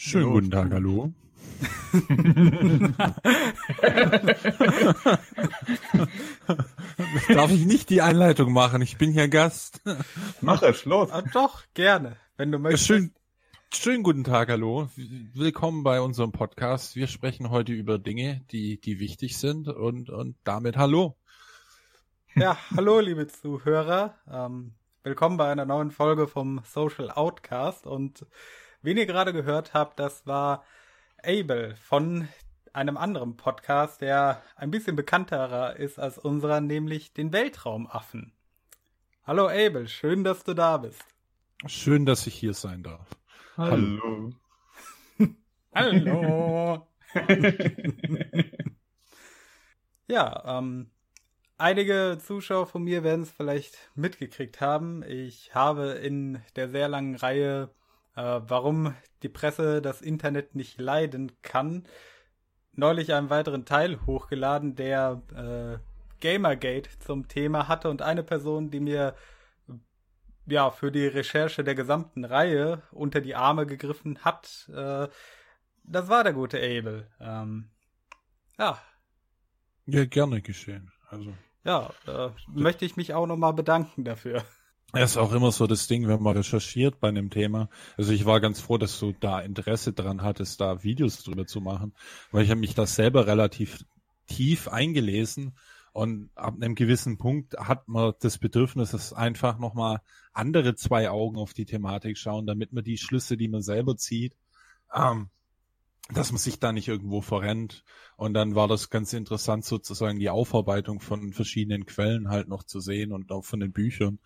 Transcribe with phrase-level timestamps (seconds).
[0.00, 0.34] Schönen hallo.
[0.34, 1.12] guten Tag, hallo.
[7.34, 8.80] Darf ich nicht die Einleitung machen?
[8.80, 9.82] Ich bin hier Gast.
[10.40, 11.10] Mach es, los.
[11.10, 12.86] Ah, doch, gerne, wenn du möchtest.
[12.86, 13.12] Schön,
[13.74, 14.88] schönen guten Tag, hallo.
[14.94, 16.94] Willkommen bei unserem Podcast.
[16.94, 21.16] Wir sprechen heute über Dinge, die, die wichtig sind und, und damit hallo.
[22.36, 24.14] Ja, hallo, liebe Zuhörer.
[24.30, 28.24] Ähm, willkommen bei einer neuen Folge vom Social Outcast und
[28.88, 30.64] Wen ihr gerade gehört habt, das war
[31.22, 32.26] Abel von
[32.72, 38.32] einem anderen Podcast, der ein bisschen bekannterer ist als unserer, nämlich den Weltraumaffen.
[39.26, 41.04] Hallo Abel, schön, dass du da bist.
[41.66, 43.10] Schön, dass ich hier sein darf.
[43.58, 44.30] Hallo.
[45.74, 46.88] Hallo.
[50.08, 50.90] ja, ähm,
[51.58, 55.02] einige Zuschauer von mir werden es vielleicht mitgekriegt haben.
[55.06, 57.68] Ich habe in der sehr langen Reihe
[58.18, 61.86] äh, warum die Presse das Internet nicht leiden kann,
[62.72, 65.78] neulich einen weiteren Teil hochgeladen, der äh,
[66.20, 69.14] Gamergate zum Thema hatte und eine Person, die mir
[70.46, 75.06] ja für die Recherche der gesamten Reihe unter die Arme gegriffen hat, äh,
[75.84, 77.08] das war der gute Abel.
[77.20, 77.70] Ähm,
[78.58, 78.80] ja.
[79.86, 80.90] Ja, gerne geschehen.
[81.08, 81.34] Also.
[81.64, 84.42] Ja, äh, möchte ich mich auch nochmal bedanken dafür.
[84.92, 87.68] Das ist auch immer so das Ding, wenn man recherchiert bei einem Thema.
[87.98, 91.60] Also ich war ganz froh, dass du da Interesse dran hattest, da Videos drüber zu
[91.60, 91.92] machen,
[92.32, 93.84] weil ich habe mich da selber relativ
[94.26, 95.54] tief eingelesen
[95.92, 100.00] und ab einem gewissen Punkt hat man das Bedürfnis, dass einfach nochmal
[100.32, 104.36] andere zwei Augen auf die Thematik schauen, damit man die Schlüsse, die man selber zieht,
[104.94, 105.28] ähm,
[106.12, 107.84] dass man sich da nicht irgendwo verrennt.
[108.16, 112.80] Und dann war das ganz interessant, sozusagen die Aufarbeitung von verschiedenen Quellen halt noch zu
[112.80, 114.18] sehen und auch von den Büchern,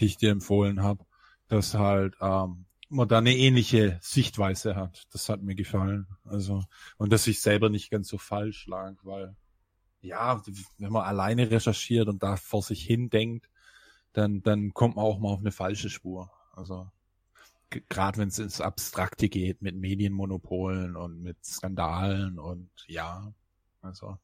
[0.00, 1.04] die ich dir empfohlen habe,
[1.48, 5.04] dass halt ähm, man da eine ähnliche Sichtweise hat.
[5.12, 6.06] Das hat mir gefallen.
[6.24, 6.62] Also,
[6.96, 9.36] und dass ich selber nicht ganz so falsch lag, weil
[10.00, 10.40] ja,
[10.78, 13.50] wenn man alleine recherchiert und da vor sich hin denkt,
[14.12, 16.30] dann, dann kommt man auch mal auf eine falsche Spur.
[16.52, 16.88] Also
[17.70, 23.32] gerade wenn es ins Abstrakte geht mit Medienmonopolen und mit Skandalen und ja,
[23.82, 24.18] also.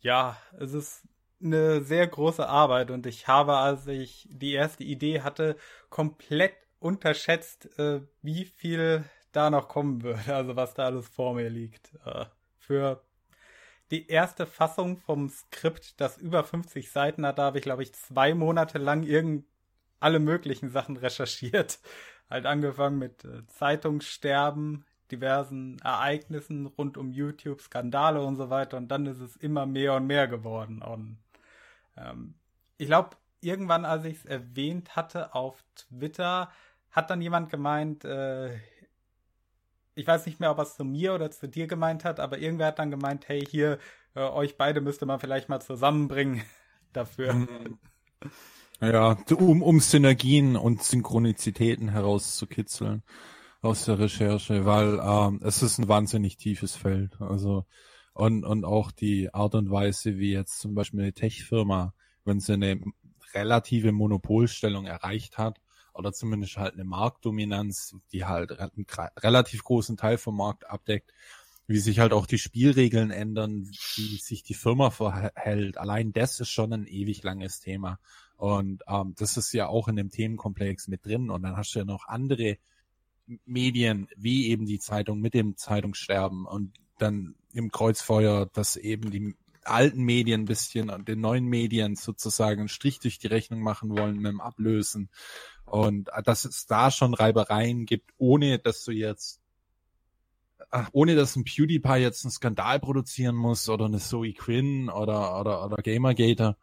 [0.00, 1.08] Ja, es ist
[1.42, 5.56] eine sehr große Arbeit und ich habe, als ich die erste Idee hatte,
[5.90, 11.48] komplett unterschätzt, äh, wie viel da noch kommen wird, also was da alles vor mir
[11.48, 11.94] liegt.
[12.04, 12.26] Äh,
[12.58, 13.02] für
[13.90, 17.94] die erste Fassung vom Skript, das über 50 Seiten hat, da habe ich, glaube ich,
[17.94, 19.46] zwei Monate lang irgend
[20.04, 21.80] alle möglichen Sachen recherchiert.
[22.30, 28.76] Halt angefangen mit äh, Zeitungssterben, diversen Ereignissen rund um YouTube, Skandale und so weiter.
[28.76, 30.82] Und dann ist es immer mehr und mehr geworden.
[30.82, 31.18] Und
[31.96, 32.34] ähm,
[32.76, 36.50] ich glaube, irgendwann, als ich es erwähnt hatte auf Twitter,
[36.90, 38.54] hat dann jemand gemeint, äh,
[39.94, 42.38] ich weiß nicht mehr, ob er es zu mir oder zu dir gemeint hat, aber
[42.38, 43.78] irgendwer hat dann gemeint, hey, hier,
[44.14, 46.42] äh, euch beide müsste man vielleicht mal zusammenbringen
[46.92, 47.46] dafür.
[48.80, 53.02] Ja, um, um Synergien und Synchronizitäten herauszukitzeln
[53.62, 57.20] aus der Recherche, weil ähm, es ist ein wahnsinnig tiefes Feld.
[57.20, 57.64] Also
[58.12, 62.52] und, und auch die Art und Weise, wie jetzt zum Beispiel eine Tech-Firma, wenn sie
[62.54, 62.80] eine
[63.32, 65.60] relative Monopolstellung erreicht hat,
[65.94, 68.86] oder zumindest halt eine Marktdominanz, die halt einen
[69.18, 71.12] relativ großen Teil vom Markt abdeckt,
[71.66, 75.78] wie sich halt auch die Spielregeln ändern, wie sich die Firma verhält.
[75.78, 77.98] Allein das ist schon ein ewig langes Thema.
[78.36, 81.30] Und ähm, das ist ja auch in dem Themenkomplex mit drin.
[81.30, 82.58] Und dann hast du ja noch andere
[83.46, 89.34] Medien, wie eben die Zeitung mit dem Zeitungssterben und dann im Kreuzfeuer, dass eben die
[89.62, 93.90] alten Medien ein bisschen und den neuen Medien sozusagen einen Strich durch die Rechnung machen
[93.90, 95.08] wollen mit dem Ablösen.
[95.64, 99.40] Und äh, dass es da schon Reibereien gibt, ohne dass du jetzt,
[100.74, 105.40] ach, ohne dass ein PewDiePie jetzt einen Skandal produzieren muss oder eine Zoe Quinn oder,
[105.40, 106.56] oder, oder Gamergator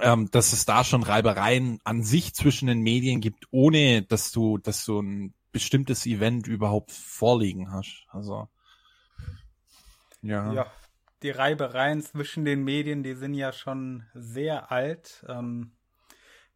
[0.00, 4.58] ähm, dass es da schon Reibereien an sich zwischen den Medien gibt, ohne dass du,
[4.58, 8.06] dass du ein bestimmtes Event überhaupt vorliegen hast.
[8.08, 8.48] Also
[10.22, 10.52] ja.
[10.52, 10.72] Ja,
[11.22, 15.24] die Reibereien zwischen den Medien, die sind ja schon sehr alt.
[15.28, 15.72] Ähm,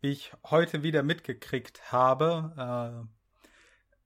[0.00, 3.18] wie ich heute wieder mitgekriegt habe, äh,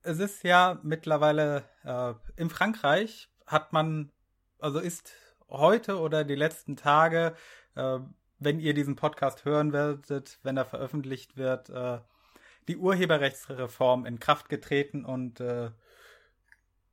[0.03, 4.11] es ist ja mittlerweile äh, in Frankreich hat man,
[4.59, 5.11] also ist
[5.49, 7.35] heute oder die letzten Tage
[7.75, 7.99] äh,
[8.43, 11.99] wenn ihr diesen Podcast hören werdet, wenn er veröffentlicht wird, äh,
[12.67, 15.71] die Urheberrechtsreform in Kraft getreten und äh,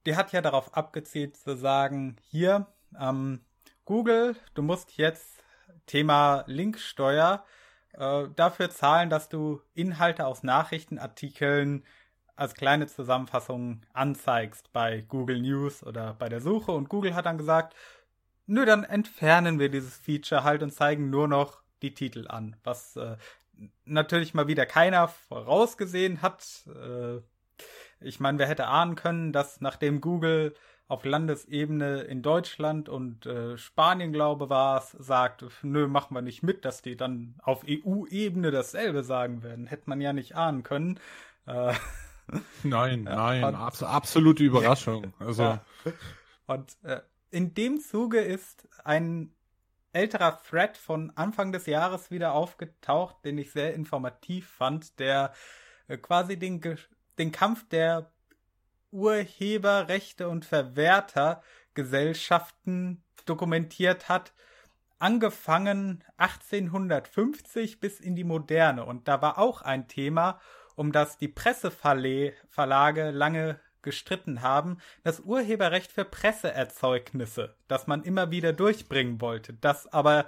[0.07, 2.67] die hat ja darauf abgezielt zu sagen, hier,
[2.99, 3.41] ähm,
[3.85, 5.45] Google, du musst jetzt
[5.87, 7.45] Thema Linksteuer
[7.93, 11.85] äh, dafür zahlen, dass du Inhalte aus Nachrichtenartikeln
[12.41, 16.73] als kleine Zusammenfassung anzeigst bei Google News oder bei der Suche.
[16.73, 17.77] Und Google hat dann gesagt,
[18.47, 22.97] nö, dann entfernen wir dieses Feature halt und zeigen nur noch die Titel an, was
[22.97, 23.17] äh,
[23.85, 26.67] natürlich mal wieder keiner vorausgesehen hat.
[26.67, 27.19] Äh,
[28.01, 30.55] ich meine, wer hätte ahnen können, dass nachdem Google
[30.89, 36.43] auf Landesebene in Deutschland und äh, Spanien, glaube war es, sagt, nö, machen wir nicht
[36.43, 39.67] mit, dass die dann auf EU-Ebene dasselbe sagen werden.
[39.67, 40.99] Hätte man ja nicht ahnen können.
[41.47, 41.75] Äh,
[42.63, 45.13] nein, nein, und, abs absolute Überraschung.
[45.19, 45.43] Also.
[45.43, 45.65] Ja.
[46.47, 47.01] Und äh,
[47.31, 49.33] in dem Zuge ist ein
[49.93, 55.33] älterer Thread von Anfang des Jahres wieder aufgetaucht, den ich sehr informativ fand, der
[55.89, 56.61] äh, quasi den,
[57.19, 58.11] den Kampf der
[58.93, 64.33] Urheberrechte und Verwertergesellschaften dokumentiert hat,
[64.99, 68.85] angefangen 1850 bis in die Moderne.
[68.85, 70.41] Und da war auch ein Thema,
[70.81, 78.55] um das die Presseverlage lange gestritten haben, das Urheberrecht für Presseerzeugnisse, das man immer wieder
[78.55, 80.25] durchbringen wollte, das aber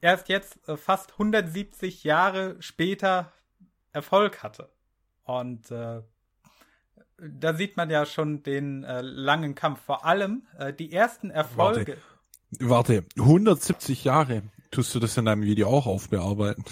[0.00, 3.32] erst jetzt äh, fast 170 Jahre später
[3.92, 4.70] Erfolg hatte.
[5.22, 6.02] Und äh,
[7.18, 9.82] da sieht man ja schon den äh, langen Kampf.
[9.82, 11.96] Vor allem äh, die ersten Erfolge.
[12.58, 14.42] Warte, warte, 170 Jahre.
[14.72, 16.64] Tust du das in deinem Video auch aufbearbeiten?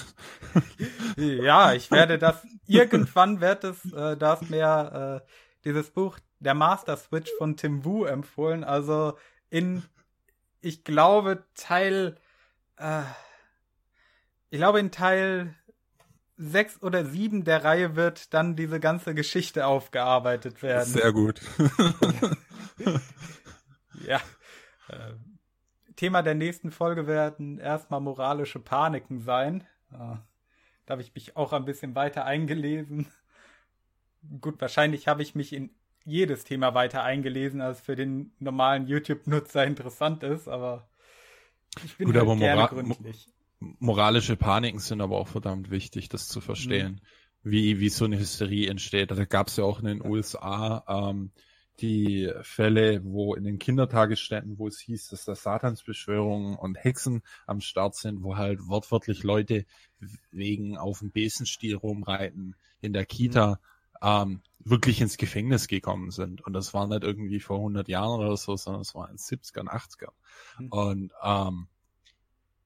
[1.17, 5.29] ja, ich werde das irgendwann wird es, äh, da ist mir äh,
[5.65, 8.65] dieses Buch Der Master Switch von Tim Wu empfohlen.
[8.65, 9.19] Also
[9.51, 9.83] in,
[10.63, 12.17] ich glaube, Teil,
[12.79, 13.03] äh,
[14.49, 15.55] ich glaube in Teil
[16.39, 20.89] sechs oder sieben der Reihe wird dann diese ganze Geschichte aufgearbeitet werden.
[20.89, 21.43] Sehr gut.
[24.07, 24.21] ja.
[24.89, 25.13] Äh,
[26.01, 29.67] Thema der nächsten Folge werden erstmal moralische Paniken sein.
[29.93, 30.17] Äh,
[30.87, 33.07] da habe ich mich auch ein bisschen weiter eingelesen.
[34.41, 35.71] Gut, wahrscheinlich habe ich mich in
[36.05, 40.89] jedes Thema weiter eingelesen, als für den normalen YouTube-Nutzer interessant ist, aber
[41.85, 43.29] ich bin Gut, halt gerne gründlich
[43.61, 47.01] moralische Paniken sind aber auch verdammt wichtig, das zu verstehen,
[47.43, 47.51] mhm.
[47.51, 49.11] wie, wie so eine Hysterie entsteht.
[49.11, 51.31] Da gab es ja auch in den USA ähm,
[51.81, 57.61] die Fälle, wo in den Kindertagesstätten, wo es hieß, dass da Satansbeschwörungen und Hexen am
[57.61, 59.65] Start sind, wo halt wortwörtlich Leute
[60.31, 63.61] wegen auf dem Besenstiel rumreiten in der Kita
[64.01, 64.09] mhm.
[64.09, 66.41] ähm, wirklich ins Gefängnis gekommen sind.
[66.43, 69.19] Und das war nicht irgendwie vor 100 Jahren oder so, sondern es war in den
[69.19, 70.13] 70ern, 80ern.
[70.59, 70.69] Mhm.
[70.69, 71.69] Und ähm,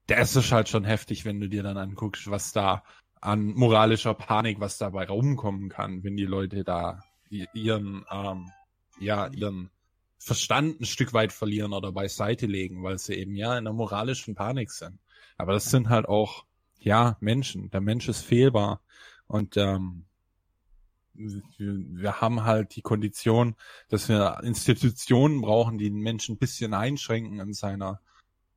[0.07, 2.83] das ist halt schon heftig, wenn du dir dann anguckst, was da
[3.21, 8.51] an moralischer Panik, was dabei rumkommen kann, wenn die Leute da ihren, ähm,
[8.99, 9.69] ja, ihren
[10.17, 14.35] Verstand ein Stück weit verlieren oder beiseite legen, weil sie eben ja in einer moralischen
[14.35, 14.99] Panik sind.
[15.37, 16.45] Aber das sind halt auch,
[16.79, 17.69] ja, Menschen.
[17.69, 18.81] Der Mensch ist fehlbar.
[19.27, 20.05] Und ähm,
[21.13, 23.55] wir, haben halt die Kondition,
[23.89, 28.01] dass wir Institutionen brauchen, die den Menschen ein bisschen einschränken in seiner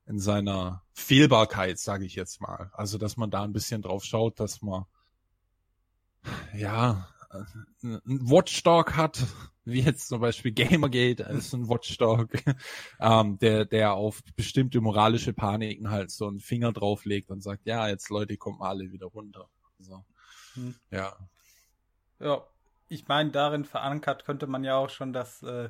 [0.06, 2.70] in seiner Fehlbarkeit, sage ich jetzt mal.
[2.72, 4.86] Also, dass man da ein bisschen drauf schaut, dass man
[6.54, 9.24] ja ein Watchdog hat,
[9.64, 12.30] wie jetzt zum Beispiel Gamergate ist ein Watchdog,
[13.00, 17.88] ähm, der, der auf bestimmte moralische Paniken halt so einen Finger drauflegt und sagt, ja,
[17.88, 19.48] jetzt Leute, kommen alle wieder runter.
[19.78, 20.04] Also,
[20.54, 20.74] hm.
[20.90, 21.16] Ja.
[22.18, 22.46] Ja,
[22.88, 25.68] ich meine, darin verankert könnte man ja auch schon das äh,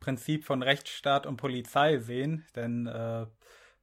[0.00, 3.26] Prinzip von Rechtsstaat und Polizei sehen, denn äh,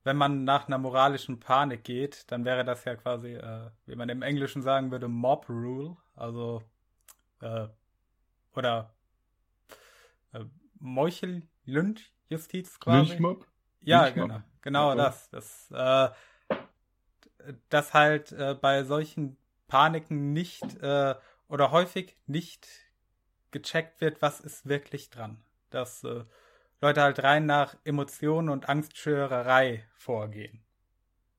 [0.04, 4.10] wenn man nach einer moralischen Panik geht, dann wäre das ja quasi, äh, wie man
[4.10, 6.62] im Englischen sagen würde, Mob Rule, also
[7.44, 7.68] äh,
[8.56, 8.94] oder
[10.34, 10.46] äh,
[10.80, 13.10] Meuchel-Lynch-Justiz quasi.
[13.10, 13.48] Lynchmob?
[13.82, 14.28] Ja, Lynchmob.
[14.28, 14.98] genau, genau okay.
[14.98, 15.30] das.
[15.30, 16.10] Das, äh,
[17.70, 21.16] dass halt äh, bei solchen Paniken nicht äh,
[21.48, 22.68] oder häufig nicht
[23.52, 25.44] gecheckt wird, was ist wirklich dran.
[25.70, 26.24] Das äh,
[26.82, 30.64] Leute halt rein nach Emotionen und Angstschürerei vorgehen.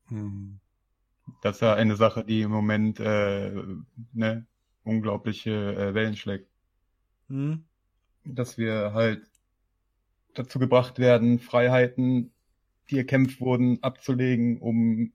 [0.07, 0.59] Hm.
[1.41, 3.51] Das ist ja eine Sache, die im Moment äh,
[4.13, 4.45] ne,
[4.85, 6.47] unglaubliche äh, Wellen schlägt.
[7.27, 7.65] Hm.
[8.23, 9.27] Dass wir halt
[10.33, 12.31] dazu gebracht werden, Freiheiten,
[12.89, 15.11] die erkämpft wurden, abzulegen, um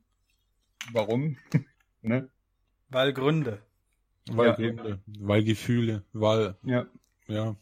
[0.93, 1.37] warum?
[2.03, 2.29] ne?
[2.89, 3.62] Weil Gründe.
[4.31, 4.55] Weil ja.
[4.55, 6.87] Gründe, weil Gefühle, weil ja.
[7.27, 7.55] Ja,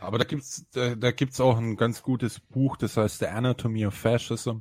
[0.00, 3.84] aber da gibt's da, da gibt's auch ein ganz gutes Buch, das heißt The Anatomy
[3.84, 4.58] of Fascism,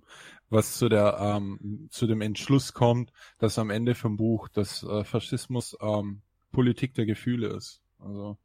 [0.50, 5.04] was zu der ähm, zu dem Entschluss kommt, dass am Ende vom Buch das äh,
[5.04, 6.24] Faschismus ähm,
[6.56, 7.82] Politik der Gefühle ist.
[8.00, 8.38] Also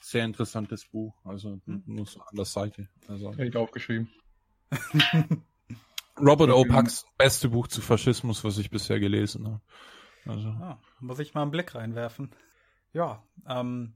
[0.00, 1.82] sehr interessantes Buch, also hm.
[1.86, 2.88] nur so an der Seite.
[3.06, 4.10] Also Hätte ich aufgeschrieben.
[6.20, 6.64] Robert O.
[6.64, 9.60] Packs beste Buch zu Faschismus, was ich bisher gelesen habe.
[10.26, 10.48] Also.
[10.48, 12.30] Ah, muss ich mal einen Blick reinwerfen.
[12.92, 13.94] Ja, ähm,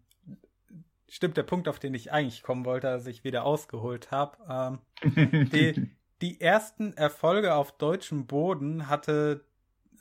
[1.08, 4.80] stimmt der Punkt, auf den ich eigentlich kommen wollte, als ich wieder ausgeholt habe.
[5.04, 5.90] Ähm, die,
[6.23, 9.44] die ersten Erfolge auf deutschem Boden hatte,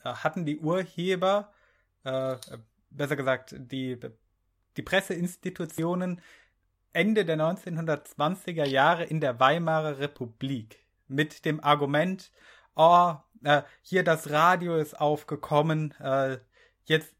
[0.03, 1.51] äh, hatten die Urheber,
[2.03, 2.37] äh,
[2.95, 3.99] besser gesagt, die,
[4.77, 6.21] die Presseinstitutionen
[6.93, 12.31] Ende der 1920er Jahre in der Weimarer Republik mit dem Argument,
[12.75, 16.37] oh, äh, hier das Radio ist aufgekommen, äh,
[16.85, 17.13] jetzt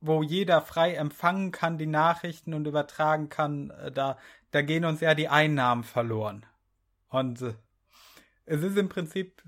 [0.00, 4.16] wo jeder frei empfangen kann die Nachrichten und übertragen kann, äh, da,
[4.50, 6.46] da gehen uns ja die Einnahmen verloren.
[7.08, 7.54] Und äh,
[8.46, 9.42] es ist im Prinzip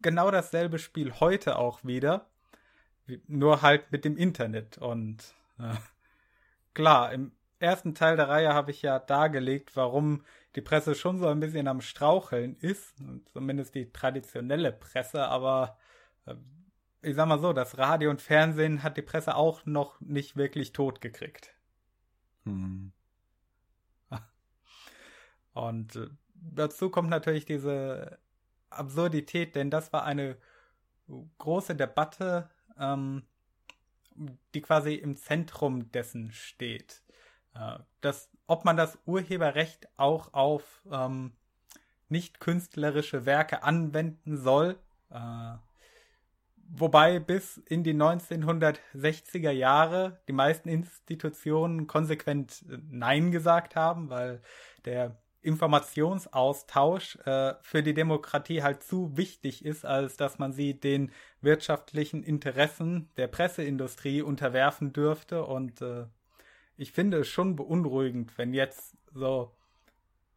[0.00, 2.26] genau dasselbe Spiel heute auch wieder,
[3.26, 4.78] nur halt mit dem Internet.
[4.78, 5.74] Und äh,
[6.74, 10.24] klar, im ersten Teil der Reihe habe ich ja dargelegt, warum
[10.56, 12.96] die Presse schon so ein bisschen am Straucheln ist,
[13.32, 15.78] zumindest die traditionelle Presse, aber
[16.26, 16.34] äh,
[17.02, 20.72] ich sag mal so, das Radio und Fernsehen hat die Presse auch noch nicht wirklich
[20.72, 21.54] tot gekriegt.
[22.44, 22.92] Hm.
[25.54, 28.18] Und äh, dazu kommt natürlich diese
[28.68, 30.36] Absurdität, denn das war eine
[31.38, 32.50] große Debatte,
[32.80, 33.22] ähm,
[34.54, 37.02] die quasi im Zentrum dessen steht.
[37.54, 41.32] Äh, das, ob man das Urheberrecht auch auf ähm,
[42.08, 44.78] nicht künstlerische Werke anwenden soll.
[45.10, 45.54] Äh,
[46.68, 54.42] wobei bis in die 1960er Jahre die meisten Institutionen konsequent äh, Nein gesagt haben, weil
[54.84, 61.12] der Informationsaustausch äh, für die Demokratie halt zu wichtig ist, als dass man sie den
[61.40, 65.44] wirtschaftlichen Interessen der Presseindustrie unterwerfen dürfte.
[65.44, 66.04] Und äh,
[66.76, 69.52] ich finde es schon beunruhigend, wenn jetzt so,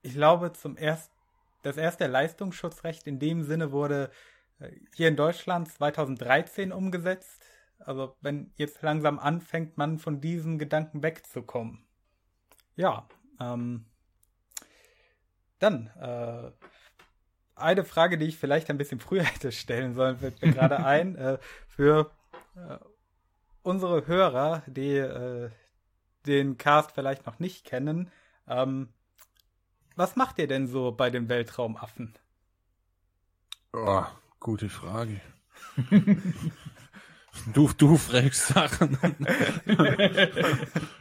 [0.01, 1.11] ich glaube, zum erst,
[1.63, 4.09] das erste Leistungsschutzrecht in dem Sinne wurde
[4.59, 7.45] äh, hier in Deutschland 2013 umgesetzt.
[7.79, 11.83] Also wenn jetzt langsam anfängt, man von diesem Gedanken wegzukommen.
[12.77, 13.07] Ja,
[13.41, 13.85] ähm,
[15.63, 16.51] dann, äh,
[17.55, 21.15] eine Frage, die ich vielleicht ein bisschen früher hätte stellen sollen, fällt mir gerade ein.
[21.15, 22.11] Äh, für
[22.55, 22.77] äh,
[23.61, 25.49] unsere Hörer, die äh,
[26.25, 28.11] den Cast vielleicht noch nicht kennen,
[28.47, 28.89] ähm,
[29.95, 32.17] was macht ihr denn so bei den Weltraumaffen?
[33.73, 34.03] Oh,
[34.39, 35.21] gute Frage.
[37.53, 38.97] du, du fragst Sachen.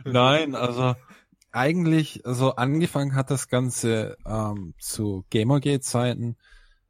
[0.05, 0.95] Nein, also
[1.53, 6.37] eigentlich, also angefangen hat das Ganze ähm, zu Gamergate-Zeiten,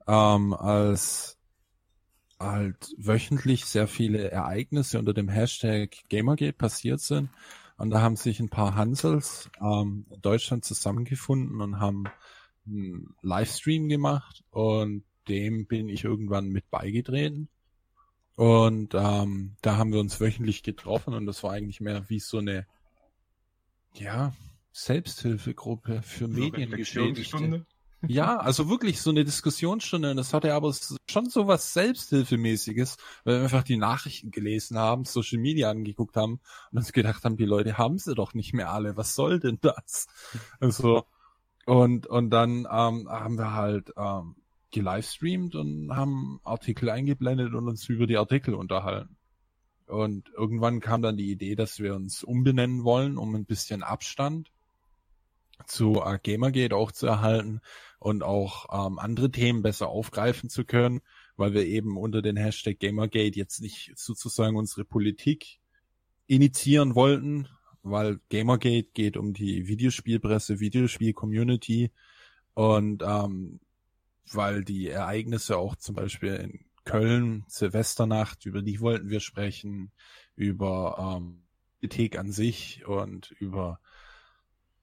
[0.07, 1.39] ähm, als
[2.39, 7.31] halt wöchentlich sehr viele Ereignisse unter dem Hashtag Gamergate passiert sind.
[7.77, 12.05] Und da haben sich ein paar Hansels ähm, in Deutschland zusammengefunden und haben
[12.67, 17.49] einen Livestream gemacht und dem bin ich irgendwann mit beigetreten.
[18.35, 22.39] Und ähm, da haben wir uns wöchentlich getroffen und das war eigentlich mehr wie so
[22.39, 22.67] eine,
[23.95, 24.33] ja,
[24.73, 27.67] Selbsthilfegruppe für so Mediengeschädigte.
[28.09, 30.11] Ja, also wirklich so eine Diskussionsstunde.
[30.11, 30.75] Und das hatte aber
[31.09, 36.41] schon so was Selbsthilfemäßiges, weil wir einfach die Nachrichten gelesen haben, Social Media angeguckt haben
[36.73, 38.97] und uns gedacht haben, die Leute haben sie doch nicht mehr alle.
[38.97, 40.09] Was soll denn das?
[40.59, 41.05] Also,
[41.65, 44.35] und, und dann ähm, haben wir halt ähm,
[44.73, 49.17] gelivestreamt und haben Artikel eingeblendet und uns über die Artikel unterhalten.
[49.87, 54.52] Und irgendwann kam dann die Idee, dass wir uns umbenennen wollen, um ein bisschen Abstand
[55.67, 57.61] zu äh, Gamergate auch zu erhalten
[57.99, 61.01] und auch ähm, andere Themen besser aufgreifen zu können,
[61.37, 65.59] weil wir eben unter den Hashtag Gamergate jetzt nicht sozusagen unsere Politik
[66.27, 67.49] initiieren wollten,
[67.83, 71.91] weil Gamergate geht um die Videospielpresse, Videospiel-Community
[72.55, 73.61] und ähm,
[74.33, 79.93] weil die Ereignisse auch zum Beispiel in Köln, Silvesternacht, über die wollten wir sprechen,
[80.35, 81.43] über ähm,
[81.83, 83.81] Politik an sich und über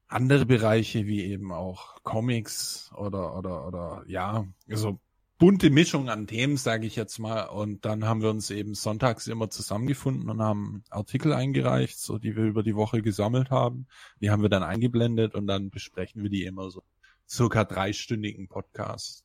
[0.10, 5.00] andere Bereiche wie eben auch Comics oder oder oder ja, also
[5.38, 7.44] bunte Mischung an Themen, sage ich jetzt mal.
[7.44, 12.36] Und dann haben wir uns eben sonntags immer zusammengefunden und haben Artikel eingereicht, so die
[12.36, 13.88] wir über die Woche gesammelt haben.
[14.20, 16.84] Die haben wir dann eingeblendet und dann besprechen wir die immer so
[17.28, 19.24] circa dreistündigen Podcast,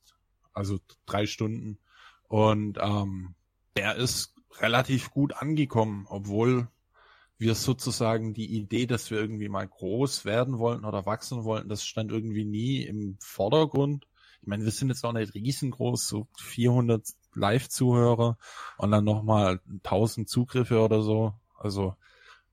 [0.53, 1.79] also drei Stunden.
[2.27, 3.35] Und ähm,
[3.75, 6.69] der ist relativ gut angekommen, obwohl
[7.37, 11.85] wir sozusagen die Idee, dass wir irgendwie mal groß werden wollten oder wachsen wollten, das
[11.85, 14.07] stand irgendwie nie im Vordergrund.
[14.41, 18.37] Ich meine, wir sind jetzt auch nicht riesengroß, so 400 Live-Zuhörer
[18.77, 21.33] und dann nochmal 1000 Zugriffe oder so.
[21.57, 21.95] Also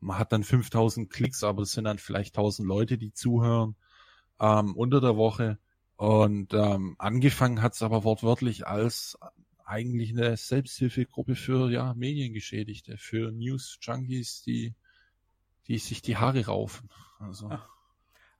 [0.00, 3.76] man hat dann 5000 Klicks, aber es sind dann vielleicht 1000 Leute, die zuhören
[4.40, 5.58] ähm, unter der Woche.
[5.96, 9.16] Und ähm, angefangen hat es aber wortwörtlich als
[9.64, 14.74] eigentlich eine Selbsthilfegruppe für ja Mediengeschädigte, für News Junkies, die
[15.68, 16.90] die sich die Haare raufen.
[17.18, 17.50] Also.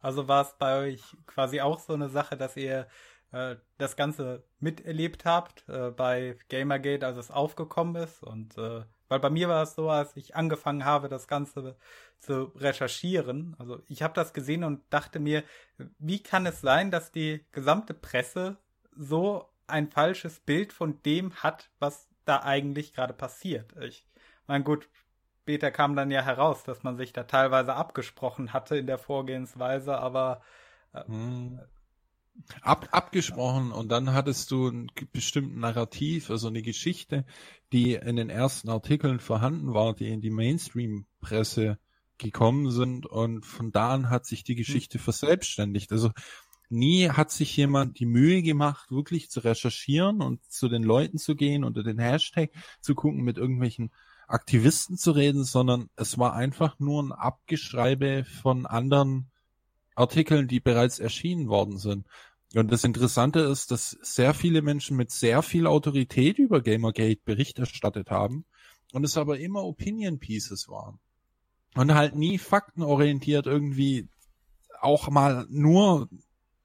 [0.00, 2.88] Also war es bei euch quasi auch so eine Sache, dass ihr
[3.30, 8.22] äh, das Ganze miterlebt habt äh, bei Gamergate, als es aufgekommen ist.
[8.22, 11.76] Und äh, weil bei mir war es so, als ich angefangen habe, das Ganze
[12.18, 13.54] zu recherchieren.
[13.58, 15.44] Also ich habe das gesehen und dachte mir,
[15.98, 18.56] wie kann es sein, dass die gesamte Presse
[18.96, 23.74] so ein falsches Bild von dem hat, was da eigentlich gerade passiert.
[23.80, 24.06] Ich
[24.46, 24.88] meine, gut,
[25.42, 29.98] später kam dann ja heraus, dass man sich da teilweise abgesprochen hatte in der Vorgehensweise,
[29.98, 30.42] aber
[30.92, 31.60] äh, hm.
[32.62, 37.26] Ab, abgesprochen und dann hattest du einen bestimmten Narrativ, also eine Geschichte,
[37.72, 41.78] die in den ersten Artikeln vorhanden war, die in die Mainstream-Presse
[42.16, 45.04] gekommen sind und von da an hat sich die Geschichte hm.
[45.04, 45.92] verselbstständigt.
[45.92, 46.10] Also
[46.72, 51.36] nie hat sich jemand die Mühe gemacht, wirklich zu recherchieren und zu den Leuten zu
[51.36, 52.50] gehen, unter den Hashtag
[52.80, 53.90] zu gucken, mit irgendwelchen
[54.26, 59.30] Aktivisten zu reden, sondern es war einfach nur ein Abgeschreibe von anderen
[59.94, 62.06] Artikeln, die bereits erschienen worden sind.
[62.54, 67.58] Und das Interessante ist, dass sehr viele Menschen mit sehr viel Autorität über Gamergate Bericht
[67.58, 68.44] erstattet haben
[68.92, 70.98] und es aber immer Opinion Pieces waren.
[71.74, 74.08] Und halt nie faktenorientiert irgendwie
[74.80, 76.08] auch mal nur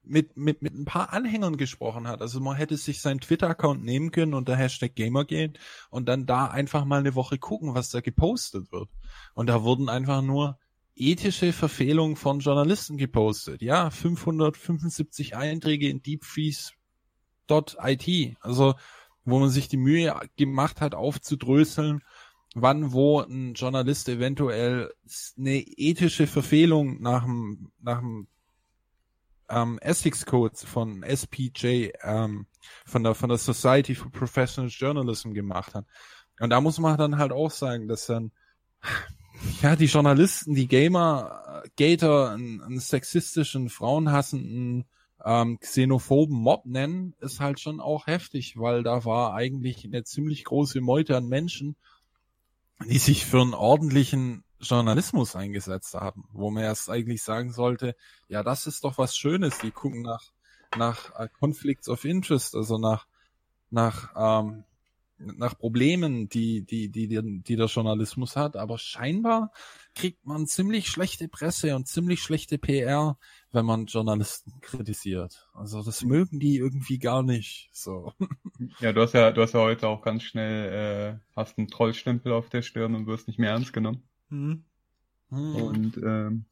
[0.08, 2.22] mit, mit, mit ein paar Anhängern gesprochen hat.
[2.22, 5.58] Also man hätte sich seinen Twitter-Account nehmen können unter Hashtag Gamergate
[5.90, 8.88] und dann da einfach mal eine Woche gucken, was da gepostet wird.
[9.34, 10.58] Und da wurden einfach nur
[10.94, 13.62] ethische Verfehlungen von Journalisten gepostet.
[13.62, 16.76] Ja, 575 Einträge in deepfreeze.it.
[18.40, 18.74] Also,
[19.24, 22.02] wo man sich die Mühe gemacht hat, aufzudröseln,
[22.54, 24.92] wann, wo ein Journalist eventuell
[25.36, 28.26] eine ethische Verfehlung nach dem, nach dem
[29.48, 32.46] ähm, Ethics Codes von SPJ, ähm,
[32.84, 35.86] von der, von der Society for Professional Journalism gemacht hat.
[36.40, 38.32] Und da muss man dann halt auch sagen, dass dann,
[39.62, 44.84] ja, die Journalisten, die Gamer, Gator, einen, sexistischen, frauenhassenden,
[45.24, 50.44] ähm, xenophoben Mob nennen, ist halt schon auch heftig, weil da war eigentlich eine ziemlich
[50.44, 51.76] große Meute an Menschen,
[52.86, 57.94] die sich für einen ordentlichen Journalismus eingesetzt haben, wo man erst eigentlich sagen sollte,
[58.28, 59.58] ja, das ist doch was Schönes.
[59.58, 60.32] Die gucken nach
[60.76, 63.06] nach uh, Conflicts of Interest, also nach
[63.70, 64.64] nach ähm,
[65.18, 68.56] nach Problemen, die, die, die, die, die der Journalismus hat.
[68.56, 69.52] Aber scheinbar
[69.94, 73.18] kriegt man ziemlich schlechte Presse und ziemlich schlechte PR,
[73.50, 75.48] wenn man Journalisten kritisiert.
[75.54, 77.70] Also das mögen die irgendwie gar nicht.
[77.72, 78.12] So.
[78.80, 82.32] Ja, du hast ja, du hast ja heute auch ganz schnell, äh, hast einen Trollstempel
[82.32, 84.02] auf der Stirn und wirst nicht mehr ernst genommen.
[84.30, 84.64] Hm.
[85.30, 85.54] Hm.
[85.54, 86.44] Und ähm,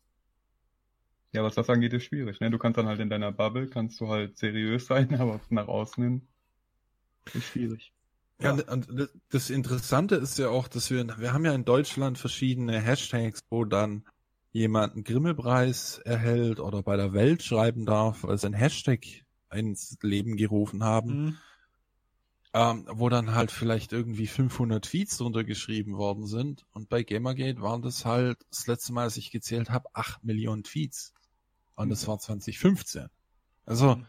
[1.32, 2.40] ja, was das angeht, ist schwierig.
[2.40, 2.50] Ne?
[2.50, 6.02] Du kannst dann halt in deiner Bubble, kannst du halt seriös sein, aber nach außen
[6.02, 6.28] hin
[7.34, 7.92] ist schwierig.
[8.40, 12.78] Ja, und das Interessante ist ja auch, dass wir, wir haben ja in Deutschland verschiedene
[12.80, 14.04] Hashtags, wo dann
[14.52, 19.06] jemand einen Grimmelpreis erhält oder bei der Welt schreiben darf, weil sie ein Hashtag
[19.50, 21.24] ins Leben gerufen haben.
[21.24, 21.36] Mhm
[22.56, 26.64] ähm, wo dann halt vielleicht irgendwie 500 Tweets drunter geschrieben worden sind.
[26.72, 30.62] Und bei Gamergate waren das halt, das letzte Mal, als ich gezählt habe, 8 Millionen
[30.62, 31.12] Tweets.
[31.74, 33.08] Und das war 2015.
[33.66, 34.00] Also,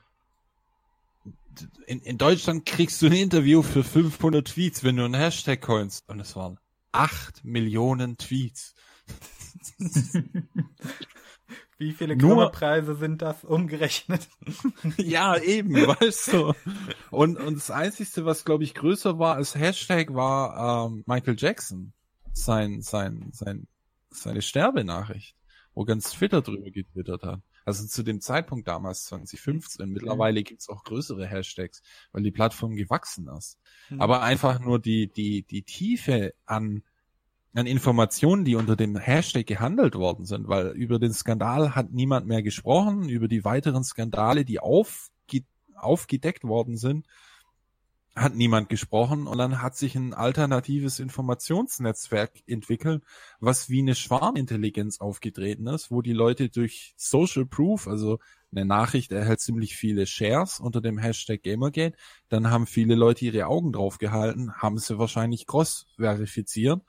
[1.87, 6.07] in, in Deutschland kriegst du ein Interview für 500 Tweets, wenn du einen Hashtag coinst.
[6.07, 6.57] Und es waren
[6.93, 8.75] 8 Millionen Tweets.
[11.77, 14.27] Wie viele Grimme-Preise sind das umgerechnet?
[14.97, 16.53] ja, eben, weißt du.
[17.11, 21.93] Und, und das Einzige, was, glaube ich, größer war als Hashtag, war ähm, Michael Jackson.
[22.33, 23.67] Sein, sein, sein,
[24.09, 25.35] seine Sterbenachricht,
[25.73, 27.41] wo ganz Twitter drüber getwittert hat.
[27.67, 29.89] Also zu dem Zeitpunkt damals, 2015.
[29.89, 33.59] Mittlerweile gibt's auch größere Hashtags, weil die Plattform gewachsen ist.
[33.89, 34.01] Mhm.
[34.01, 36.83] Aber einfach nur die, die, die Tiefe an
[37.57, 42.27] an Informationen, die unter dem Hashtag gehandelt worden sind, weil über den Skandal hat niemand
[42.27, 45.43] mehr gesprochen, über die weiteren Skandale, die aufge
[45.75, 47.05] aufgedeckt worden sind,
[48.15, 49.27] hat niemand gesprochen.
[49.27, 53.03] Und dann hat sich ein alternatives Informationsnetzwerk entwickelt,
[53.39, 58.19] was wie eine Schwarmintelligenz aufgetreten ist, wo die Leute durch Social Proof, also
[58.51, 61.97] eine Nachricht erhält ziemlich viele Shares unter dem Hashtag Gamergate,
[62.29, 66.81] dann haben viele Leute ihre Augen drauf gehalten, haben sie wahrscheinlich cross verifiziert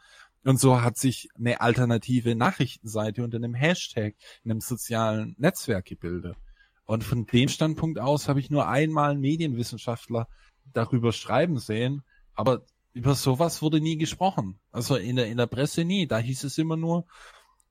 [0.45, 6.37] und so hat sich eine alternative Nachrichtenseite unter einem Hashtag in einem sozialen Netzwerk gebildet.
[6.85, 10.29] Und von dem Standpunkt aus habe ich nur einmal einen Medienwissenschaftler
[10.73, 12.03] darüber schreiben sehen,
[12.35, 14.59] aber über sowas wurde nie gesprochen.
[14.73, 16.07] Also in der, in der Presse nie.
[16.07, 17.07] Da hieß es immer nur,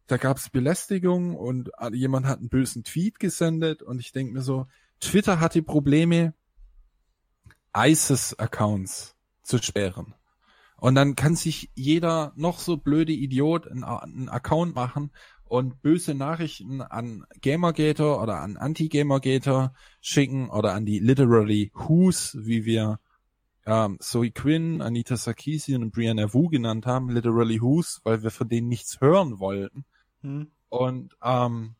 [0.07, 4.41] da gab es Belästigung und jemand hat einen bösen Tweet gesendet und ich denke mir
[4.41, 4.67] so,
[4.99, 6.33] Twitter hatte Probleme,
[7.75, 10.13] ISIS-Accounts zu sperren.
[10.79, 15.11] Und dann kann sich jeder noch so blöde Idiot einen, einen Account machen
[15.43, 22.65] und böse Nachrichten an Gamergator oder an Anti-Gamergator schicken oder an die literally Who's, wie
[22.65, 22.99] wir
[23.65, 28.47] ähm, Zoe Quinn, Anita Sarkeesian und Brianna Wu genannt haben, literally Who's, weil wir von
[28.47, 29.85] denen nichts hören wollten.
[30.21, 30.51] Hm.
[30.69, 31.75] Und ähm,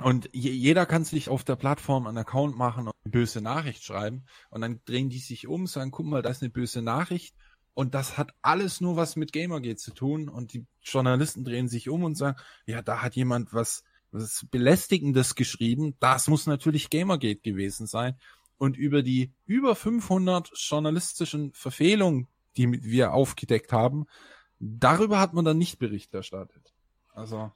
[0.00, 4.24] und jeder kann sich auf der Plattform einen Account machen und eine böse Nachricht schreiben.
[4.50, 7.34] Und dann drehen die sich um, sagen, guck mal, da ist eine böse Nachricht.
[7.74, 10.28] Und das hat alles nur was mit Gamergate zu tun.
[10.28, 13.82] Und die Journalisten drehen sich um und sagen, ja, da hat jemand was,
[14.12, 15.96] was Belästigendes geschrieben.
[15.98, 18.16] Das muss natürlich Gamergate gewesen sein.
[18.56, 24.06] Und über die über 500 journalistischen Verfehlungen, die wir aufgedeckt haben,
[24.60, 26.72] darüber hat man dann nicht Bericht erstattet.
[27.14, 27.52] Also.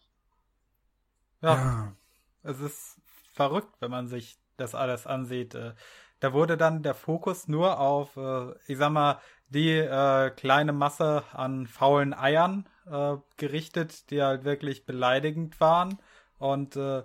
[1.40, 1.56] ja.
[1.56, 1.96] ja
[2.42, 3.00] es ist
[3.32, 5.54] verrückt, wenn man sich das alles ansieht.
[5.54, 5.74] Äh,
[6.20, 11.24] da wurde dann der Fokus nur auf, äh, ich sag mal, die äh, kleine Masse
[11.32, 15.98] an faulen Eiern äh, gerichtet, die halt wirklich beleidigend waren.
[16.38, 17.02] Und äh,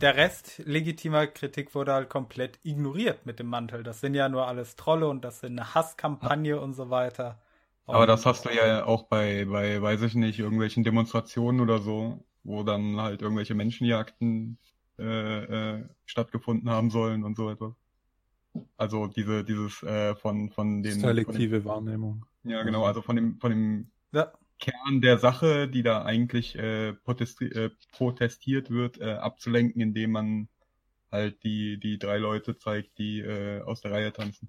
[0.00, 3.82] der Rest legitimer Kritik wurde halt komplett ignoriert mit dem Mantel.
[3.82, 7.40] Das sind ja nur alles Trolle und das sind eine Hasskampagne und so weiter.
[7.86, 11.78] Und Aber das hast du ja auch bei, bei, weiß ich nicht, irgendwelchen Demonstrationen oder
[11.80, 14.58] so wo dann halt irgendwelche Menschenjagden
[14.98, 17.74] äh, äh, stattgefunden haben sollen und so etwas.
[18.76, 21.00] Also diese, dieses äh, von, von den.
[21.00, 22.26] Selektive von den, Wahrnehmung.
[22.44, 24.32] Ja, genau, also von dem, von dem ja.
[24.58, 30.48] Kern der Sache, die da eigentlich äh, protesti äh, protestiert wird, äh, abzulenken, indem man
[31.10, 34.48] halt die, die drei Leute zeigt, die äh, aus der Reihe tanzen.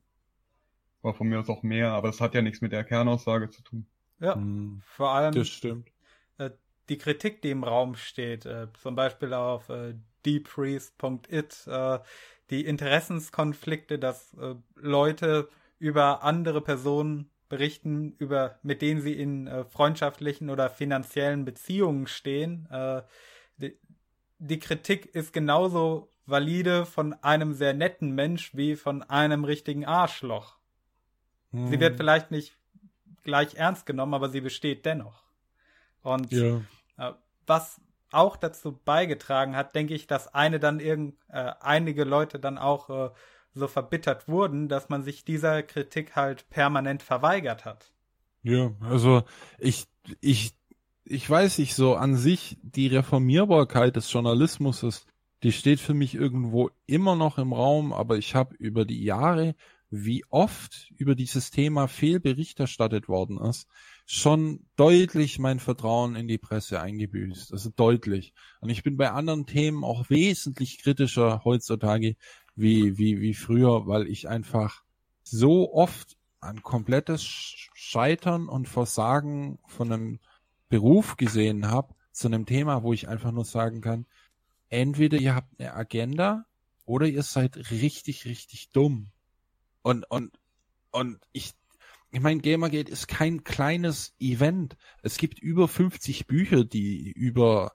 [1.01, 3.61] War von mir aus auch mehr, aber das hat ja nichts mit der Kernaussage zu
[3.63, 3.85] tun.
[4.19, 5.33] Ja, hm, vor allem.
[5.33, 5.89] Das stimmt
[6.89, 9.95] die Kritik, die im Raum steht, äh, zum Beispiel auf äh,
[10.25, 11.99] deepfreeze.it, äh,
[12.49, 19.63] die Interessenskonflikte, dass äh, Leute über andere Personen berichten, über mit denen sie in äh,
[19.63, 22.67] freundschaftlichen oder finanziellen Beziehungen stehen.
[22.71, 23.03] Äh,
[23.57, 23.77] die,
[24.39, 30.57] die Kritik ist genauso valide von einem sehr netten Mensch wie von einem richtigen Arschloch.
[31.51, 31.67] Hm.
[31.67, 32.57] Sie wird vielleicht nicht
[33.23, 35.23] gleich ernst genommen, aber sie besteht dennoch.
[36.01, 36.61] Und ja.
[36.97, 37.11] Äh,
[37.45, 37.79] was
[38.11, 42.89] auch dazu beigetragen hat, denke ich, dass eine dann irgend, äh, einige Leute dann auch
[42.89, 43.09] äh,
[43.53, 47.91] so verbittert wurden, dass man sich dieser Kritik halt permanent verweigert hat.
[48.43, 49.23] Ja, also
[49.57, 49.87] ich,
[50.21, 50.53] ich,
[51.03, 55.07] ich weiß nicht so an sich, die Reformierbarkeit des Journalismus ist,
[55.43, 59.55] die steht für mich irgendwo immer noch im Raum, aber ich habe über die Jahre,
[59.89, 63.67] wie oft über dieses Thema Fehlbericht erstattet worden ist,
[64.09, 67.51] schon deutlich mein Vertrauen in die Presse eingebüßt.
[67.51, 68.33] Also deutlich.
[68.61, 72.15] Und ich bin bei anderen Themen auch wesentlich kritischer heutzutage
[72.55, 74.83] wie, wie, wie früher, weil ich einfach
[75.23, 80.19] so oft ein komplettes Scheitern und Versagen von einem
[80.69, 84.05] Beruf gesehen habe, zu einem Thema, wo ich einfach nur sagen kann,
[84.69, 86.45] entweder ihr habt eine Agenda
[86.85, 89.11] oder ihr seid richtig, richtig dumm.
[89.81, 90.39] Und, und,
[90.91, 91.56] und ich
[92.11, 94.77] ich meine, Gamergate ist kein kleines Event.
[95.01, 97.73] Es gibt über 50 Bücher, die über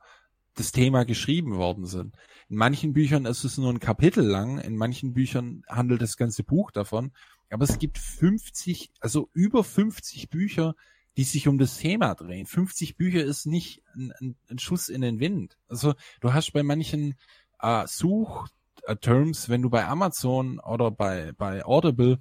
[0.55, 2.17] das Thema geschrieben worden sind.
[2.49, 6.45] In manchen Büchern ist es nur ein Kapitel lang, in manchen Büchern handelt das ganze
[6.45, 7.13] Buch davon.
[7.51, 10.75] Aber es gibt 50, also über 50 Bücher,
[11.17, 12.47] die sich um das Thema drehen.
[12.47, 15.59] 50 Bücher ist nicht ein, ein, ein Schuss in den Wind.
[15.69, 17.15] Also du hast bei manchen
[17.61, 22.21] äh, Suchterms, wenn du bei Amazon oder bei, bei Audible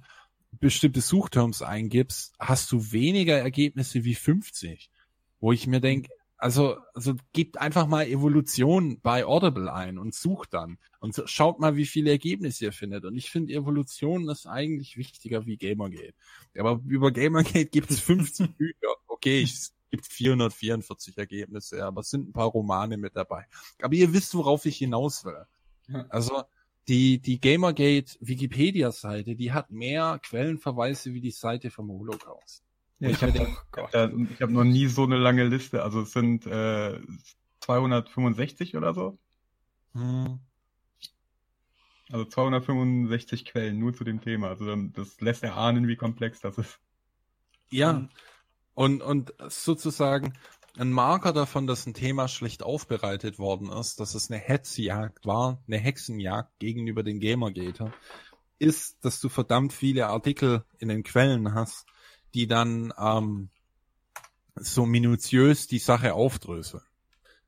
[0.60, 4.90] bestimmte Suchterms eingibst, hast du weniger Ergebnisse wie 50.
[5.40, 6.10] Wo ich mir denke,
[6.42, 10.78] also, also gebt einfach mal Evolution bei Audible ein und sucht dann.
[10.98, 13.04] Und schaut mal, wie viele Ergebnisse ihr findet.
[13.04, 16.14] Und ich finde, Evolution ist eigentlich wichtiger wie Gamergate.
[16.58, 18.88] Aber über Gamergate gibt es 50 Bücher.
[19.06, 23.46] Okay, es gibt 444 Ergebnisse, aber es sind ein paar Romane mit dabei.
[23.80, 25.46] Aber ihr wisst, worauf ich hinaus will.
[26.08, 26.42] Also,
[26.88, 32.64] die, die Gamergate Wikipedia-Seite, die hat mehr Quellenverweise wie die Seite vom Holocaust.
[32.98, 33.56] Ja, ich habe
[34.40, 35.82] hab noch nie so eine lange Liste.
[35.82, 37.00] Also es sind äh,
[37.60, 39.18] 265 oder so.
[39.94, 40.38] Hm.
[42.10, 44.48] Also 265 Quellen nur zu dem Thema.
[44.48, 46.78] Also das lässt erahnen, wie komplex das ist.
[47.70, 48.08] Ja.
[48.74, 50.34] Und, und sozusagen,
[50.78, 55.62] ein Marker davon, dass ein Thema schlecht aufbereitet worden ist, dass es eine Hetzjagd war,
[55.66, 57.92] eine Hexenjagd gegenüber den Gamergater,
[58.58, 61.86] ist, dass du verdammt viele Artikel in den Quellen hast,
[62.34, 63.50] die dann ähm,
[64.54, 66.82] so minutiös die Sache aufdröseln.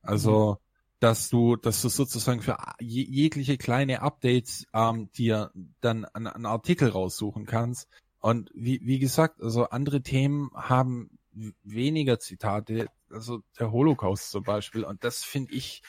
[0.01, 0.57] Also, mhm.
[0.99, 6.89] dass du, dass du sozusagen für jegliche kleine Updates ähm, dir dann einen, einen Artikel
[6.89, 7.87] raussuchen kannst.
[8.19, 11.14] Und wie, wie gesagt, also andere Themen haben
[11.63, 14.83] weniger Zitate, also der Holocaust zum Beispiel.
[14.83, 15.81] Und das finde ich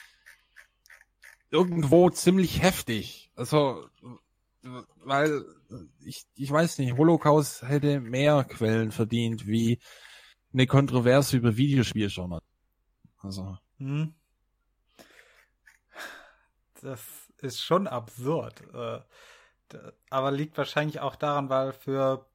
[1.49, 3.31] irgendwo ziemlich heftig.
[3.35, 3.87] Also,
[4.97, 5.45] weil
[6.03, 9.79] ich, ich weiß nicht, Holocaust hätte mehr Quellen verdient wie
[10.53, 12.41] eine Kontroverse über Videospieljournal.
[13.19, 13.57] Also.
[13.77, 14.13] Hm.
[16.81, 17.01] Das
[17.41, 18.61] ist schon absurd.
[18.73, 19.01] Äh,
[20.09, 22.25] aber liegt wahrscheinlich auch daran, weil für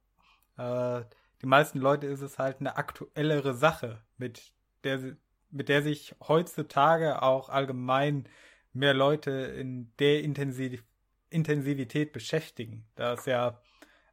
[0.57, 1.03] äh,
[1.43, 4.53] die meisten Leute ist es halt eine aktuellere Sache, mit
[4.85, 5.17] der,
[5.51, 8.29] mit der sich heutzutage auch allgemein
[8.71, 10.83] mehr Leute in der Intensiv
[11.29, 13.59] Intensivität beschäftigen, da es ja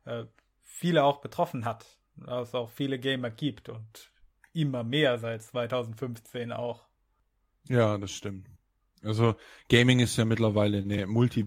[0.06, 0.24] äh,
[0.62, 1.84] viele auch betroffen hat,
[2.16, 4.10] da es auch viele Gamer gibt und
[4.54, 6.86] immer mehr seit 2015 auch.
[7.68, 8.48] Ja, das stimmt.
[9.02, 9.36] Also
[9.68, 11.46] Gaming ist ja mittlerweile eine Multi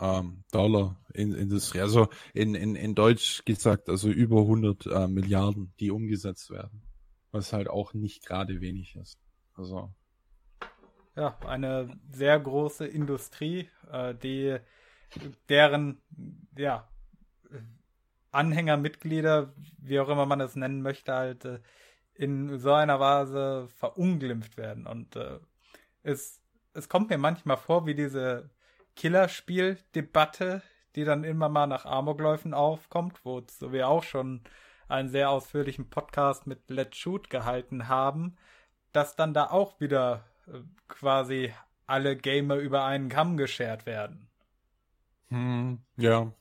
[0.00, 1.80] ähm, Dollar in Industrie.
[1.80, 6.82] Also in, in, in Deutsch gesagt, also über 100 äh, Milliarden, die umgesetzt werden.
[7.30, 9.18] Was halt auch nicht gerade wenig ist.
[9.54, 9.92] Also.
[11.16, 14.58] Ja, eine sehr große Industrie, äh, die
[15.48, 16.00] deren,
[16.56, 16.88] ja,
[18.32, 21.60] Anhänger, Mitglieder, wie auch immer man das nennen möchte, halt äh,
[22.14, 24.86] in so einer Weise verunglimpft werden.
[24.86, 25.38] Und äh,
[26.02, 26.40] es,
[26.72, 28.50] es kommt mir manchmal vor, wie diese
[28.96, 30.62] Killerspiel-Debatte,
[30.96, 34.42] die dann immer mal nach Amokläufen aufkommt, wozu wir auch schon
[34.88, 38.36] einen sehr ausführlichen Podcast mit Let's Shoot gehalten haben,
[38.92, 41.52] dass dann da auch wieder äh, quasi
[41.86, 44.28] alle Gamer über einen Kamm geschert werden.
[45.28, 46.32] Hm, ja.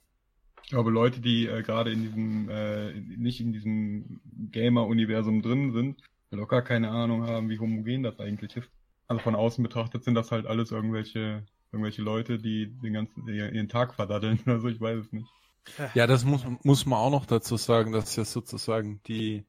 [0.63, 6.01] Ich glaube, Leute, die äh, gerade in diesem, äh, nicht in diesem Gamer-Universum drin sind,
[6.31, 8.69] locker keine Ahnung haben, wie homogen das eigentlich ist.
[9.07, 13.67] Also von außen betrachtet sind das halt alles irgendwelche irgendwelche Leute, die den ganzen ihren
[13.67, 15.27] Tag verdaddeln oder so, ich weiß es nicht.
[15.95, 19.45] Ja, das muss, muss man auch noch dazu sagen, dass ja sozusagen die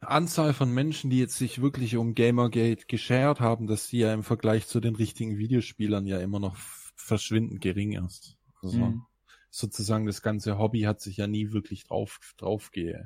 [0.00, 4.22] Anzahl von Menschen, die jetzt sich wirklich um Gamergate geschert haben, dass die ja im
[4.22, 8.36] Vergleich zu den richtigen Videospielern ja immer noch verschwindend gering ist.
[8.62, 9.02] Also mhm.
[9.50, 13.04] sozusagen das ganze Hobby hat sich ja nie wirklich drauf, drauf ge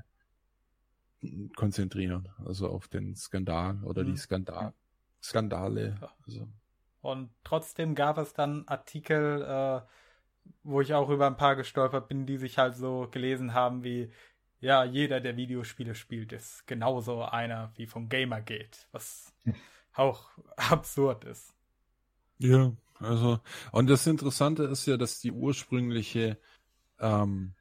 [1.55, 2.27] konzentriert.
[2.45, 4.13] Also auf den Skandal oder mhm.
[4.13, 4.75] die Skandal,
[5.23, 5.99] Skandale.
[6.27, 6.49] Also.
[7.01, 9.81] Und trotzdem gab es dann Artikel, äh,
[10.63, 14.13] wo ich auch über ein paar gestolpert bin, die sich halt so gelesen haben wie,
[14.61, 19.33] ja, jeder, der Videospiele spielt, ist genauso einer wie vom Gamergate, was
[19.95, 21.55] auch absurd ist.
[22.39, 23.41] Ja, also,
[23.73, 26.39] und das Interessante ist ja, dass die ursprüngliche
[26.99, 27.55] ähm,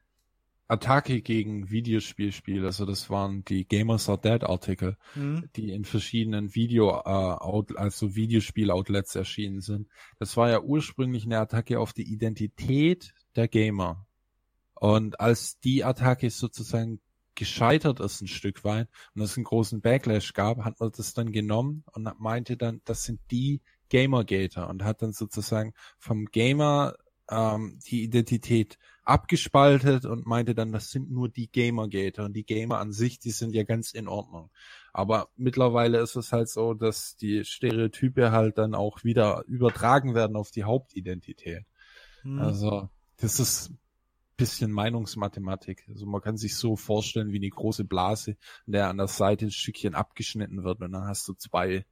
[0.69, 2.65] Attacke gegen Videospielspiele.
[2.67, 5.49] Also das waren die Gamers Are Dead Artikel, mhm.
[5.55, 9.89] die in verschiedenen Video, äh, Out, also Videospiel-Outlets erschienen sind.
[10.19, 14.05] Das war ja ursprünglich eine Attacke auf die Identität der Gamer.
[14.75, 17.01] Und als die Attacke sozusagen
[17.33, 21.31] gescheitert ist ein Stück weit und es einen großen Backlash gab, hat man das dann
[21.31, 26.93] genommen und meinte dann, das sind die Gamergater und hat dann sozusagen vom Gamer
[27.29, 28.77] ähm, die Identität
[29.09, 33.31] abgespaltet und meinte dann, das sind nur die Gamergater und die Gamer an sich, die
[33.31, 34.49] sind ja ganz in Ordnung.
[34.93, 40.35] Aber mittlerweile ist es halt so, dass die Stereotype halt dann auch wieder übertragen werden
[40.35, 41.65] auf die Hauptidentität.
[42.21, 42.39] Hm.
[42.39, 43.71] Also, das ist
[44.37, 45.85] bisschen Meinungsmathematik.
[45.89, 49.47] Also man kann sich so vorstellen wie eine große Blase, in der an der Seite
[49.47, 51.85] ein Stückchen abgeschnitten wird und dann hast du zwei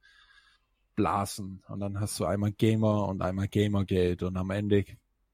[0.96, 4.86] Blasen und dann hast du einmal Gamer und einmal Gamergate und am Ende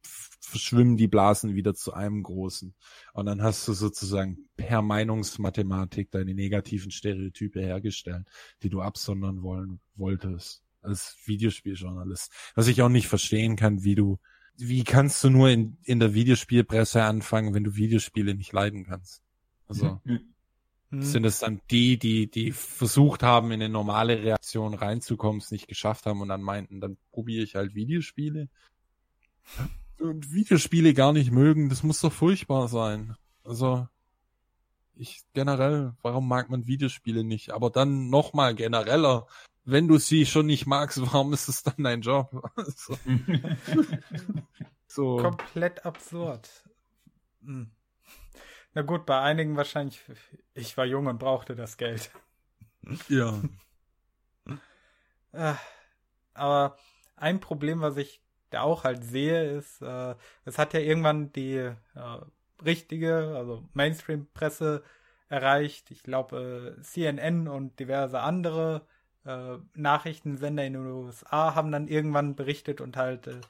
[0.04, 2.74] verschwimmen die Blasen wieder zu einem großen.
[3.12, 8.28] Und dann hast du sozusagen per Meinungsmathematik deine negativen Stereotype hergestellt,
[8.62, 12.30] die du absondern wollen wolltest als Videospieljournalist.
[12.54, 14.18] Was ich auch nicht verstehen kann, wie du,
[14.56, 19.22] wie kannst du nur in, in der Videospielpresse anfangen, wenn du Videospiele nicht leiden kannst?
[19.66, 20.20] Also, mhm.
[21.00, 25.66] sind es dann die, die, die versucht haben, in eine normale Reaktion reinzukommen, es nicht
[25.66, 28.48] geschafft haben und dann meinten, dann probiere ich halt Videospiele?
[29.98, 33.16] Videospiele gar nicht mögen, das muss doch furchtbar sein.
[33.44, 33.88] Also,
[34.94, 37.50] ich generell, warum mag man Videospiele nicht?
[37.50, 39.26] Aber dann nochmal genereller,
[39.64, 42.50] wenn du sie schon nicht magst, warum ist es dann dein Job?
[42.56, 42.98] Also,
[44.86, 45.16] so.
[45.16, 46.48] Komplett absurd.
[47.42, 47.70] Hm.
[48.74, 50.00] Na gut, bei einigen wahrscheinlich,
[50.54, 52.10] ich war jung und brauchte das Geld.
[53.08, 53.40] Ja.
[55.32, 55.56] Ah,
[56.32, 56.76] aber
[57.16, 58.23] ein Problem, was ich
[58.56, 60.14] auch halt sehe, ist, äh,
[60.44, 61.74] es hat ja irgendwann die äh,
[62.64, 64.82] richtige, also Mainstream-Presse
[65.28, 65.90] erreicht.
[65.90, 68.82] Ich glaube, äh, CNN und diverse andere
[69.24, 73.40] äh, Nachrichtensender in den USA haben dann irgendwann berichtet und halt äh,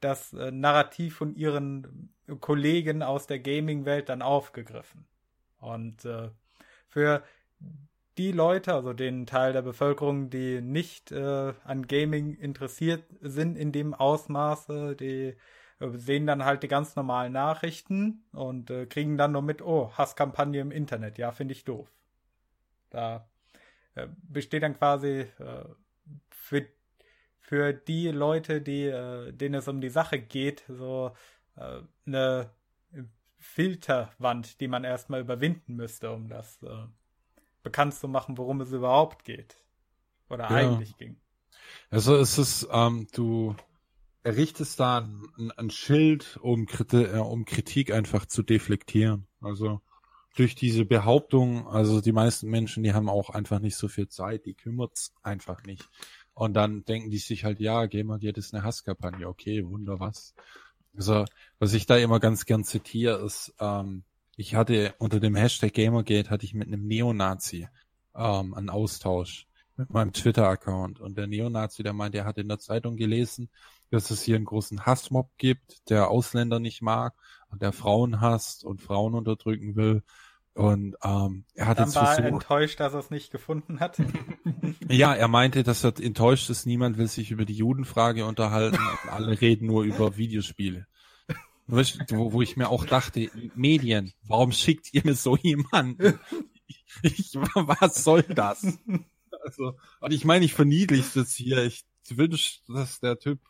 [0.00, 5.06] das äh, Narrativ von ihren Kollegen aus der Gaming-Welt dann aufgegriffen.
[5.60, 6.30] Und äh,
[6.88, 7.22] für
[8.18, 13.72] die Leute, also den Teil der Bevölkerung, die nicht äh, an Gaming interessiert sind in
[13.72, 15.36] dem Ausmaße, die
[15.80, 19.92] äh, sehen dann halt die ganz normalen Nachrichten und äh, kriegen dann nur mit, oh,
[19.96, 21.88] Hasskampagne im Internet, ja, finde ich doof.
[22.90, 23.28] Da
[23.94, 25.64] äh, besteht dann quasi äh,
[26.30, 26.66] für,
[27.40, 31.12] für die Leute, die, äh, denen es um die Sache geht, so
[32.06, 32.50] eine
[33.36, 36.64] Filterwand, die man erstmal überwinden müsste, um das
[37.62, 39.56] bekannt zu machen, worum es überhaupt geht.
[40.28, 40.56] Oder ja.
[40.56, 41.16] eigentlich ging.
[41.90, 43.54] Also es ist, ähm, du
[44.22, 49.26] errichtest da ein, ein Schild, um, Kriti äh, um Kritik einfach zu deflektieren.
[49.40, 49.80] Also
[50.34, 54.46] durch diese Behauptung, also die meisten Menschen, die haben auch einfach nicht so viel Zeit,
[54.46, 55.88] die kümmert's einfach nicht.
[56.34, 60.34] Und dann denken die sich halt, ja, Gamergate ist eine Hasskampagne, okay, wunder was.
[60.96, 61.24] Also,
[61.58, 64.04] was ich da immer ganz gern zitiere, ist, ähm,
[64.36, 67.68] ich hatte unter dem Hashtag Gamergate hatte ich mit einem Neonazi
[68.14, 71.00] ähm, einen Austausch mit meinem Twitter-Account.
[71.00, 73.48] Und der Neonazi, der meinte, er hat in der Zeitung gelesen,
[73.90, 77.14] dass es hier einen großen Hassmob gibt, der Ausländer nicht mag
[77.50, 80.02] und der Frauen hasst und Frauen unterdrücken will.
[80.54, 83.80] Und ähm, er hat Dann jetzt war versucht, er enttäuscht, dass er es nicht gefunden
[83.80, 84.00] hat.
[84.88, 89.12] ja, er meinte, dass er enttäuscht ist, niemand will sich über die Judenfrage unterhalten und
[89.12, 90.86] alle reden nur über Videospiele.
[91.66, 96.18] Wo, wo ich mir auch dachte, Medien, warum schickt ihr mir so jemanden?
[96.66, 98.78] Ich, ich, was soll das?
[99.44, 101.64] Also, und ich meine, ich verniedliche das hier.
[101.64, 103.40] Ich wünsche, dass der Typ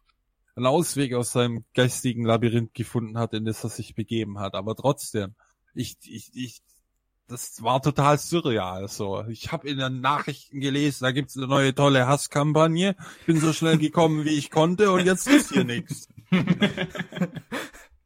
[0.55, 4.55] einen Ausweg aus seinem geistigen Labyrinth gefunden hat, in das er sich begeben hat.
[4.55, 5.35] Aber trotzdem,
[5.75, 6.62] ich, ich, ich,
[7.29, 8.88] das war total surreal.
[8.88, 12.96] So, ich habe in den Nachrichten gelesen, da gibt's eine neue tolle Hasskampagne.
[13.20, 16.09] Ich bin so schnell gekommen, wie ich konnte, und jetzt ist hier nichts.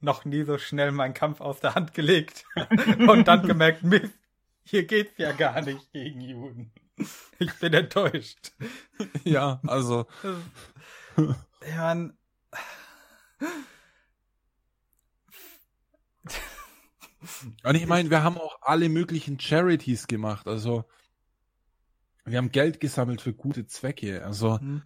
[0.07, 2.45] Noch nie so schnell meinen Kampf aus der Hand gelegt
[3.09, 4.15] und dann gemerkt, Mist,
[4.63, 6.73] hier geht's ja gar nicht gegen Juden.
[7.41, 8.53] Ich bin enttäuscht.
[9.25, 10.07] Ja, also.
[11.69, 12.17] Ja, man,
[17.65, 20.47] und ich meine, wir haben auch alle möglichen Charities gemacht.
[20.47, 20.85] Also
[22.25, 24.25] wir haben Geld gesammelt für gute Zwecke.
[24.25, 24.83] Also mhm.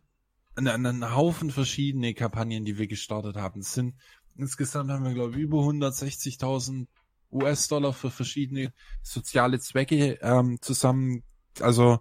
[0.56, 3.60] einen, einen Haufen verschiedene Kampagnen, die wir gestartet haben.
[3.62, 3.96] Sind
[4.36, 6.86] insgesamt haben wir glaube ich über 160.000
[7.32, 11.22] US-Dollar für verschiedene soziale Zwecke ähm, zusammen,
[11.60, 12.00] also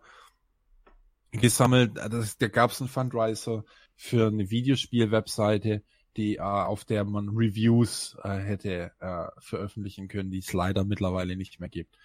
[1.31, 1.97] gesammelt.
[1.97, 3.63] Das, da gab es einen Fundraiser
[3.95, 5.83] für eine Videospiel-Webseite
[6.19, 11.35] die äh, auf der man Reviews äh, hätte äh, veröffentlichen können, die es leider mittlerweile
[11.35, 11.97] nicht mehr gibt.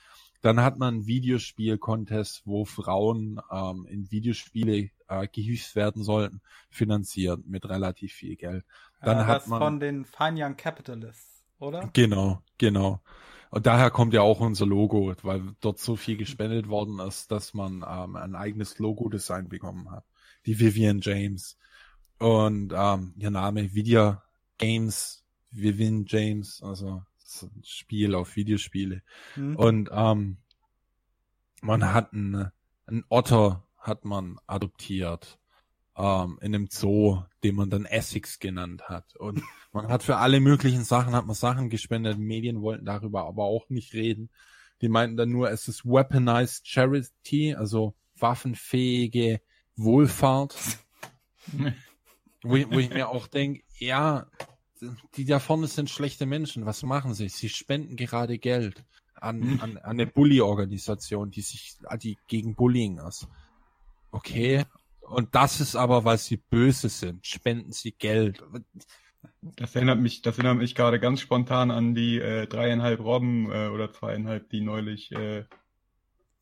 [0.44, 7.46] Dann hat man einen Videospiel-Contest, wo Frauen ähm, in Videospiele äh, gehievt werden sollten, finanziert
[7.46, 8.62] mit relativ viel Geld.
[9.00, 11.88] Dann ja, hat man von den Fine Young Capitalists, oder?
[11.94, 13.00] Genau, genau.
[13.48, 17.54] Und daher kommt ja auch unser Logo, weil dort so viel gespendet worden ist, dass
[17.54, 20.04] man ähm, ein eigenes Logo-Design bekommen hat.
[20.44, 21.56] Die Vivian James.
[22.18, 24.18] Und ähm, ihr Name Video
[24.58, 27.02] Games, Vivin James, also
[27.42, 29.02] ein Spiel auf Videospiele.
[29.36, 29.56] Mhm.
[29.56, 30.38] Und ähm,
[31.62, 32.50] man hat einen,
[32.86, 35.38] einen Otter hat man adoptiert
[35.96, 39.16] ähm, in einem Zoo, den man dann Essex genannt hat.
[39.16, 42.18] Und man hat für alle möglichen Sachen, hat man Sachen gespendet.
[42.18, 44.30] Medien wollten darüber aber auch nicht reden.
[44.80, 49.40] Die meinten dann nur, es ist weaponized charity, also waffenfähige
[49.76, 50.56] Wohlfahrt.
[52.46, 54.26] Wo ich, wo ich mir auch denke, ja,
[55.16, 56.66] die da vorne sind schlechte Menschen.
[56.66, 57.28] Was machen sie?
[57.28, 59.60] Sie spenden gerade Geld an, hm.
[59.60, 63.26] an, an eine Bully-Organisation, die sich, die gegen Bullying ist.
[64.10, 64.64] Okay.
[65.00, 67.26] Und das ist aber, weil sie böse sind.
[67.26, 68.42] Spenden sie Geld.
[69.42, 73.68] Das erinnert mich, das erinnert mich gerade ganz spontan an die äh, dreieinhalb Robben äh,
[73.68, 75.44] oder zweieinhalb, die neulich äh,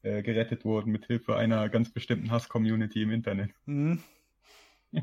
[0.03, 3.51] äh, gerettet wurden mit Hilfe einer ganz bestimmten Hass-Community im Internet.
[3.67, 4.03] Mhm.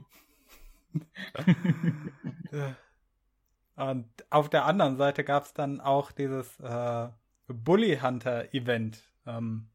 [3.79, 7.07] Und auf der anderen Seite gab es dann auch dieses äh,
[7.47, 9.01] Bully Hunter Event.
[9.25, 9.69] Ähm,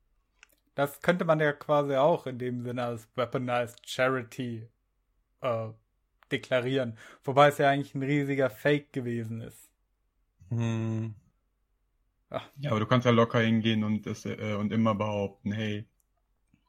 [0.74, 4.68] das könnte man ja quasi auch in dem Sinne als Weaponized Charity
[5.40, 5.68] äh,
[6.30, 6.98] deklarieren.
[7.22, 9.70] Wobei es ja eigentlich ein riesiger Fake gewesen ist.
[10.50, 11.14] Hm.
[12.58, 15.86] Ja, aber du kannst ja locker hingehen und, das, äh, und immer behaupten, hey,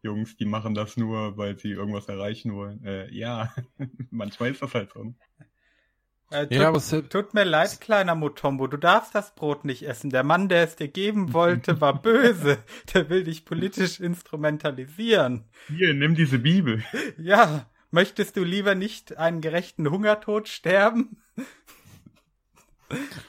[0.04, 2.82] Jungs, die machen das nur, weil sie irgendwas erreichen wollen.
[2.86, 3.54] Äh, ja,
[4.10, 5.14] manchmal ist das halt so.
[6.32, 10.10] Äh, tut, ja, aber tut mir leid, kleiner Mutombo, du darfst das Brot nicht essen.
[10.10, 12.58] Der Mann, der es dir geben wollte, war böse.
[12.94, 15.46] Der will dich politisch instrumentalisieren.
[15.68, 16.84] Hier, nimm diese Bibel.
[17.18, 21.18] Ja, möchtest du lieber nicht einen gerechten Hungertod sterben?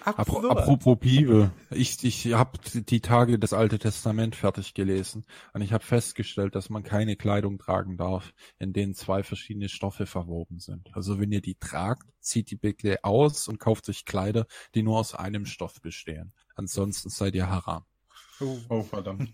[0.04, 5.84] Apropos Bibel, ich, ich habe die Tage das Alte Testament fertig gelesen und ich habe
[5.84, 10.94] festgestellt, dass man keine Kleidung tragen darf, in denen zwei verschiedene Stoffe verwoben sind.
[10.94, 14.98] Also wenn ihr die tragt, zieht die bitte aus und kauft euch Kleider, die nur
[14.98, 16.32] aus einem Stoff bestehen.
[16.54, 17.84] Ansonsten seid ihr haram.
[18.40, 19.32] Oh, oh verdammt.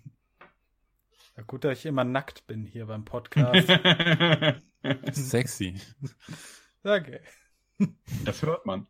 [1.37, 3.67] Ja, gut, dass ich immer nackt bin hier beim Podcast.
[5.13, 5.81] Sexy.
[6.85, 7.21] Okay.
[8.25, 8.87] Das hört man.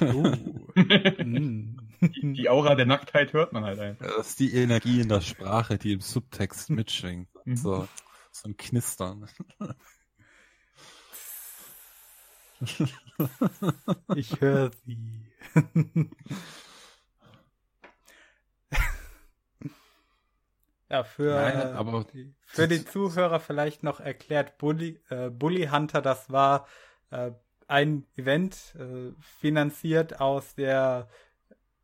[0.00, 0.32] Uh.
[0.76, 4.06] die, die, Aura der Nacktheit hört man halt einfach.
[4.06, 7.28] Das ist die Energie in der Sprache, die im Subtext mitschwingt.
[7.44, 7.56] Mhm.
[7.56, 7.88] So,
[8.30, 9.28] so ein Knistern.
[14.14, 14.98] Ich höre sie.
[20.88, 26.00] ja, für, Nein, aber die, für die Zuhörer vielleicht noch erklärt, Bully, äh, Bully Hunter,
[26.00, 26.66] das war
[27.10, 27.32] äh,
[27.68, 31.08] ein Event äh, finanziert aus der,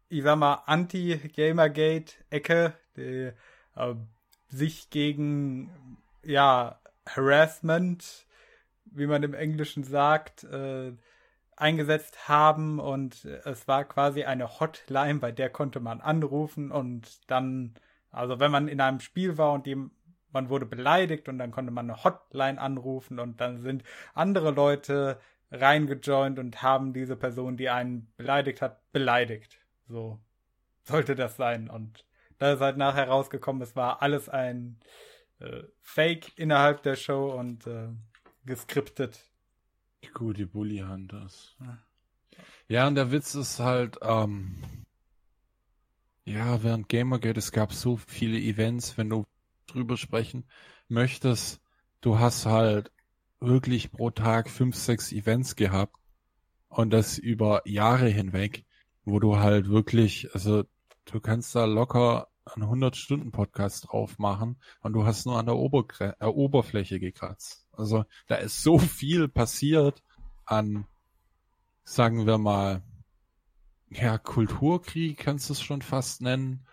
[0.08, 3.32] ich sag mal, Anti-Gamergate-Ecke, die
[3.76, 3.94] äh,
[4.48, 8.26] sich gegen, ja, Harassment,
[8.84, 10.92] wie man im Englischen sagt, äh,
[11.56, 12.78] eingesetzt haben.
[12.78, 17.74] Und es war quasi eine Hotline, bei der konnte man anrufen und dann,
[18.10, 19.76] also wenn man in einem Spiel war und die,
[20.32, 23.82] man wurde beleidigt und dann konnte man eine Hotline anrufen und dann sind
[24.14, 25.18] andere Leute
[25.52, 29.58] reingejoint und haben diese Person, die einen beleidigt hat, beleidigt.
[29.86, 30.18] So
[30.84, 31.68] sollte das sein.
[31.68, 32.04] Und
[32.38, 34.80] da ist halt nachher rausgekommen, es war alles ein
[35.38, 37.88] äh, Fake innerhalb der Show und äh,
[38.44, 39.30] geskriptet.
[40.14, 41.54] Gute Bully Hunters.
[41.60, 41.78] Ja.
[42.68, 44.62] ja, und der Witz ist halt, ähm,
[46.24, 49.24] ja, während Gamergate, es gab so viele Events, wenn du
[49.66, 50.44] drüber sprechen
[50.88, 51.60] möchtest,
[52.00, 52.90] du hast halt
[53.42, 55.96] wirklich pro Tag fünf, sechs Events gehabt
[56.68, 58.64] und das über Jahre hinweg,
[59.04, 60.64] wo du halt wirklich, also
[61.04, 66.16] du kannst da locker einen 100-Stunden-Podcast drauf machen und du hast nur an der Obergre
[66.18, 67.66] äh, Oberfläche gekratzt.
[67.72, 70.02] Also da ist so viel passiert
[70.44, 70.86] an,
[71.84, 72.82] sagen wir mal,
[73.90, 76.66] ja, Kulturkrieg kannst du es schon fast nennen,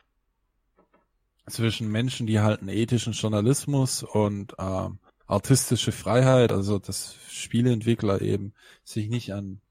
[1.49, 4.99] zwischen Menschen, die halt einen ethischen Journalismus und ähm,
[5.29, 8.53] artistische Freiheit, also dass Spieleentwickler eben
[8.83, 9.61] sich nicht an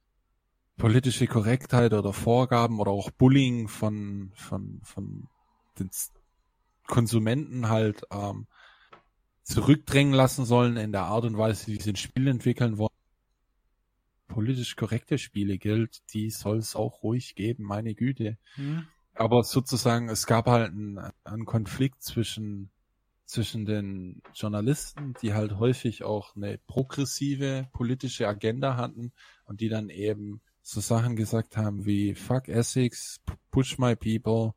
[0.77, 5.29] politische Korrektheit oder Vorgaben oder auch Bullying von, von, von
[5.81, 5.91] den
[6.87, 8.47] Konsumenten halt ähm,
[9.43, 12.89] zurückdrängen lassen sollen in der Art und Weise, wie sie ein Spiel entwickeln wollen.
[14.29, 18.39] Politisch korrekte Spiele gilt, die soll es auch ruhig geben, meine Güte.
[18.57, 18.87] Mhm.
[19.15, 22.71] Aber sozusagen, es gab halt einen, einen Konflikt zwischen
[23.29, 29.13] zwischen den Journalisten, die halt häufig auch eine progressive politische Agenda hatten
[29.45, 33.21] und die dann eben so Sachen gesagt haben wie Fuck Essex,
[33.51, 34.55] Push My People,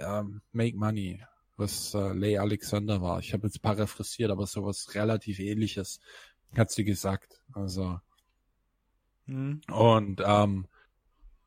[0.00, 1.24] um, Make Money,
[1.56, 3.20] was äh, Leigh Alexander war.
[3.20, 6.00] Ich habe jetzt paraphrasiert, aber sowas relativ ähnliches
[6.56, 7.40] hat sie gesagt.
[7.52, 8.00] Also
[9.26, 9.60] mhm.
[9.70, 10.66] und ähm,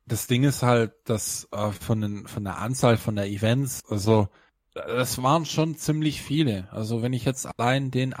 [0.06, 4.30] das Ding ist halt, dass äh, von, den, von der Anzahl von der Events, also
[4.76, 6.70] das waren schon ziemlich viele.
[6.70, 8.14] Also wenn ich jetzt allein den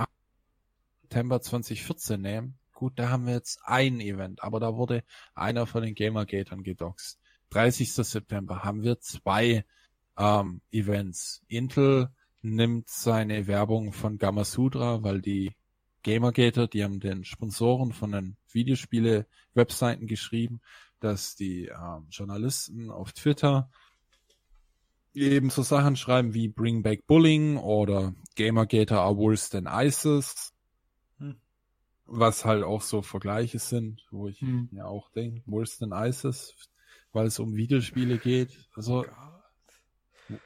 [1.02, 5.04] September 2014 nehme, gut, da haben wir jetzt ein Event, aber da wurde
[5.34, 7.20] einer von den Gamergatern gedoxt.
[7.50, 7.92] 30.
[7.92, 9.64] September haben wir zwei
[10.18, 11.42] ähm, Events.
[11.46, 12.08] Intel
[12.40, 15.54] nimmt seine Werbung von Gamasutra, weil die
[16.02, 20.60] Gamergater, die haben den Sponsoren von den Videospiele-Webseiten geschrieben,
[21.00, 23.70] dass die ähm, Journalisten auf Twitter
[25.16, 30.52] eben so Sachen schreiben wie Bring Back Bullying oder Gamergator are worse than ISIS.
[31.18, 31.36] Hm.
[32.04, 34.68] Was halt auch so Vergleiche sind, wo ich hm.
[34.70, 36.54] mir auch denke, worse than ISIS,
[37.12, 38.68] weil es um Videospiele geht.
[38.74, 39.06] Also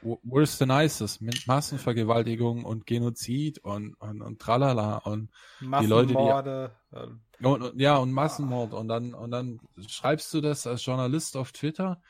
[0.03, 6.13] oh worse than ISIS mit Massenvergewaltigung und Genozid und, und, und tralala und die Leute,
[6.13, 6.97] die.
[6.97, 7.21] Ähm.
[7.41, 8.73] Und, und, ja, und Massenmord.
[8.73, 12.01] Und dann, und dann schreibst du das als Journalist auf Twitter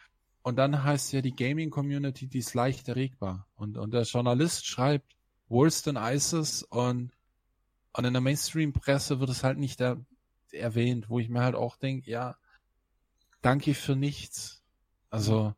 [0.43, 3.47] und dann heißt ja die Gaming-Community, die ist leicht erregbar.
[3.55, 5.15] Und, und der Journalist schreibt
[5.49, 7.11] worse than ISIS und,
[7.93, 10.03] und in der Mainstream-Presse wird es halt nicht er,
[10.51, 12.37] erwähnt, wo ich mir halt auch denke, ja,
[13.41, 14.63] danke für nichts.
[15.11, 15.53] Also,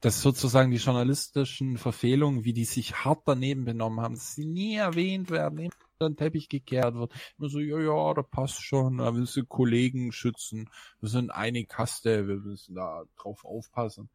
[0.00, 4.74] dass sozusagen die journalistischen Verfehlungen, wie die sich hart daneben benommen haben, dass sie nie
[4.74, 7.12] erwähnt werden, immer unter den Teppich gekehrt wird.
[7.38, 10.68] Immer so, ja, ja, da passt schon, wir müssen Kollegen schützen,
[11.00, 14.10] wir sind eine Kaste, wir müssen da drauf aufpassen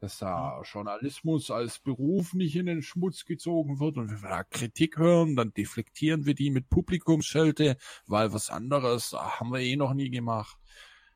[0.00, 4.44] dass da Journalismus als Beruf nicht in den Schmutz gezogen wird und wenn wir da
[4.44, 7.76] Kritik hören, dann deflektieren wir die mit Publikumsschelte,
[8.06, 10.58] weil was anderes haben wir eh noch nie gemacht.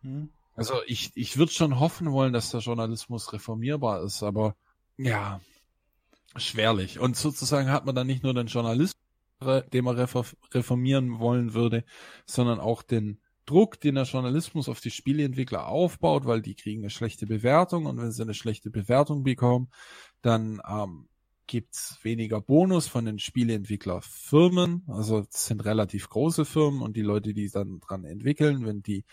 [0.02, 0.30] Hm.
[0.54, 4.56] Also ich, ich würde schon hoffen wollen, dass der Journalismus reformierbar ist, aber
[4.96, 5.40] ja,
[6.36, 6.98] schwerlich.
[6.98, 8.96] Und sozusagen hat man dann nicht nur den Journalismus,
[9.40, 11.84] den man reformieren wollen würde,
[12.26, 13.20] sondern auch den
[13.50, 17.98] Druck, den der Journalismus auf die Spieleentwickler aufbaut, weil die kriegen eine schlechte Bewertung und
[18.00, 19.70] wenn sie eine schlechte Bewertung bekommen,
[20.22, 21.08] dann ähm,
[21.46, 24.84] gibt's weniger Bonus von den Spieleentwicklerfirmen.
[24.86, 29.04] Also es sind relativ große Firmen und die Leute, die dann dran entwickeln, wenn die,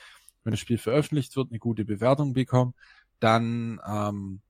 [0.44, 2.76] wenn das Spiel veröffentlicht wird, eine gute Bewertung bekommen,
[3.20, 4.42] dann ähm,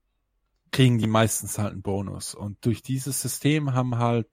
[0.71, 2.35] kriegen die meistens halt einen Bonus.
[2.35, 4.27] Und durch dieses System haben halt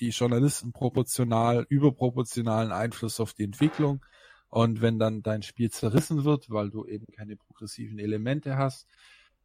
[0.00, 4.04] die Journalisten proportional, überproportionalen Einfluss auf die Entwicklung.
[4.52, 8.86] Und wenn dann dein Spiel zerrissen wird, weil du eben keine progressiven Elemente hast,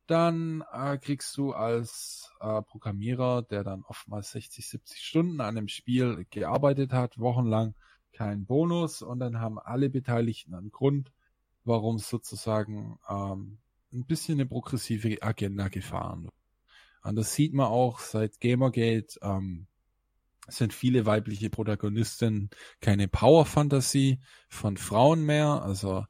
[0.05, 5.69] dann äh, kriegst du als äh, Programmierer, der dann oftmals 60, 70 Stunden an einem
[5.69, 7.73] Spiel gearbeitet hat, wochenlang
[8.11, 11.13] keinen Bonus und dann haben alle Beteiligten einen Grund,
[11.63, 13.59] warum sozusagen ähm,
[13.93, 16.33] ein bisschen eine progressive Agenda gefahren wird.
[17.03, 19.67] Und das sieht man auch seit Gamergate, ähm,
[20.47, 22.49] sind viele weibliche Protagonistinnen
[22.81, 24.19] keine Power-Fantasie
[24.49, 26.05] von Frauen mehr, also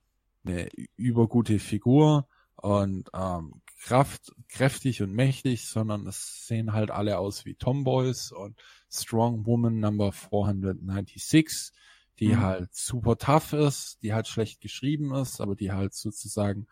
[0.46, 7.46] eine übergute Figur und ähm, Kraft, kräftig und mächtig, sondern es sehen halt alle aus
[7.46, 8.58] wie Tomboys und
[8.90, 11.72] Strong Woman Number 496,
[12.20, 12.42] die mhm.
[12.42, 16.68] halt super tough ist, die halt schlecht geschrieben ist, aber die halt sozusagen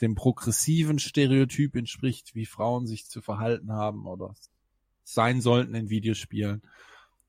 [0.00, 4.34] dem progressiven Stereotyp entspricht, wie Frauen sich zu verhalten haben oder
[5.04, 6.62] sein sollten in Videospielen.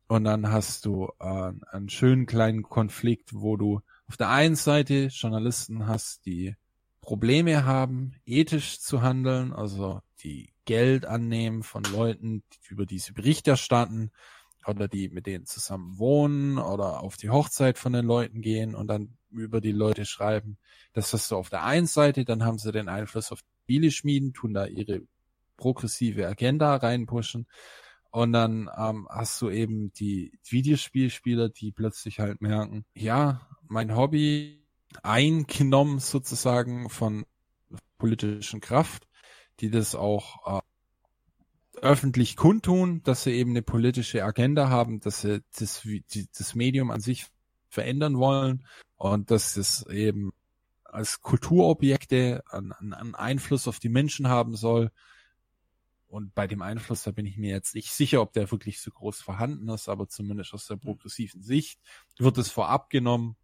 [0.07, 5.07] Und dann hast du äh, einen schönen kleinen Konflikt, wo du auf der einen Seite
[5.07, 6.55] Journalisten hast, die
[7.01, 13.47] Probleme haben, ethisch zu handeln, also die Geld annehmen von Leuten, über die sie Bericht
[13.47, 14.11] erstatten
[14.65, 18.87] oder die mit denen zusammen wohnen oder auf die Hochzeit von den Leuten gehen und
[18.87, 20.57] dann über die Leute schreiben.
[20.93, 24.33] Das hast du auf der einen Seite, dann haben sie den Einfluss auf die Spieleschmieden,
[24.33, 25.01] tun da ihre
[25.57, 27.47] progressive Agenda reinpushen.
[28.11, 34.65] Und dann ähm, hast du eben die Videospielspieler, die plötzlich halt merken, ja, mein Hobby
[35.03, 37.25] eingenommen sozusagen von
[37.97, 39.07] politischen Kraft,
[39.59, 40.61] die das auch äh,
[41.81, 46.91] öffentlich kundtun, dass sie eben eine politische Agenda haben, dass sie das, die, das Medium
[46.91, 47.27] an sich
[47.69, 50.31] verändern wollen und dass es eben
[50.83, 54.91] als Kulturobjekte einen, einen Einfluss auf die Menschen haben soll.
[56.07, 58.91] Und bei dem Einfluss, da bin ich mir jetzt nicht sicher, ob der wirklich so
[58.91, 61.79] groß vorhanden ist, aber zumindest aus der progressiven Sicht
[62.17, 63.35] wird es vorab genommen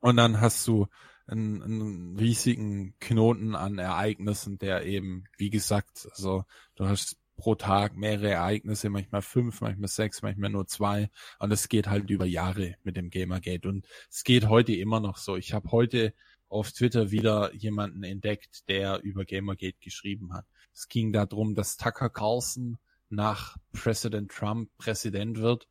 [0.00, 0.86] und dann hast du
[1.26, 6.44] einen, einen riesigen Knoten an Ereignissen, der eben, wie gesagt, also
[6.74, 11.10] du hast pro Tag mehrere Ereignisse, manchmal fünf, manchmal sechs, manchmal nur zwei.
[11.38, 13.68] Und es geht halt über Jahre mit dem Gamergate.
[13.68, 15.36] Und es geht heute immer noch so.
[15.36, 16.14] Ich habe heute
[16.52, 20.46] auf Twitter wieder jemanden entdeckt, der über Gamergate geschrieben hat.
[20.74, 22.78] Es ging darum, dass Tucker Carlson
[23.08, 25.66] nach Präsident Trump Präsident wird.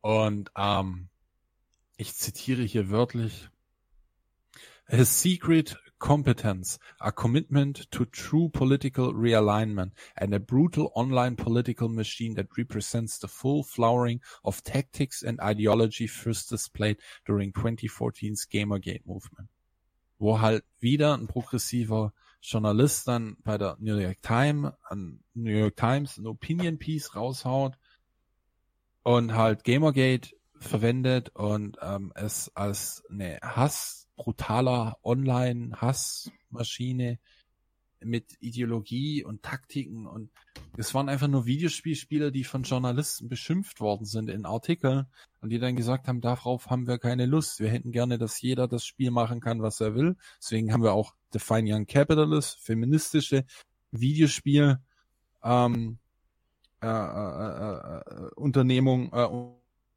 [0.00, 1.08] Und ähm,
[1.96, 3.48] ich zitiere hier wörtlich,
[4.88, 12.34] His secret competence, a commitment to true political realignment, and a brutal online political machine
[12.34, 19.48] that represents the full flowering of tactics and ideology first displayed during 2014's Gamergate movement.
[20.18, 25.76] Wo halt wieder ein progressiver Journalist dann bei der New York Times, an New York
[25.76, 27.76] Times ein Opinion Piece raushaut
[29.02, 37.18] und halt Gamergate verwendet und ähm, es als eine Hass, brutaler Online-Hassmaschine
[38.00, 40.30] mit Ideologie und Taktiken und
[40.76, 45.06] es waren einfach nur Videospielspieler, die von Journalisten beschimpft worden sind in Artikeln
[45.40, 47.60] und die dann gesagt haben, darauf haben wir keine Lust.
[47.60, 50.16] Wir hätten gerne, dass jeder das Spiel machen kann, was er will.
[50.40, 53.44] Deswegen haben wir auch Define Young Capitalist, feministische
[53.90, 54.78] Videospiel
[55.42, 55.98] ähm,
[56.82, 59.28] äh, äh, äh, Unternehmung äh,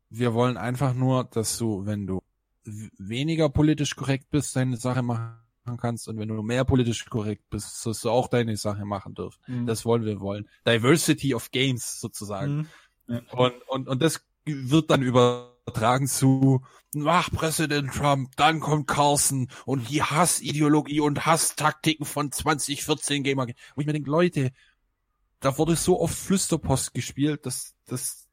[0.09, 2.21] wir wollen einfach nur, dass du, wenn du
[2.63, 5.39] weniger politisch korrekt bist, deine Sache machen
[5.77, 9.39] kannst und wenn du mehr politisch korrekt bist, sollst du auch deine Sache machen dürfen.
[9.47, 9.65] Mhm.
[9.65, 10.47] Das wollen wir wollen.
[10.65, 12.69] Diversity of Games sozusagen.
[13.07, 13.21] Mhm.
[13.31, 16.61] Und, und, und das wird dann übertragen zu
[16.93, 23.47] nach Präsident Trump, dann kommt Carlson und die Hassideologie und Hasstaktiken von 2014 Gamer.
[23.75, 24.51] Wo ich mir denke, Leute,
[25.39, 28.28] da wurde so oft Flüsterpost gespielt, dass das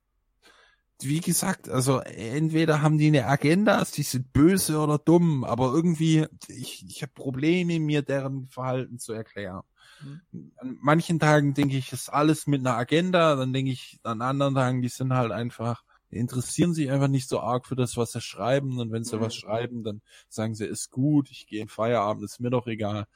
[1.00, 6.26] wie gesagt, also entweder haben die eine Agenda, die sind böse oder dumm, aber irgendwie,
[6.48, 9.62] ich, ich habe Probleme, mir deren Verhalten zu erklären.
[10.02, 10.52] Mhm.
[10.56, 14.54] An manchen Tagen denke ich, ist alles mit einer Agenda, dann denke ich, an anderen
[14.54, 18.20] Tagen, die sind halt einfach interessieren sich einfach nicht so arg für das, was sie
[18.20, 18.78] schreiben.
[18.78, 19.20] Und wenn sie mhm.
[19.20, 23.06] was schreiben, dann sagen sie, ist gut, ich gehe in Feierabend, ist mir doch egal.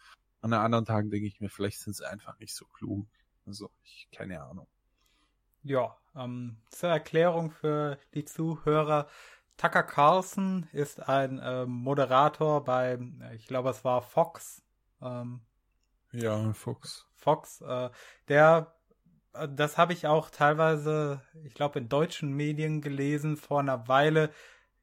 [0.41, 3.07] An anderen Tagen denke ich mir, vielleicht sind sie einfach nicht so klug.
[3.47, 4.67] Also, ich, keine Ahnung.
[5.63, 9.07] Ja, ähm, zur Erklärung für die Zuhörer.
[9.57, 12.99] Tucker Carlson ist ein äh, Moderator bei,
[13.35, 14.63] ich glaube, es war Fox.
[15.03, 15.41] Ähm,
[16.13, 17.07] ja, Fox.
[17.15, 17.91] Fox, äh,
[18.29, 18.75] der,
[19.35, 23.37] äh, das habe ich auch teilweise, ich glaube, in deutschen Medien gelesen.
[23.37, 24.31] Vor einer Weile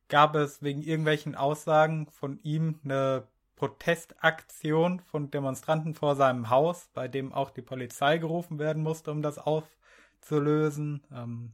[0.09, 7.07] gab es wegen irgendwelchen Aussagen von ihm eine Protestaktion von Demonstranten vor seinem Haus, bei
[7.07, 9.39] dem auch die Polizei gerufen werden musste, um das
[10.27, 11.01] aufzulösen.
[11.11, 11.53] Ähm,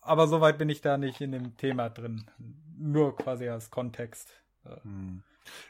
[0.00, 2.30] aber soweit bin ich da nicht in dem Thema drin.
[2.76, 4.32] Nur quasi als Kontext.
[4.82, 5.22] Hm.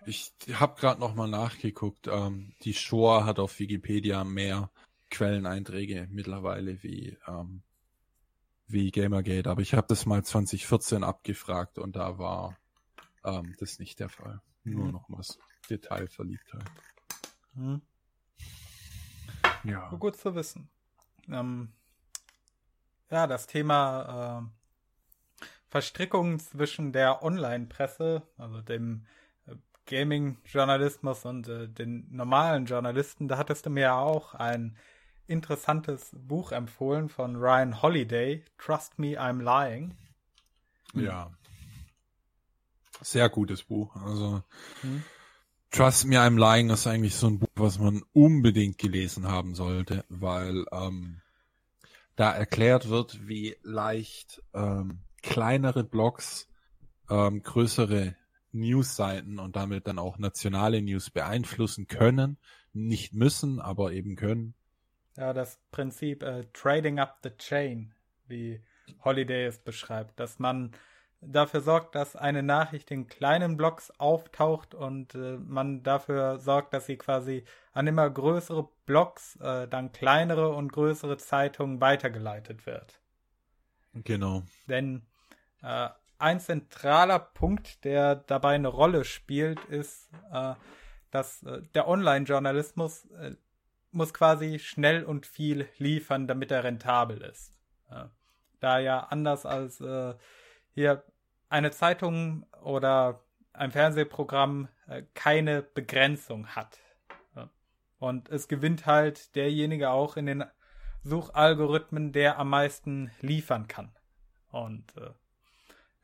[0.06, 2.08] Ich habe gerade noch mal nachgeguckt.
[2.08, 4.70] Ähm, die Shoah hat auf Wikipedia mehr
[5.10, 7.62] Quelleneinträge mittlerweile wie ähm,
[8.66, 12.56] wie Gamergate, aber ich habe das mal 2014 abgefragt und da war
[13.22, 14.40] ähm, das nicht der Fall.
[14.64, 14.92] Nur mhm.
[14.92, 15.38] noch was
[15.68, 16.70] Detailverliebtheit.
[17.54, 17.82] Mhm.
[19.64, 19.90] Ja.
[19.90, 20.70] Gut zu wissen.
[21.28, 21.72] Ähm,
[23.10, 24.62] ja, das Thema äh,
[25.68, 29.06] Verstrickung zwischen der Online-Presse, also dem
[29.46, 29.54] äh,
[29.86, 34.76] Gaming-Journalismus und äh, den normalen Journalisten, da hattest du mir ja auch ein
[35.26, 39.94] interessantes Buch empfohlen von Ryan Holiday, Trust Me, I'm Lying.
[40.94, 41.30] Ja.
[43.00, 43.96] Sehr gutes Buch.
[43.96, 44.42] Also
[44.82, 45.02] hm.
[45.72, 50.04] Trust Me, I'm Lying ist eigentlich so ein Buch, was man unbedingt gelesen haben sollte,
[50.10, 51.22] weil ähm,
[52.14, 56.46] da erklärt wird, wie leicht ähm, kleinere Blogs
[57.08, 58.14] ähm, größere
[58.52, 62.36] Newsseiten und damit dann auch nationale News beeinflussen können,
[62.74, 64.52] nicht müssen, aber eben können.
[65.16, 67.94] Ja, das Prinzip äh, Trading up the Chain,
[68.28, 68.60] wie
[69.02, 70.72] Holiday es beschreibt, dass man
[71.22, 76.86] dafür sorgt, dass eine Nachricht in kleinen Blogs auftaucht und äh, man dafür sorgt, dass
[76.86, 83.00] sie quasi an immer größere Blogs, äh, dann kleinere und größere Zeitungen weitergeleitet wird.
[83.94, 84.42] Genau.
[84.68, 85.02] Denn
[85.62, 90.54] äh, ein zentraler Punkt, der dabei eine Rolle spielt, ist, äh,
[91.10, 93.36] dass äh, der Online-Journalismus äh,
[93.92, 97.52] muss quasi schnell und viel liefern, damit er rentabel ist.
[98.58, 99.84] da ja anders als
[100.74, 101.04] hier
[101.52, 103.20] eine Zeitung oder
[103.52, 106.80] ein Fernsehprogramm äh, keine Begrenzung hat.
[107.98, 110.44] Und es gewinnt halt derjenige auch in den
[111.04, 113.94] Suchalgorithmen, der am meisten liefern kann.
[114.50, 115.10] Und äh,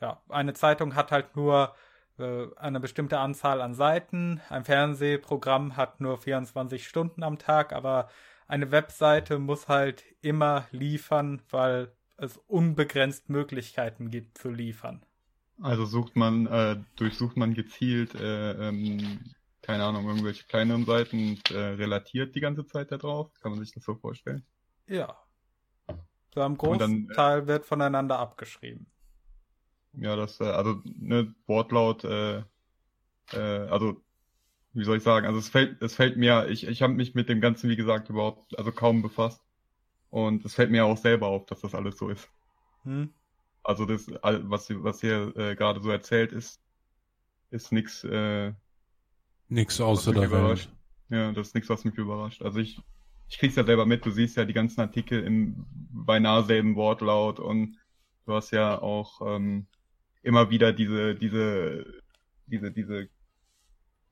[0.00, 1.74] ja, eine Zeitung hat halt nur
[2.20, 8.08] äh, eine bestimmte Anzahl an Seiten, ein Fernsehprogramm hat nur 24 Stunden am Tag, aber
[8.46, 15.04] eine Webseite muss halt immer liefern, weil es unbegrenzt Möglichkeiten gibt zu liefern.
[15.60, 19.20] Also sucht man, äh, durchsucht man gezielt, äh, ähm,
[19.62, 23.32] keine Ahnung, irgendwelche kleineren Seiten und äh, relatiert die ganze Zeit da drauf.
[23.40, 24.44] Kann man sich das so vorstellen?
[24.86, 25.16] Ja.
[26.34, 28.86] So am großen äh, Teil wird voneinander abgeschrieben.
[29.94, 32.38] Ja, das, äh, also, ne, Wortlaut, äh,
[33.32, 34.00] äh, also,
[34.74, 37.28] wie soll ich sagen, also es fällt, es fällt mir, ich, ich habe mich mit
[37.28, 39.42] dem Ganzen, wie gesagt, überhaupt, also kaum befasst.
[40.10, 42.28] Und es fällt mir auch selber auf, dass das alles so ist.
[42.84, 43.12] Hm.
[43.68, 46.58] Also das, was, was hier äh, gerade so erzählt ist,
[47.50, 48.02] ist nichts.
[48.02, 48.54] Äh,
[49.50, 50.72] nix außer der Welt.
[51.10, 52.40] Ja, das ist nichts, was mich überrascht.
[52.40, 52.80] Also ich,
[53.28, 54.06] ich krieg's ja selber mit.
[54.06, 57.76] Du siehst ja die ganzen Artikel im beinahe selben Wortlaut und
[58.24, 59.66] du hast ja auch ähm,
[60.22, 61.84] immer wieder diese, diese,
[62.46, 63.10] diese, diese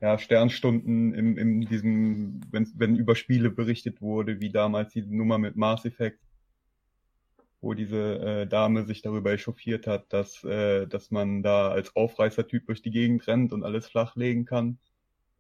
[0.03, 5.39] ja, Sternstunden im, in diesem, wenn, wenn über Spiele berichtet wurde, wie damals diese Nummer
[5.39, 6.21] mit Mass Effect
[7.61, 12.67] wo diese äh, Dame sich darüber echauffiert hat, dass, äh, dass man da als Aufreißertyp
[12.67, 14.79] durch die Gegend rennt und alles flachlegen kann,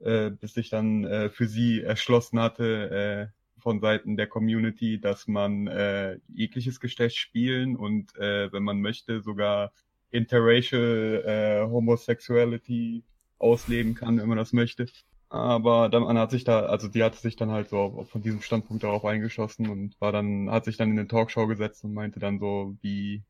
[0.01, 5.27] äh, bis sich dann äh, für sie erschlossen hatte äh, von Seiten der Community, dass
[5.27, 9.73] man äh, jegliches Geschlecht spielen und äh, wenn man möchte sogar
[10.11, 13.05] interracial äh, Homosexuality
[13.39, 14.87] ausleben kann, wenn man das möchte.
[15.29, 18.43] Aber dann man hat sich da, also die hatte sich dann halt so von diesem
[18.43, 22.21] Standpunkt darauf eingeschossen und war dann, hat sich dann in eine Talkshow gesetzt und meinte
[22.21, 23.25] dann so, wie,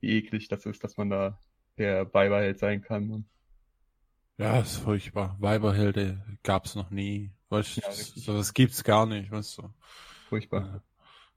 [0.00, 1.38] wie eklig das ist, dass man da
[1.78, 3.24] der Weiberheld sein kann.
[4.38, 5.36] Ja, ist furchtbar.
[5.40, 7.32] Weiberhelde gab's noch nie.
[7.48, 9.74] Weißt, ja, so, das gibt's gar nicht, weißt du.
[10.28, 10.82] Furchtbar.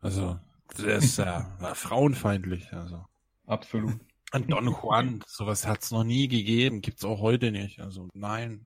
[0.02, 0.40] Also,
[0.70, 3.06] das ist ja äh, frauenfeindlich, also.
[3.46, 4.00] Absolut.
[4.40, 7.80] Don Juan, sowas hat's noch nie gegeben, gibt's auch heute nicht.
[7.80, 8.66] Also nein.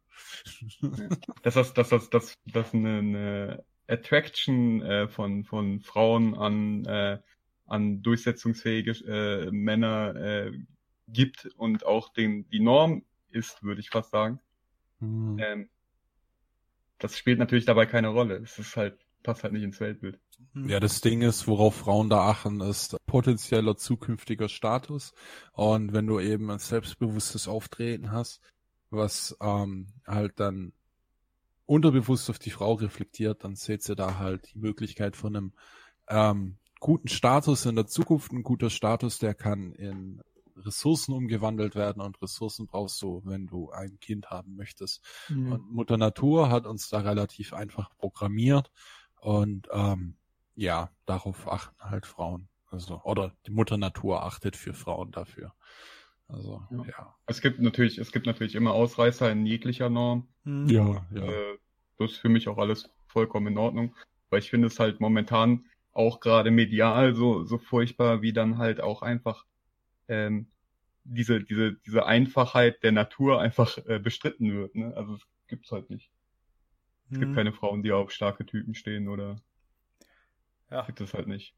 [1.43, 7.19] dass das, dass das, dass das eine, eine Attraction äh, von von Frauen an äh,
[7.69, 10.51] an durchsetzungsfähige äh, Männer äh,
[11.07, 14.39] gibt und auch den, die Norm ist, würde ich fast sagen.
[14.99, 15.37] Mhm.
[15.39, 15.69] Ähm,
[16.97, 18.37] das spielt natürlich dabei keine Rolle.
[18.37, 20.19] Es ist halt, passt halt nicht ins Weltbild.
[20.53, 25.13] Ja, das Ding ist, worauf Frauen da achten, ist potenzieller zukünftiger Status.
[25.51, 28.39] Und wenn du eben ein selbstbewusstes Auftreten hast,
[28.91, 30.73] was ähm, halt dann
[31.65, 35.53] unterbewusst auf die Frau reflektiert, dann seht ihr da halt die Möglichkeit von einem
[36.07, 38.31] ähm, guten Status in der Zukunft.
[38.31, 40.21] Ein guter Status, der kann in
[40.55, 45.01] Ressourcen umgewandelt werden und Ressourcen brauchst du, wenn du ein Kind haben möchtest.
[45.29, 45.51] Mhm.
[45.51, 48.71] Und Mutter Natur hat uns da relativ einfach programmiert
[49.19, 50.15] und ähm,
[50.55, 52.49] ja, darauf achten halt Frauen.
[52.69, 55.53] Also, oder die Mutter Natur achtet für Frauen dafür.
[56.27, 56.85] Also, ja.
[56.85, 57.15] ja.
[57.25, 60.27] Es gibt natürlich, es gibt natürlich immer Ausreißer in jeglicher Norm.
[60.43, 60.69] Mhm.
[60.69, 61.23] Ja, ja.
[61.23, 61.57] Äh,
[61.97, 63.95] das ist für mich auch alles vollkommen in Ordnung.
[64.29, 68.79] Weil ich finde es halt momentan auch gerade medial so, so furchtbar, wie dann halt
[68.79, 69.45] auch einfach
[70.07, 70.47] ähm,
[71.03, 74.75] diese, diese, diese Einfachheit der Natur einfach äh, bestritten wird.
[74.75, 74.93] Ne?
[74.95, 76.11] Also es gibt's halt nicht.
[77.09, 77.19] Es hm.
[77.21, 77.35] gibt mhm.
[77.35, 79.41] keine Frauen, die auf starke Typen stehen oder
[80.69, 80.85] ja.
[80.85, 81.55] gibt es halt nicht.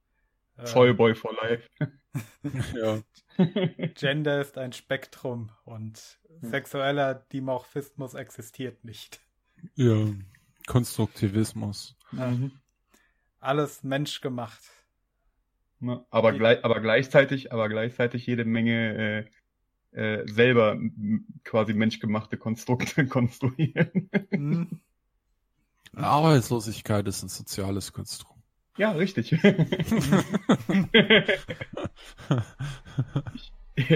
[0.62, 1.68] Äh, Zollboy for life.
[2.76, 3.02] ja.
[3.96, 9.22] Gender ist ein Spektrum und sexueller Dimorphismus existiert nicht.
[9.76, 10.08] Ja,
[10.68, 11.96] Konstruktivismus.
[12.12, 12.52] Mhm.
[13.40, 14.62] Alles menschgemacht.
[16.12, 19.28] Aber, gleich, aber gleichzeitig, aber gleichzeitig jede Menge
[19.94, 20.80] äh, äh, selber
[21.44, 24.10] quasi menschgemachte Konstrukte konstruieren.
[24.32, 24.82] Mhm.
[25.96, 28.31] Arbeitslosigkeit ist ein soziales Konstrukt.
[28.78, 29.34] Ja, richtig.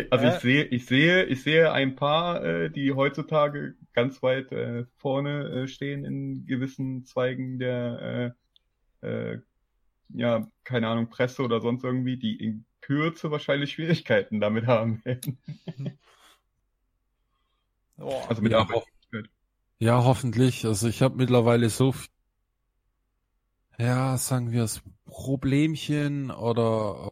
[0.09, 4.85] also ich sehe, ich sehe, ich sehe ein paar, äh, die heutzutage ganz weit äh,
[4.97, 8.33] vorne äh, stehen in gewissen Zweigen der
[9.01, 9.39] äh, äh,
[10.09, 15.39] ja, keine Ahnung, Presse oder sonst irgendwie, die in Kürze wahrscheinlich Schwierigkeiten damit haben werden.
[17.97, 18.83] also mit ja, Arbeit.
[19.79, 20.65] Ja, hoffentlich.
[20.65, 22.09] Also ich habe mittlerweile so viel,
[23.77, 27.11] ja, sagen wir es, Problemchen oder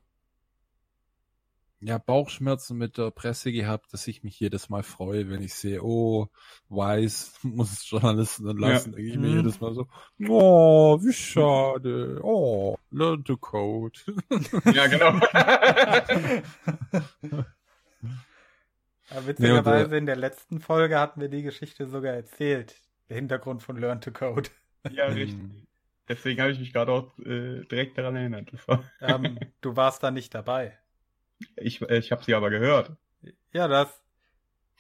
[1.86, 5.84] ja, Bauchschmerzen mit der Presse gehabt, dass ich mich jedes Mal freue, wenn ich sehe,
[5.84, 6.30] oh,
[6.70, 8.97] weiß, muss es Journalisten entlassen, ja.
[8.97, 9.38] denke ich mir mhm.
[9.38, 9.88] jedes Mal so,
[10.28, 13.99] oh, wie schade, oh, learn to code.
[14.74, 15.20] Ja, genau.
[19.09, 22.76] ja, witzigerweise nee, in der letzten Folge hatten wir die Geschichte sogar erzählt,
[23.09, 24.49] der Hintergrund von Learn to Code.
[24.89, 25.39] Ja, richtig.
[26.08, 28.51] Deswegen habe ich mich gerade auch äh, direkt daran erinnert.
[29.01, 30.78] Ähm, du warst da nicht dabei.
[31.56, 32.91] Ich, äh, ich habe sie aber gehört.
[33.51, 34.01] Ja, das,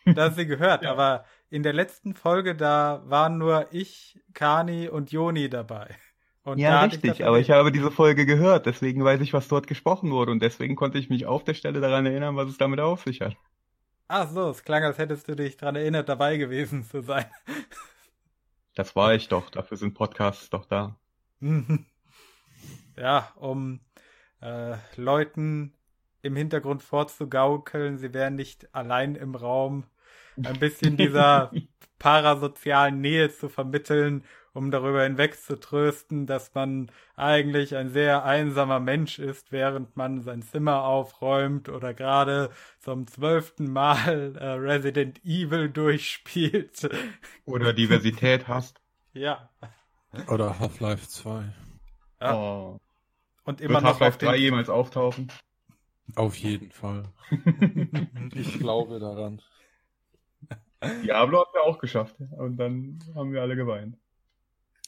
[0.05, 0.83] das sie gehört.
[0.83, 0.91] ja.
[0.91, 5.95] Aber in der letzten Folge, da waren nur ich, Kani und Joni dabei.
[6.43, 9.65] Und ja, richtig, ich aber ich habe diese Folge gehört, deswegen weiß ich, was dort
[9.65, 12.81] gesprochen wurde und deswegen konnte ich mich auf der Stelle daran erinnern, was es damit
[12.81, 13.37] auf sich hat.
[14.09, 17.25] Ach so, es klang, als hättest du dich daran erinnert, dabei gewesen zu sein.
[18.75, 20.97] Das war ich doch, dafür sind Podcasts doch da.
[22.97, 23.79] ja, um
[24.41, 25.73] äh, Leuten
[26.21, 29.85] im Hintergrund vorzugaukeln, sie wären nicht allein im Raum,
[30.41, 31.51] ein bisschen dieser
[31.99, 34.23] parasozialen Nähe zu vermitteln,
[34.53, 40.83] um darüber hinwegzutrösten, dass man eigentlich ein sehr einsamer Mensch ist, während man sein Zimmer
[40.83, 46.89] aufräumt oder gerade zum zwölften Mal äh, Resident Evil durchspielt.
[47.45, 48.79] Oder Diversität hast.
[49.13, 49.49] Ja.
[50.27, 51.43] Oder Half-Life 2.
[52.21, 52.35] Ja.
[52.35, 52.79] Oh.
[53.45, 55.31] Und immer Wird noch Half-Life 3 jemals auftauchen?
[56.15, 57.05] Auf jeden Fall.
[58.33, 59.41] ich glaube daran.
[61.03, 63.97] Diablo hat wir auch geschafft und dann haben wir alle geweint.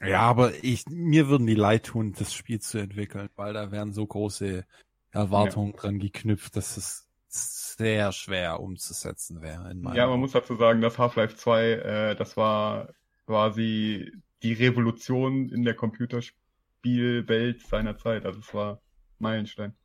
[0.01, 3.93] Ja, aber ich, mir würden die leid tun, das Spiel zu entwickeln, weil da wären
[3.93, 4.65] so große
[5.11, 5.77] Erwartungen ja.
[5.77, 9.73] dran geknüpft, dass es sehr schwer umzusetzen wäre.
[9.95, 12.89] ja, man muss dazu sagen, dass Half-Life 2, äh, das war
[13.25, 14.11] quasi
[14.45, 18.25] die Revolution in der Computerspielwelt seiner Zeit.
[18.25, 18.79] Also es war
[19.17, 19.75] Meilenstein.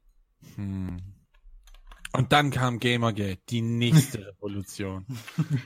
[0.55, 0.99] Hm.
[2.13, 5.07] Und dann kam Gamergate, die nächste Revolution.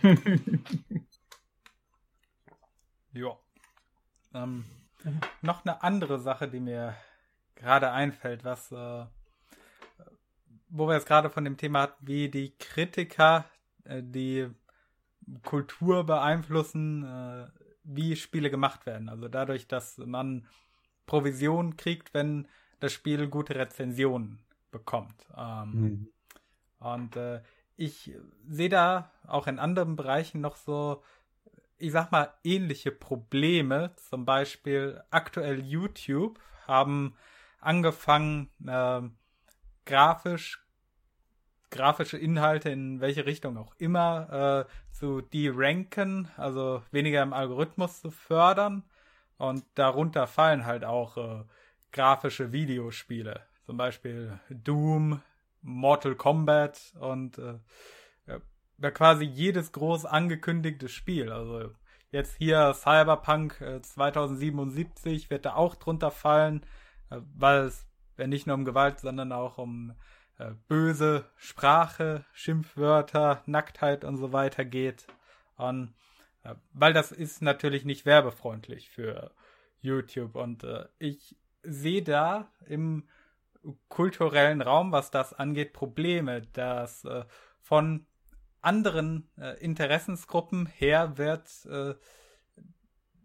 [3.12, 3.36] ja.
[4.32, 4.64] Ähm,
[5.42, 6.94] noch eine andere Sache, die mir
[7.56, 9.06] gerade einfällt, was, äh,
[10.68, 13.44] wo wir jetzt gerade von dem Thema hatten, wie die Kritiker
[13.82, 14.48] äh, die
[15.42, 19.08] Kultur beeinflussen, äh, wie Spiele gemacht werden.
[19.08, 20.46] Also dadurch, dass man
[21.06, 22.48] Provision kriegt, wenn
[22.80, 24.38] das Spiel gute Rezensionen
[24.70, 25.26] bekommt.
[25.36, 26.08] Ähm, mhm.
[26.78, 27.42] Und äh,
[27.76, 28.12] ich
[28.48, 31.02] sehe da auch in anderen Bereichen noch so,
[31.78, 33.92] ich sag mal, ähnliche Probleme.
[33.96, 37.14] Zum Beispiel aktuell YouTube haben
[37.60, 39.02] angefangen, äh,
[39.84, 40.63] grafisch
[41.74, 48.12] grafische Inhalte in welche Richtung auch immer äh, zu deranken, also weniger im Algorithmus zu
[48.12, 48.84] fördern.
[49.38, 51.44] Und darunter fallen halt auch äh,
[51.90, 55.20] grafische Videospiele, zum Beispiel Doom,
[55.62, 57.58] Mortal Kombat und äh,
[58.28, 61.32] ja, quasi jedes groß angekündigte Spiel.
[61.32, 61.72] Also
[62.12, 66.64] jetzt hier Cyberpunk äh, 2077 wird da auch drunter fallen,
[67.10, 67.84] äh, weil es
[68.16, 69.94] ja nicht nur um Gewalt, sondern auch um
[70.68, 75.06] böse Sprache, Schimpfwörter, Nacktheit und so weiter geht.
[75.56, 75.94] Und
[76.42, 79.32] äh, weil das ist natürlich nicht werbefreundlich für
[79.80, 83.08] YouTube und äh, ich sehe da im
[83.88, 87.24] kulturellen Raum, was das angeht, Probleme, dass äh,
[87.60, 88.06] von
[88.60, 91.94] anderen äh, Interessensgruppen her wird äh,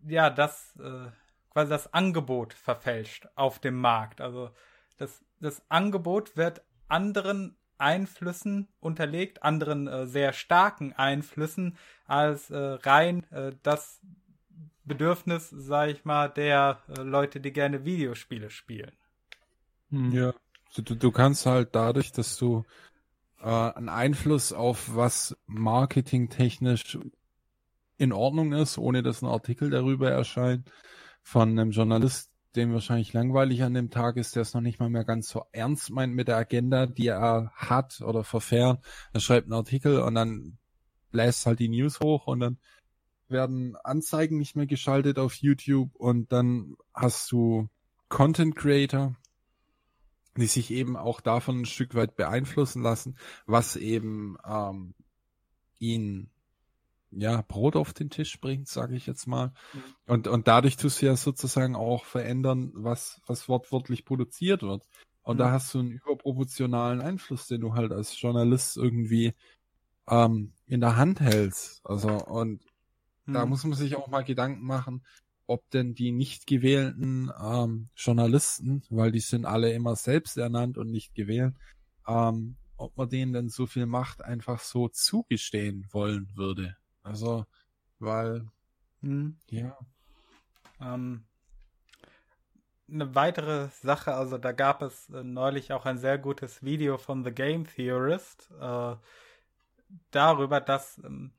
[0.07, 1.12] ja das äh,
[1.49, 4.22] quasi das Angebot verfälscht auf dem Markt.
[4.22, 4.51] Also
[4.97, 13.24] das, das Angebot wird anderen Einflüssen unterlegt, anderen äh, sehr starken Einflüssen als äh, rein
[13.32, 14.02] äh, das
[14.84, 18.92] Bedürfnis, sag ich mal, der äh, Leute, die gerne Videospiele spielen.
[19.92, 20.12] Hm.
[20.12, 20.34] Ja,
[20.76, 22.66] du, du kannst halt dadurch, dass du
[23.40, 27.00] äh, einen Einfluss auf was marketingtechnisch
[27.98, 30.70] in Ordnung ist, ohne dass ein Artikel darüber erscheint,
[31.22, 34.89] von einem Journalist dem wahrscheinlich langweilig an dem Tag ist, der es noch nicht mal
[34.89, 38.84] mehr ganz so ernst meint mit der Agenda, die er hat oder verfährt.
[39.14, 40.58] Er schreibt einen Artikel und dann
[41.12, 42.58] bläst halt die News hoch und dann
[43.28, 47.70] werden Anzeigen nicht mehr geschaltet auf YouTube und dann hast du
[48.08, 49.16] Content Creator,
[50.36, 54.95] die sich eben auch davon ein Stück weit beeinflussen lassen, was eben ähm,
[55.78, 56.32] ihn
[57.12, 59.53] ja, Brot auf den Tisch bringt, sage ich jetzt mal.
[59.74, 59.84] Mhm.
[60.07, 64.88] Und, und dadurch tust du ja sozusagen auch verändern, was, was wortwörtlich produziert wird.
[65.24, 65.39] Und mhm.
[65.39, 69.34] da hast du einen überproportionalen Einfluss, den du halt als Journalist irgendwie
[70.07, 71.82] ähm, in der Hand hältst.
[71.84, 72.62] Also, und
[73.26, 73.34] mhm.
[73.34, 75.03] da muss man sich auch mal Gedanken machen,
[75.47, 80.91] ob denn die nicht gewählten ähm, Journalisten, weil die sind alle immer selbst ernannt und
[80.91, 81.55] nicht gewählt,
[82.07, 86.78] ähm, ob man denen denn so viel Macht einfach so zugestehen wollen würde.
[87.10, 87.45] Also,
[87.97, 88.45] weil,
[89.01, 89.36] hm.
[89.49, 89.76] ja.
[90.80, 91.26] Ähm,
[92.88, 97.24] eine weitere Sache, also da gab es äh, neulich auch ein sehr gutes Video von
[97.24, 98.95] The Game Theorist äh,
[100.12, 101.32] darüber, dass ähm,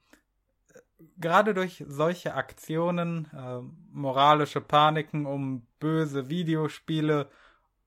[1.18, 3.60] gerade durch solche Aktionen, äh,
[3.92, 7.30] moralische Paniken um böse Videospiele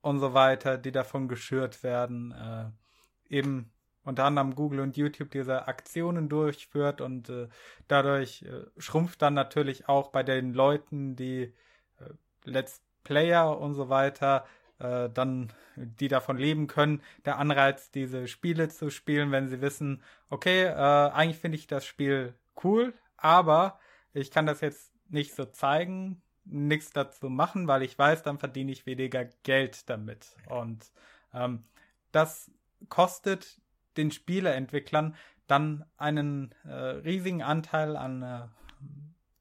[0.01, 3.72] und so weiter, die davon geschürt werden, äh, eben
[4.03, 7.47] unter anderem Google und YouTube diese Aktionen durchführt und äh,
[7.87, 11.53] dadurch äh, schrumpft dann natürlich auch bei den Leuten, die
[11.99, 12.09] äh,
[12.45, 14.45] Let's Player und so weiter,
[14.79, 20.01] äh, dann die davon leben können, der Anreiz, diese Spiele zu spielen, wenn sie wissen,
[20.29, 22.33] okay, äh, eigentlich finde ich das Spiel
[22.63, 23.79] cool, aber
[24.13, 28.71] ich kann das jetzt nicht so zeigen, nichts dazu machen, weil ich weiß, dann verdiene
[28.71, 30.35] ich weniger Geld damit.
[30.49, 30.91] Und
[31.33, 31.63] ähm,
[32.11, 32.51] das
[32.89, 33.61] kostet
[33.97, 35.15] den Spieleentwicklern
[35.47, 38.47] dann einen äh, riesigen Anteil an äh,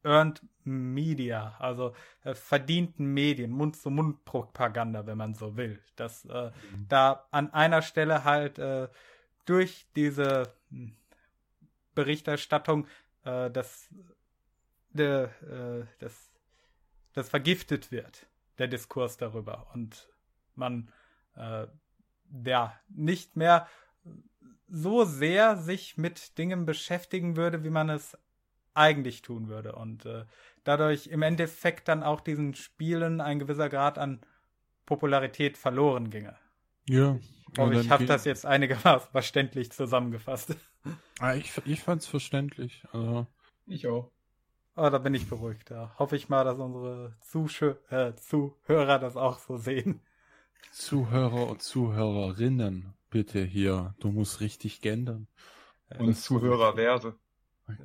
[0.04, 1.94] Earned Media, also
[2.24, 5.80] äh, verdienten Medien, Mund-zu-Mund-Propaganda, wenn man so will.
[5.96, 6.86] Dass äh, mhm.
[6.88, 8.88] da an einer Stelle halt äh,
[9.44, 10.96] durch diese hm,
[11.94, 12.86] Berichterstattung
[13.24, 13.88] äh, das,
[14.90, 16.30] de, äh, das,
[17.12, 18.26] das vergiftet wird,
[18.58, 19.68] der Diskurs darüber.
[19.74, 20.08] Und
[20.54, 20.92] man
[21.36, 21.66] äh,
[22.44, 23.68] ja nicht mehr
[24.72, 28.16] so sehr sich mit Dingen beschäftigen würde, wie man es
[28.72, 29.74] eigentlich tun würde.
[29.74, 30.24] Und äh,
[30.64, 34.20] dadurch im Endeffekt dann auch diesen Spielen ein gewisser Grad an
[34.86, 36.36] Popularität verloren ginge.
[36.88, 37.18] Ja.
[37.52, 40.56] Ich hoffe, ich habe das jetzt einigermaßen verständlich zusammengefasst.
[41.20, 42.82] Ah, ich, ich fand es verständlich.
[42.92, 43.26] Also.
[43.66, 44.10] Ich auch.
[44.74, 45.70] Oh, da bin ich beruhigt.
[45.70, 50.00] Da hoffe ich mal, dass unsere Zuschö äh, Zuhörer das auch so sehen.
[50.72, 55.28] Zuhörer und Zuhörerinnen bitte hier, du musst richtig gendern.
[55.98, 57.14] Und Zuhörerverse.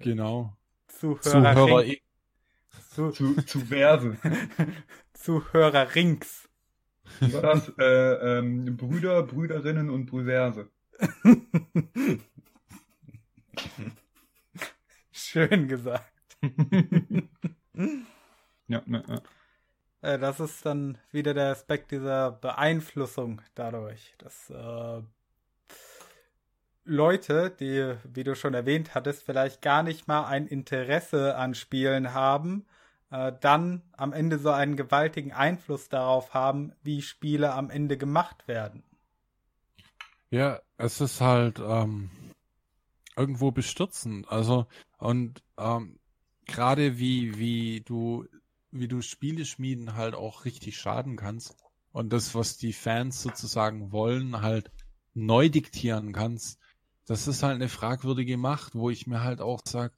[0.02, 0.58] Genau.
[0.88, 1.84] Zuhörer, Zuhörer
[2.98, 4.18] zu, zu, zu Verse.
[5.14, 6.50] Zuhörer rings.
[7.20, 10.70] War das äh, ähm, Brüder, Brüderinnen und Brüverse.
[15.12, 16.12] Schön gesagt.
[18.68, 19.22] ja, ja, ja.
[20.02, 25.02] Äh, das ist dann wieder der Aspekt dieser Beeinflussung dadurch, dass äh,
[26.88, 32.14] Leute, die, wie du schon erwähnt hattest, vielleicht gar nicht mal ein Interesse an Spielen
[32.14, 32.66] haben,
[33.12, 38.48] äh, dann am Ende so einen gewaltigen Einfluss darauf haben, wie Spiele am Ende gemacht
[38.48, 38.84] werden.
[40.30, 42.10] Ja, es ist halt ähm,
[43.16, 44.30] irgendwo bestürzend.
[44.30, 44.68] Also
[44.98, 46.00] und ähm,
[46.46, 48.26] gerade wie wie du
[48.72, 51.56] wie du Spiele schmieden halt auch richtig schaden kannst
[51.92, 54.72] und das, was die Fans sozusagen wollen, halt
[55.14, 56.60] neu diktieren kannst.
[57.08, 59.94] Das ist halt eine fragwürdige Macht, wo ich mir halt auch sag,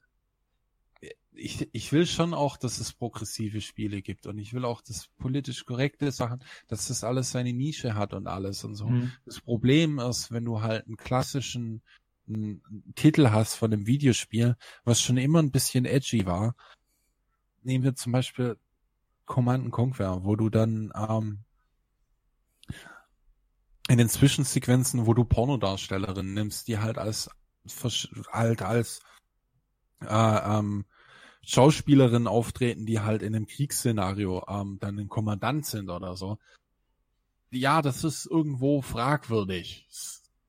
[1.32, 5.08] ich, ich will schon auch, dass es progressive Spiele gibt und ich will auch, dass
[5.18, 8.86] politisch korrekte Sachen, dass das alles seine Nische hat und alles und so.
[8.86, 9.12] Mhm.
[9.24, 11.82] Das Problem ist, wenn du halt einen klassischen
[12.28, 12.62] einen
[12.94, 16.54] Titel hast von einem Videospiel, was schon immer ein bisschen edgy war,
[17.62, 18.56] nehmen wir zum Beispiel
[19.26, 21.40] Command Conquer, wo du dann ähm,
[23.90, 27.28] in den Zwischensequenzen, wo du Pornodarstellerinnen nimmst, die halt als
[28.32, 29.00] halt als
[30.00, 30.84] äh, ähm,
[31.42, 36.38] Schauspielerinnen auftreten, die halt in einem Kriegsszenario ähm, dann ein Kommandant sind oder so.
[37.50, 39.88] Ja, das ist irgendwo fragwürdig,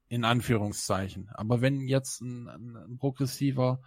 [0.07, 1.29] in Anführungszeichen.
[1.33, 3.81] Aber wenn jetzt ein, ein, ein progressiver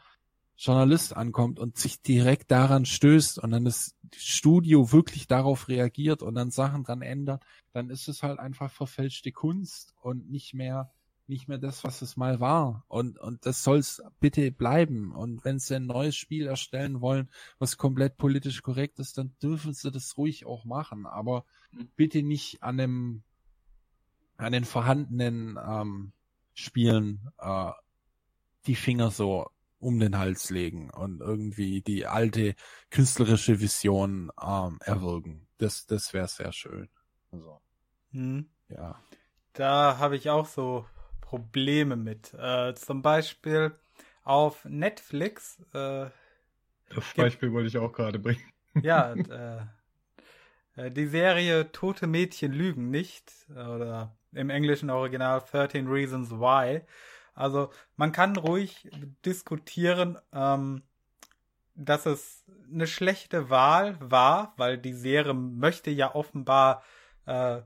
[0.56, 6.34] Journalist ankommt und sich direkt daran stößt und dann das Studio wirklich darauf reagiert und
[6.36, 10.92] dann Sachen dran ändert, dann ist es halt einfach verfälschte Kunst und nicht mehr
[11.26, 12.84] nicht mehr das, was es mal war.
[12.88, 15.12] Und, und das soll's bitte bleiben.
[15.12, 19.72] Und wenn sie ein neues Spiel erstellen wollen, was komplett politisch korrekt ist, dann dürfen
[19.72, 21.06] sie das ruhig auch machen.
[21.06, 21.88] Aber mhm.
[21.96, 23.22] bitte nicht an dem,
[24.36, 26.12] an den vorhandenen ähm,
[26.52, 27.70] Spielen äh,
[28.66, 29.46] die Finger so
[29.84, 32.54] um den Hals legen und irgendwie die alte
[32.90, 35.46] künstlerische Vision ähm, erwürgen.
[35.58, 36.88] Das, das wäre sehr schön.
[37.30, 37.60] Also,
[38.12, 38.48] hm.
[38.68, 38.98] ja.
[39.52, 40.86] Da habe ich auch so
[41.20, 42.34] Probleme mit.
[42.34, 43.72] Äh, zum Beispiel
[44.22, 45.60] auf Netflix.
[45.72, 46.06] Äh,
[46.94, 48.42] das Beispiel wollte ich auch gerade bringen.
[48.82, 49.14] Ja,
[50.76, 56.82] äh, äh, die Serie Tote Mädchen lügen nicht oder im englischen Original 13 Reasons Why.
[57.34, 58.88] Also man kann ruhig
[59.24, 60.82] diskutieren, ähm,
[61.74, 66.82] dass es eine schlechte Wahl war, weil die Serie möchte ja offenbar
[67.26, 67.62] äh,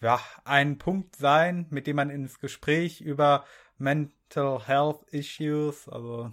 [0.00, 3.44] ja, ein Punkt sein, mit dem man ins Gespräch über
[3.78, 6.32] Mental Health Issues, also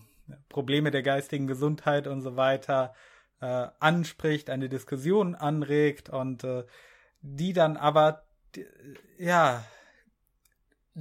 [0.50, 2.94] Probleme der geistigen Gesundheit und so weiter
[3.42, 6.66] äh, anspricht, eine Diskussion anregt und äh,
[7.22, 8.24] die dann aber
[9.18, 9.64] ja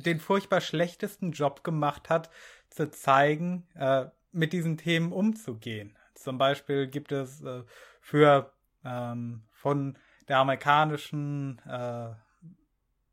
[0.02, 2.30] den furchtbar schlechtesten Job gemacht hat,
[2.70, 5.96] zu zeigen, äh, mit diesen Themen umzugehen.
[6.14, 7.62] Zum Beispiel gibt es äh,
[8.00, 8.52] für
[8.84, 9.96] ähm, von
[10.28, 12.10] der amerikanischen äh,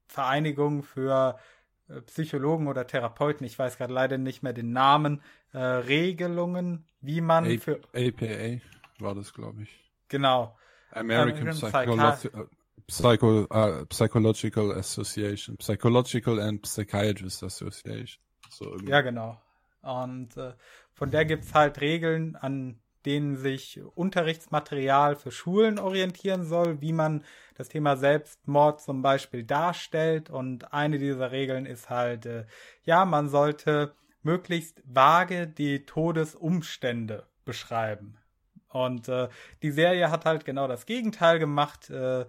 [0.07, 1.37] Vereinigung für
[1.87, 5.21] äh, Psychologen oder Therapeuten, ich weiß gerade leider nicht mehr den Namen,
[5.53, 8.61] äh, Regelungen, wie man A für APA
[8.99, 9.91] war das, glaube ich.
[10.07, 10.57] Genau.
[10.91, 12.29] American, Psychology
[12.87, 18.21] Psycho, uh, Psychological Association, Psychological and Psychiatrist Association.
[18.49, 19.41] So ja, genau.
[19.81, 20.53] Und äh,
[20.93, 27.23] von der gibt's halt Regeln, an denen sich Unterrichtsmaterial für Schulen orientieren soll, wie man
[27.55, 30.29] das Thema Selbstmord zum Beispiel darstellt.
[30.29, 32.45] Und eine dieser Regeln ist halt, äh,
[32.83, 38.17] ja, man sollte möglichst vage die Todesumstände beschreiben.
[38.69, 39.29] Und äh,
[39.61, 42.25] die Serie hat halt genau das Gegenteil gemacht, äh,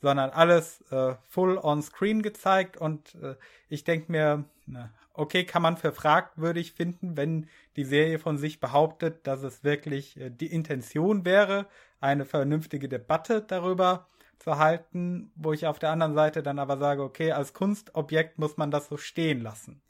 [0.00, 2.76] sondern alles äh, full on screen gezeigt.
[2.76, 3.36] Und äh,
[3.68, 8.60] ich denke mir, na, okay, kann man für fragwürdig finden, wenn die Serie von sich
[8.60, 11.66] behauptet, dass es wirklich äh, die Intention wäre,
[12.00, 17.02] eine vernünftige Debatte darüber zu halten, wo ich auf der anderen Seite dann aber sage,
[17.02, 19.82] okay, als Kunstobjekt muss man das so stehen lassen.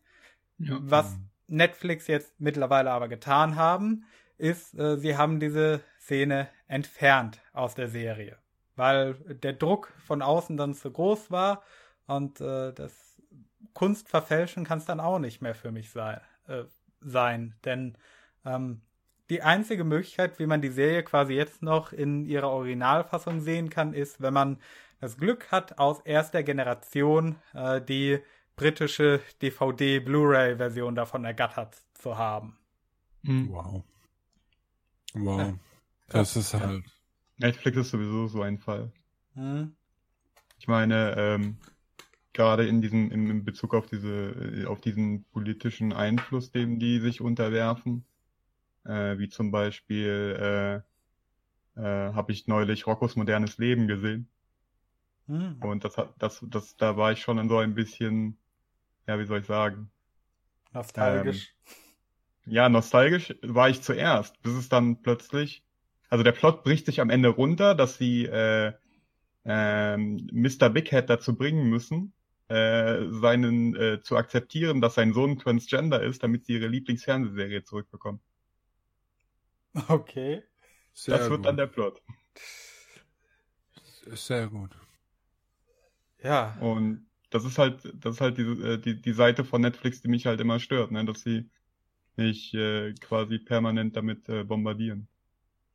[0.58, 0.78] Ja.
[0.80, 4.04] Was Netflix jetzt mittlerweile aber getan haben,
[4.38, 8.38] ist, äh, sie haben diese Szene entfernt aus der Serie,
[8.76, 11.62] weil der Druck von außen dann zu groß war
[12.06, 13.20] und äh, das
[13.72, 16.64] Kunst verfälschen kann es dann auch nicht mehr für mich sein, äh,
[17.00, 17.54] sein.
[17.64, 17.96] Denn
[18.44, 18.80] ähm,
[19.28, 23.92] die einzige Möglichkeit, wie man die Serie quasi jetzt noch in ihrer Originalfassung sehen kann,
[23.92, 24.58] ist, wenn man
[25.00, 28.20] das Glück hat, aus erster Generation äh, die
[28.54, 32.56] britische DVD-Blu-ray-Version davon ergattert zu haben.
[33.24, 33.50] Hm.
[33.50, 33.82] Wow.
[35.14, 35.40] Wow.
[35.40, 35.54] Ja.
[36.08, 36.84] Das ist halt.
[37.38, 38.92] Netflix ist sowieso so ein Fall.
[39.34, 39.74] Hm.
[40.58, 41.58] Ich meine, ähm,
[42.32, 47.20] gerade in diesem, in, in Bezug auf diese, auf diesen politischen Einfluss, dem die sich
[47.20, 48.04] unterwerfen,
[48.84, 50.82] äh, wie zum Beispiel
[51.76, 54.28] äh, äh, habe ich neulich Roccos modernes Leben gesehen.
[55.26, 55.56] Mhm.
[55.60, 58.38] Und das hat, das, das, da war ich schon in so ein bisschen,
[59.06, 59.90] ja, wie soll ich sagen?
[60.72, 61.54] Nostalgisch.
[62.46, 65.64] Ähm, ja, nostalgisch war ich zuerst, bis es dann plötzlich,
[66.08, 68.72] also der Plot bricht sich am Ende runter, dass sie äh,
[69.44, 70.70] äh, Mr.
[70.70, 72.12] Big Head dazu bringen müssen,
[72.48, 78.20] äh, seinen äh, zu akzeptieren, dass sein Sohn Transgender ist, damit sie ihre Lieblingsfernsehserie zurückbekommen.
[79.88, 80.42] Okay.
[80.94, 81.46] Sehr das wird gut.
[81.46, 82.00] dann der Plot.
[84.06, 84.70] Sehr gut.
[86.22, 86.56] Ja.
[86.60, 90.08] Und das ist halt, das ist halt die, äh, die, die Seite von Netflix, die
[90.08, 91.04] mich halt immer stört, ne?
[91.04, 91.50] dass sie
[92.16, 95.08] mich äh, quasi permanent damit äh, bombardieren.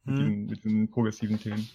[0.05, 0.13] Hm.
[0.13, 1.69] Mit, den, mit den progressiven Themen.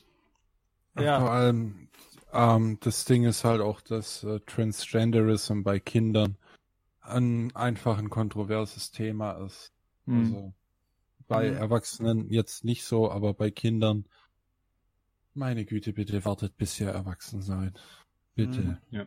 [0.98, 1.20] Ja.
[1.20, 1.88] Vor allem,
[2.32, 6.36] ähm, das Ding ist halt auch, dass äh, Transgenderism bei Kindern
[7.00, 9.72] ein einfach ein kontroverses Thema ist.
[10.06, 10.18] Hm.
[10.18, 10.54] Also
[11.28, 11.56] bei hm.
[11.56, 14.06] Erwachsenen jetzt nicht so, aber bei Kindern,
[15.34, 17.80] meine Güte, bitte wartet, bis ihr erwachsen seid.
[18.34, 18.58] Bitte.
[18.58, 18.78] Hm.
[18.90, 19.06] Ja.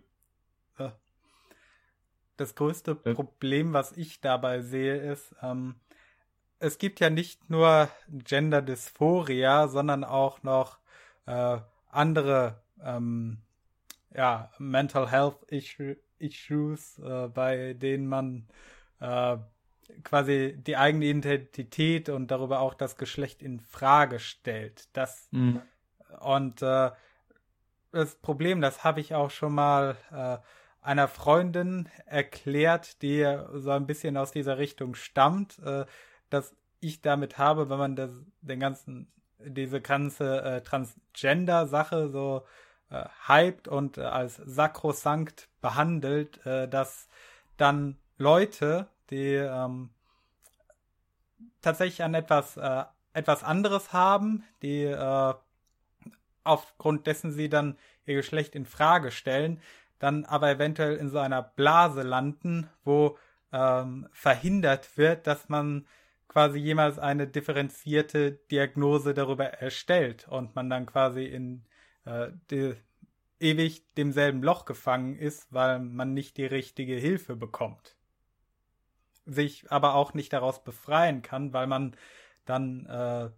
[2.39, 5.75] Das größte Problem, was ich dabei sehe, ist, ähm,
[6.59, 10.77] es gibt ja nicht nur Gender Dysphoria, sondern auch noch
[11.25, 11.57] äh,
[11.89, 13.39] andere ähm,
[14.13, 18.47] ja, Mental Health Issue, Issues, äh, bei denen man
[18.99, 19.37] äh,
[20.03, 24.89] quasi die eigene Identität und darüber auch das Geschlecht in Frage stellt.
[24.93, 25.61] Das mhm.
[26.19, 26.91] und äh,
[27.91, 30.37] das Problem, das habe ich auch schon mal äh,
[30.85, 35.85] einer Freundin erklärt, die so ein bisschen aus dieser Richtung stammt, äh,
[36.29, 38.11] dass ich damit habe, wenn man das,
[38.41, 42.45] den ganzen, diese ganze äh, Transgender-Sache so
[42.89, 47.07] äh, hypt und äh, als sakrosankt behandelt, äh, dass
[47.57, 49.89] dann Leute, die ähm,
[51.61, 55.33] tatsächlich an etwas, äh, etwas anderes haben, die äh,
[56.43, 59.61] aufgrund dessen sie dann ihr Geschlecht in Frage stellen,
[59.99, 63.17] dann aber eventuell in so einer Blase landen, wo
[63.51, 65.85] ähm, verhindert wird, dass man
[66.29, 71.65] quasi jemals eine differenzierte Diagnose darüber erstellt und man dann quasi in
[72.05, 72.75] äh, die,
[73.39, 77.95] ewig demselben Loch gefangen ist, weil man nicht die richtige Hilfe bekommt.
[79.25, 81.95] Sich aber auch nicht daraus befreien kann, weil man
[82.45, 83.29] dann äh,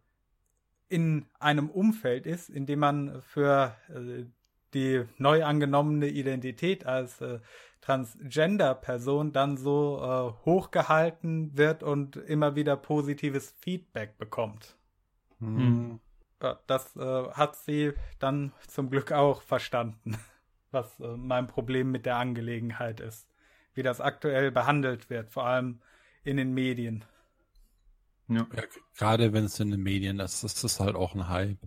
[0.89, 4.25] in einem Umfeld ist, in dem man für äh,
[4.73, 7.39] die neu angenommene Identität als äh,
[7.81, 14.77] Transgender-Person dann so äh, hochgehalten wird und immer wieder positives Feedback bekommt.
[15.39, 15.99] Mhm.
[16.41, 20.17] Ja, das äh, hat sie dann zum Glück auch verstanden,
[20.71, 23.27] was äh, mein Problem mit der Angelegenheit ist.
[23.73, 25.81] Wie das aktuell behandelt wird, vor allem
[26.23, 27.05] in den Medien.
[28.27, 28.63] Ja, ja
[28.97, 31.59] gerade wenn es in den Medien ist, ist das halt auch ein Hype.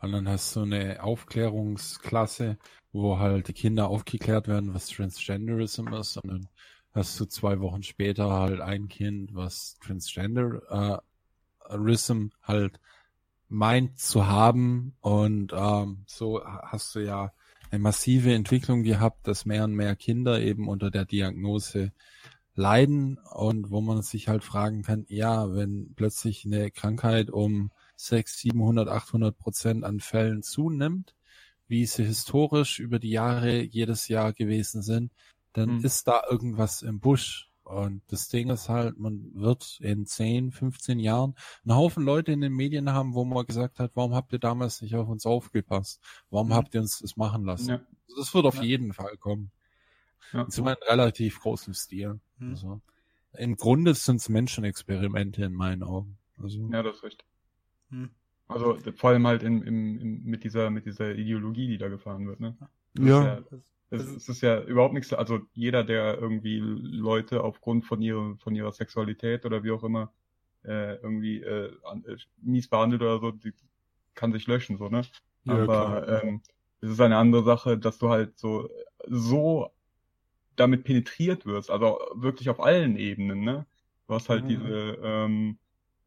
[0.00, 2.58] Und dann hast du eine Aufklärungsklasse,
[2.92, 6.18] wo halt die Kinder aufgeklärt werden, was Transgenderism ist.
[6.18, 6.48] Und dann
[6.94, 11.00] hast du zwei Wochen später halt ein Kind, was Transgenderism
[12.42, 12.78] halt
[13.48, 14.94] meint zu haben.
[15.00, 17.32] Und ähm, so hast du ja
[17.70, 21.92] eine massive Entwicklung gehabt, dass mehr und mehr Kinder eben unter der Diagnose
[22.54, 28.40] leiden und wo man sich halt fragen kann, ja, wenn plötzlich eine Krankheit um 6,
[28.40, 31.14] 700, 800 Prozent an Fällen zunimmt,
[31.72, 35.10] wie sie historisch über die Jahre jedes Jahr gewesen sind,
[35.54, 35.84] dann mhm.
[35.86, 37.50] ist da irgendwas im Busch.
[37.64, 42.42] Und das Ding ist halt, man wird in 10, 15 Jahren einen Haufen Leute in
[42.42, 46.02] den Medien haben, wo man gesagt hat, warum habt ihr damals nicht auf uns aufgepasst?
[46.28, 46.54] Warum mhm.
[46.54, 47.70] habt ihr uns das machen lassen?
[47.70, 47.76] Ja.
[48.06, 48.64] Also das wird auf ja.
[48.64, 49.50] jeden Fall kommen.
[50.34, 50.46] Ja.
[50.48, 52.20] Zu einem relativ großen Stil.
[52.36, 52.50] Mhm.
[52.50, 52.82] Also,
[53.38, 56.18] Im Grunde sind es Menschenexperimente in meinen Augen.
[56.36, 57.26] Also, ja, das ist richtig.
[57.88, 58.10] Hm.
[58.52, 62.26] Also vor allem halt in, in, in, mit dieser mit dieser Ideologie, die da gefahren
[62.26, 62.56] wird, ne?
[62.94, 63.34] Das ja.
[63.34, 63.58] Ist ja
[63.92, 68.54] es, es ist ja überhaupt nichts, also jeder, der irgendwie Leute aufgrund von ihrer von
[68.54, 70.12] ihrer Sexualität oder wie auch immer
[70.64, 73.52] äh, irgendwie äh, äh mies behandelt oder so, die
[74.14, 75.02] kann sich löschen, so, ne?
[75.44, 76.40] Ja, Aber ähm,
[76.80, 78.70] es ist eine andere Sache, dass du halt so
[79.08, 79.70] so
[80.56, 83.66] damit penetriert wirst, also wirklich auf allen Ebenen, ne?
[84.08, 84.48] Du hast halt mhm.
[84.48, 85.58] diese ähm,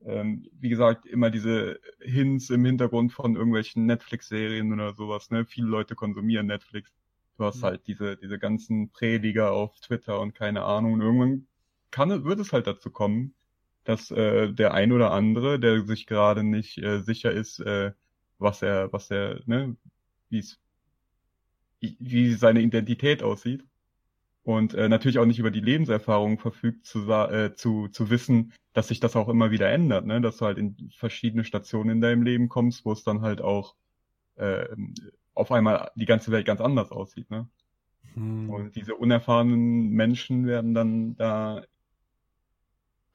[0.05, 5.45] ähm, wie gesagt, immer diese Hints im Hintergrund von irgendwelchen Netflix-Serien oder sowas, ne?
[5.45, 6.93] Viele Leute konsumieren Netflix.
[7.37, 7.63] Du hast mhm.
[7.63, 10.93] halt diese, diese ganzen Prediger auf Twitter und keine Ahnung.
[10.93, 11.47] Und irgendwann
[11.91, 13.33] kann, wird es halt dazu kommen,
[13.83, 17.91] dass äh, der ein oder andere, der sich gerade nicht äh, sicher ist, äh,
[18.39, 19.75] was er, was er, ne,
[20.29, 20.59] wie es,
[21.79, 23.63] wie seine Identität aussieht,
[24.45, 28.89] und äh, natürlich auch nicht über die Lebenserfahrung verfügt, zu, äh, zu, zu wissen, dass
[28.89, 30.21] sich das auch immer wieder ändert, ne?
[30.21, 33.75] dass du halt in verschiedene Stationen in deinem Leben kommst, wo es dann halt auch
[34.35, 34.67] äh,
[35.33, 37.31] auf einmal die ganze Welt ganz anders aussieht.
[37.31, 37.49] Ne?
[38.13, 38.51] Hm.
[38.51, 41.63] Und diese unerfahrenen Menschen werden dann da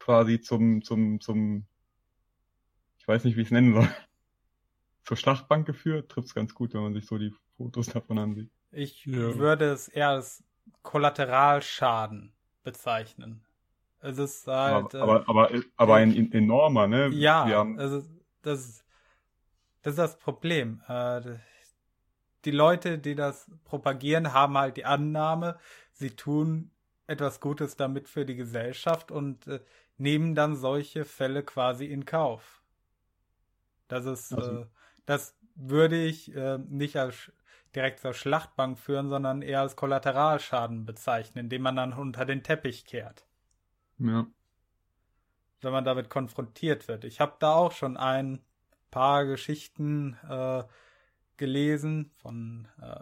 [0.01, 1.65] quasi zum, zum, zum,
[2.99, 3.89] ich weiß nicht, wie ich es nennen soll,
[5.05, 6.11] zur Schlachtbank geführt.
[6.11, 8.51] Trifft's ganz gut, wenn man sich so die Fotos davon ansieht.
[8.73, 9.37] Ich ja.
[9.37, 10.43] würde es eher als
[10.83, 12.33] Kollateralschaden
[12.63, 13.43] bezeichnen.
[14.01, 14.95] Es ist halt.
[14.95, 17.09] Aber, aber, aber, aber ein enormer, ne?
[17.09, 17.79] Ja, haben...
[17.79, 18.03] also
[18.43, 18.85] das,
[19.83, 20.81] das ist das Problem.
[20.89, 21.21] Äh,
[22.45, 25.59] die Leute, die das propagieren, haben halt die Annahme,
[25.93, 26.71] sie tun
[27.07, 29.61] etwas Gutes damit für die Gesellschaft und äh,
[29.99, 32.63] nehmen dann solche Fälle quasi in Kauf.
[33.89, 34.61] Das ist, also.
[34.61, 34.67] äh,
[35.05, 37.33] das würde ich äh, nicht als
[37.75, 42.85] direkt zur Schlachtbank führen, sondern eher als Kollateralschaden bezeichnen, den man dann unter den Teppich
[42.85, 43.27] kehrt.
[43.99, 44.27] Ja.
[45.61, 47.05] Wenn man damit konfrontiert wird.
[47.05, 48.41] Ich habe da auch schon ein
[48.91, 50.65] paar Geschichten äh,
[51.37, 53.01] gelesen von, äh,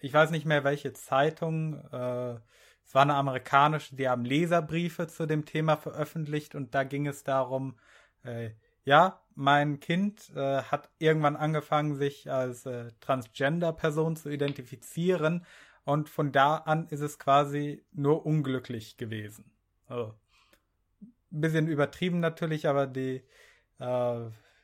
[0.00, 2.38] ich weiß nicht mehr welche Zeitung, äh,
[2.86, 7.24] es war eine amerikanische, die haben Leserbriefe zu dem Thema veröffentlicht und da ging es
[7.24, 7.76] darum,
[8.22, 8.50] äh,
[8.86, 15.44] ja, mein Kind äh, hat irgendwann angefangen, sich als äh, Transgender-Person zu identifizieren
[15.84, 19.44] und von da an ist es quasi nur unglücklich gewesen.
[19.88, 20.14] Also,
[21.02, 23.22] ein bisschen übertrieben natürlich, aber die,
[23.78, 24.20] äh,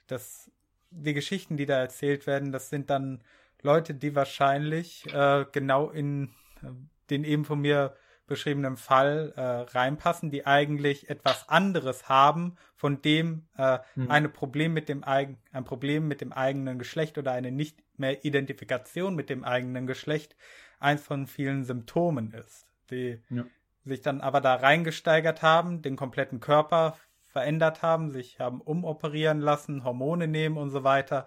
[0.06, 0.50] das,
[0.90, 3.22] die Geschichten, die da erzählt werden, das sind dann
[3.60, 6.28] Leute, die wahrscheinlich äh, genau in
[6.62, 6.68] äh,
[7.10, 7.96] den eben von mir
[8.32, 14.10] beschriebenen Fall äh, reinpassen, die eigentlich etwas anderes haben, von dem äh, hm.
[14.10, 18.24] eine Problem mit dem eigen, ein Problem mit dem eigenen Geschlecht oder eine nicht mehr
[18.24, 20.34] Identifikation mit dem eigenen Geschlecht
[20.80, 23.44] eins von vielen Symptomen ist, die ja.
[23.84, 29.84] sich dann aber da reingesteigert haben, den kompletten Körper verändert haben, sich haben umoperieren lassen,
[29.84, 31.26] Hormone nehmen und so weiter,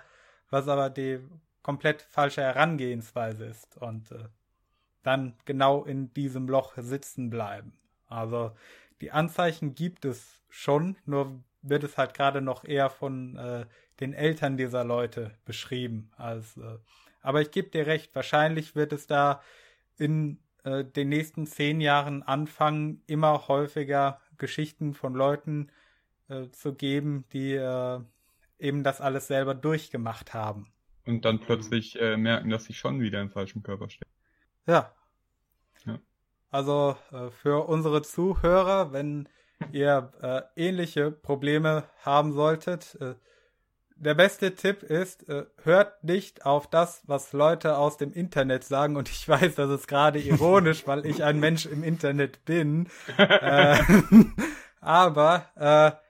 [0.49, 1.19] was aber die
[1.61, 4.25] komplett falsche Herangehensweise ist und äh,
[5.05, 7.73] dann genau in diesem Loch sitzen bleiben.
[8.07, 8.51] Also
[9.01, 13.65] die Anzeichen gibt es schon, nur wird es halt gerade noch eher von äh,
[13.99, 16.11] den Eltern dieser Leute beschrieben.
[16.17, 16.77] Als, äh,
[17.21, 19.41] aber ich gebe dir recht, wahrscheinlich wird es da
[19.97, 25.69] in äh, den nächsten zehn Jahren anfangen, immer häufiger Geschichten von Leuten
[26.29, 27.99] äh, zu geben, die äh,
[28.59, 30.71] eben das alles selber durchgemacht haben.
[31.05, 34.11] Und dann plötzlich äh, merken, dass sie schon wieder im falschen Körper stecken.
[34.67, 34.73] Ja.
[34.73, 34.94] ja.
[36.55, 39.27] Also äh, für unsere Zuhörer, wenn
[39.73, 43.15] ihr äh, ähnliche Probleme haben solltet, äh,
[43.97, 45.25] der beste Tipp ist,
[45.63, 48.97] hört nicht auf das, was Leute aus dem Internet sagen.
[48.97, 52.89] Und ich weiß, das ist gerade ironisch, weil ich ein Mensch im Internet bin.
[54.81, 56.01] Aber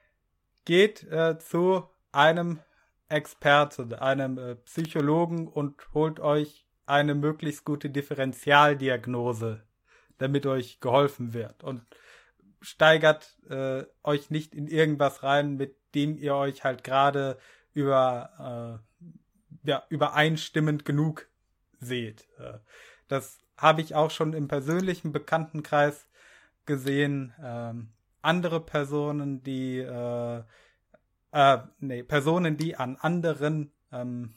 [0.65, 1.07] geht
[1.37, 2.59] zu einem
[3.07, 9.61] Experte, einem Psychologen und holt euch eine möglichst gute Differentialdiagnose,
[10.17, 11.63] damit euch geholfen wird.
[11.63, 11.81] Und
[12.61, 17.37] steigert äh, euch nicht in irgendwas rein, mit dem ihr euch halt gerade
[17.73, 18.81] über
[19.63, 21.27] äh, ja, übereinstimmend genug
[21.79, 22.27] seht.
[22.39, 22.59] Äh,
[23.07, 26.07] das habe ich auch schon im persönlichen Bekanntenkreis
[26.65, 27.33] gesehen.
[27.41, 27.89] Ähm,
[28.21, 30.43] andere Personen, die äh,
[31.31, 34.33] äh, nee, Personen, die an anderen ähm,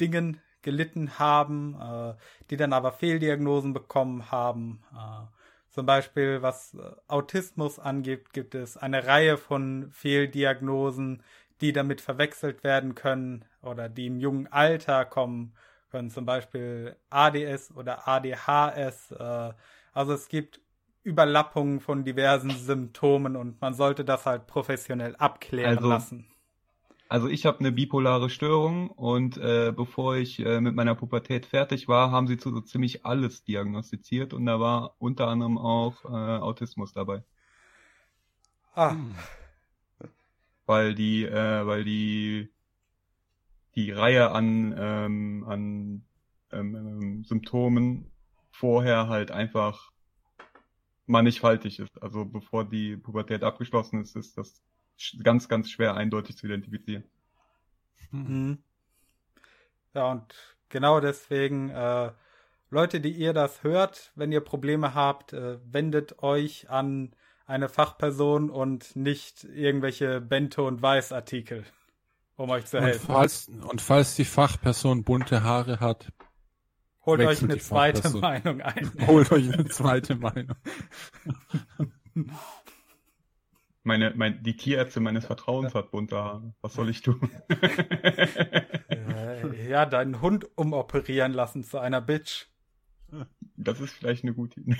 [0.00, 2.14] Dingen gelitten haben, äh,
[2.50, 4.82] die dann aber Fehldiagnosen bekommen haben.
[4.92, 5.26] Äh,
[5.70, 11.22] zum Beispiel, was äh, Autismus angeht, gibt es eine Reihe von Fehldiagnosen,
[11.60, 15.54] die damit verwechselt werden können oder die im jungen Alter kommen
[15.90, 19.12] können, zum Beispiel ADS oder ADHS.
[19.12, 19.52] Äh,
[19.92, 20.60] also es gibt
[21.04, 26.26] Überlappungen von diversen Symptomen und man sollte das halt professionell abklären also, lassen.
[27.08, 31.86] Also ich habe eine bipolare Störung und äh, bevor ich äh, mit meiner Pubertät fertig
[31.86, 36.08] war, haben sie zu so ziemlich alles diagnostiziert und da war unter anderem auch äh,
[36.08, 37.22] Autismus dabei.
[38.74, 38.96] Ah.
[40.66, 42.48] Weil die, äh, weil die
[43.74, 46.04] die Reihe an ähm, an
[46.52, 48.10] ähm, ähm, Symptomen
[48.50, 49.90] vorher halt einfach
[51.06, 52.02] mannigfaltig ist.
[52.02, 54.62] Also bevor die Pubertät abgeschlossen ist, ist das
[55.22, 57.04] ganz, ganz schwer eindeutig zu identifizieren.
[58.10, 58.58] Mhm.
[59.94, 60.34] Ja, und
[60.68, 62.12] genau deswegen, äh,
[62.70, 67.14] Leute, die ihr das hört, wenn ihr Probleme habt, äh, wendet euch an
[67.46, 71.64] eine Fachperson und nicht irgendwelche Bento- und Weiß-Artikel,
[72.36, 73.06] um euch zu helfen.
[73.06, 76.12] Und falls, und falls die Fachperson bunte Haare hat,
[77.04, 78.90] holt euch eine zweite Meinung ein.
[79.06, 80.56] Holt euch eine zweite Meinung.
[83.84, 86.54] Meine, mein, die Tierärzte meines Vertrauens hat bunte Haare.
[86.62, 87.30] Was soll ich tun?
[89.68, 92.46] ja, deinen Hund umoperieren lassen zu einer Bitch.
[93.56, 94.76] Das ist vielleicht eine gute Idee.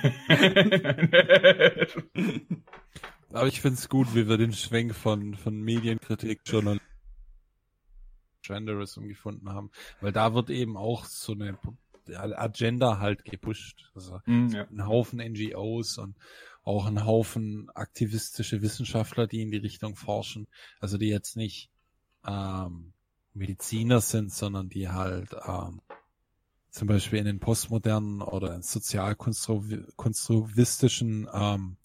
[3.31, 6.89] Aber ich find's gut, wie wir den Schwenk von, von Medienkritik, Journalismus,
[8.43, 9.71] Genderism gefunden haben.
[10.01, 11.59] Weil da wird eben auch so eine
[12.17, 13.91] Agenda halt gepusht.
[13.95, 14.67] Also mm, ja.
[14.71, 16.17] ein Haufen NGOs und
[16.65, 20.47] auch ein Haufen aktivistische Wissenschaftler, die in die Richtung forschen.
[20.81, 21.71] Also die jetzt nicht
[22.27, 22.95] ähm,
[23.35, 25.83] Mediziner sind, sondern die halt ähm,
[26.71, 31.77] zum Beispiel in den postmodernen oder in sozialkonstruktivistischen ähm,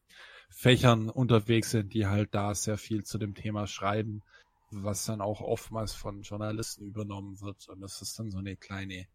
[0.49, 4.23] Fächern unterwegs sind, die halt da sehr viel zu dem Thema schreiben,
[4.71, 7.67] was dann auch oftmals von Journalisten übernommen wird.
[7.67, 9.07] Und das ist dann so eine kleine,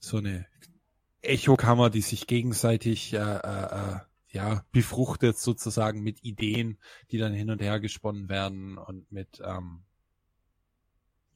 [0.00, 0.46] so eine
[1.20, 4.00] Echokammer, die sich gegenseitig äh, äh, äh
[4.32, 6.78] ja befruchtet sozusagen mit Ideen,
[7.10, 9.82] die dann hin und her gesponnen werden und mit ähm,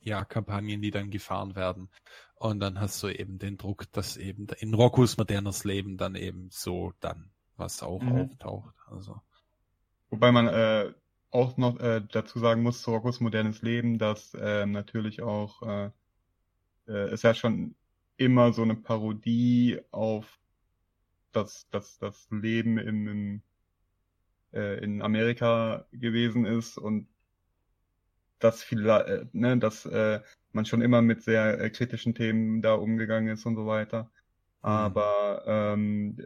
[0.01, 1.91] ja, Kampagnen, die dann gefahren werden.
[2.37, 6.49] Und dann hast du eben den Druck, dass eben in Roccos modernes Leben dann eben
[6.51, 8.13] so dann was auch mhm.
[8.13, 8.75] auftaucht.
[8.89, 9.21] Also.
[10.11, 10.93] Wobei man äh,
[11.31, 15.91] auch noch äh, dazu sagen muss, zu Roccos modernes Leben, dass äh, natürlich auch äh,
[16.89, 17.75] äh, ist ja schon
[18.17, 20.39] immer so eine Parodie auf
[21.33, 23.43] das, das, das Leben in, in,
[24.53, 27.09] äh, in Amerika gewesen ist und
[28.39, 30.21] dass viele, äh, ne, dass äh,
[30.53, 34.05] man schon immer mit sehr äh, kritischen Themen da umgegangen ist und so weiter.
[34.63, 34.69] Mhm.
[34.69, 36.19] Aber ähm,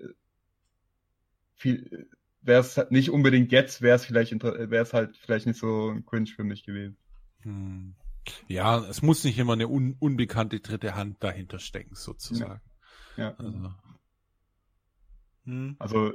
[1.55, 2.09] viel
[2.43, 6.07] wäre es nicht unbedingt jetzt, wäre es vielleicht wäre es halt vielleicht nicht so ein
[6.07, 6.97] Cringe für mich gewesen.
[7.43, 7.95] Hm.
[8.49, 12.61] Ja, es muss nicht immer eine un unbekannte dritte Hand dahinter stecken, sozusagen.
[13.17, 13.25] Ja.
[13.25, 13.35] ja.
[13.37, 13.75] Also.
[15.51, 15.75] Hm.
[15.81, 16.15] also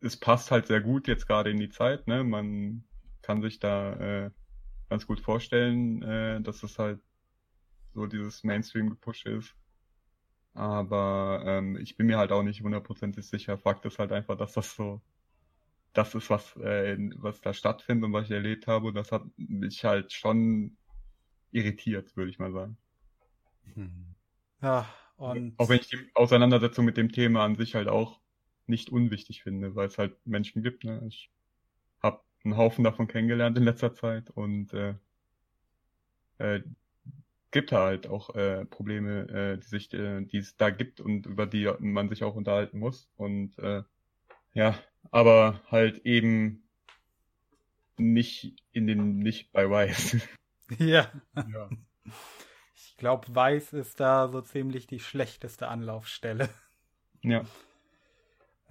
[0.00, 2.24] es passt halt sehr gut jetzt gerade in die Zeit, ne?
[2.24, 2.84] Man
[3.20, 3.92] kann sich da
[4.24, 4.30] äh,
[4.88, 7.00] ganz gut vorstellen, äh, dass es halt
[7.94, 9.54] so dieses Mainstream-Gepush ist.
[10.54, 13.58] Aber ähm, ich bin mir halt auch nicht hundertprozentig sicher.
[13.58, 15.02] Fakt ist halt einfach, dass das so
[15.92, 18.88] das ist, was, äh, was da stattfindet und was ich erlebt habe.
[18.88, 20.78] Und das hat mich halt schon
[21.50, 22.78] irritiert, würde ich mal sagen.
[23.74, 24.14] Hm.
[24.62, 25.58] Ja, und.
[25.58, 28.21] Auch wenn ich die Auseinandersetzung mit dem Thema an sich halt auch
[28.66, 30.84] nicht unwichtig finde, weil es halt Menschen gibt.
[30.84, 31.02] Ne?
[31.08, 31.30] Ich
[32.44, 34.94] einen Haufen davon kennengelernt in letzter Zeit und äh,
[36.38, 36.62] äh,
[37.50, 41.46] gibt halt auch äh, Probleme, äh, die sich, äh, die es da gibt und über
[41.46, 43.10] die man sich auch unterhalten muss.
[43.16, 43.82] Und äh,
[44.54, 44.78] ja,
[45.10, 46.64] aber halt eben
[47.98, 50.16] nicht in den, nicht bei Weiß.
[50.78, 51.12] Ja.
[51.34, 51.68] ja.
[52.74, 56.48] Ich glaube, Weiß ist da so ziemlich die schlechteste Anlaufstelle.
[57.20, 57.44] Ja.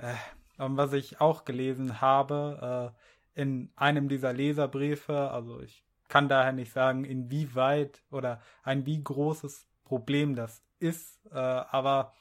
[0.02, 0.16] Äh,
[0.58, 2.94] und was ich auch gelesen habe,
[3.36, 5.32] äh, in einem dieser Leserbriefe.
[5.32, 11.38] Also ich kann daher nicht sagen, inwieweit oder ein wie großes Problem das ist, äh,
[11.38, 12.14] aber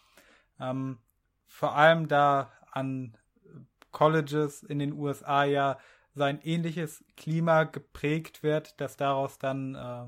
[0.60, 0.98] ähm,
[1.46, 3.16] vor allem da an
[3.90, 5.78] Colleges in den USA ja
[6.14, 10.06] sein ähnliches Klima geprägt wird, dass daraus dann äh,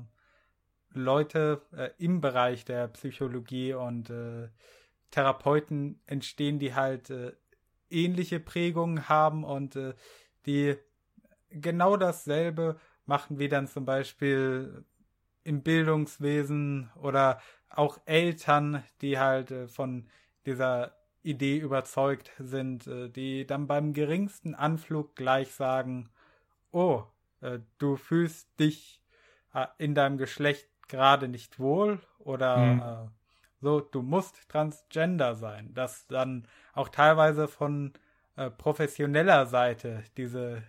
[0.97, 4.49] Leute äh, im Bereich der Psychologie und äh,
[5.11, 7.33] Therapeuten entstehen, die halt äh,
[7.93, 9.93] ähnliche Prägungen haben und äh,
[10.45, 10.75] die
[11.49, 14.85] genau dasselbe machen wie dann zum Beispiel
[15.43, 17.39] im Bildungswesen oder
[17.69, 20.07] auch Eltern, die halt äh, von
[20.45, 26.09] dieser Idee überzeugt sind, äh, die dann beim geringsten Anflug gleich sagen,
[26.71, 27.03] oh,
[27.41, 28.99] äh, du fühlst dich
[29.77, 33.11] in deinem Geschlecht gerade nicht wohl oder mhm.
[33.63, 37.93] So, du musst transgender sein, dass dann auch teilweise von
[38.57, 40.63] professioneller Seite diese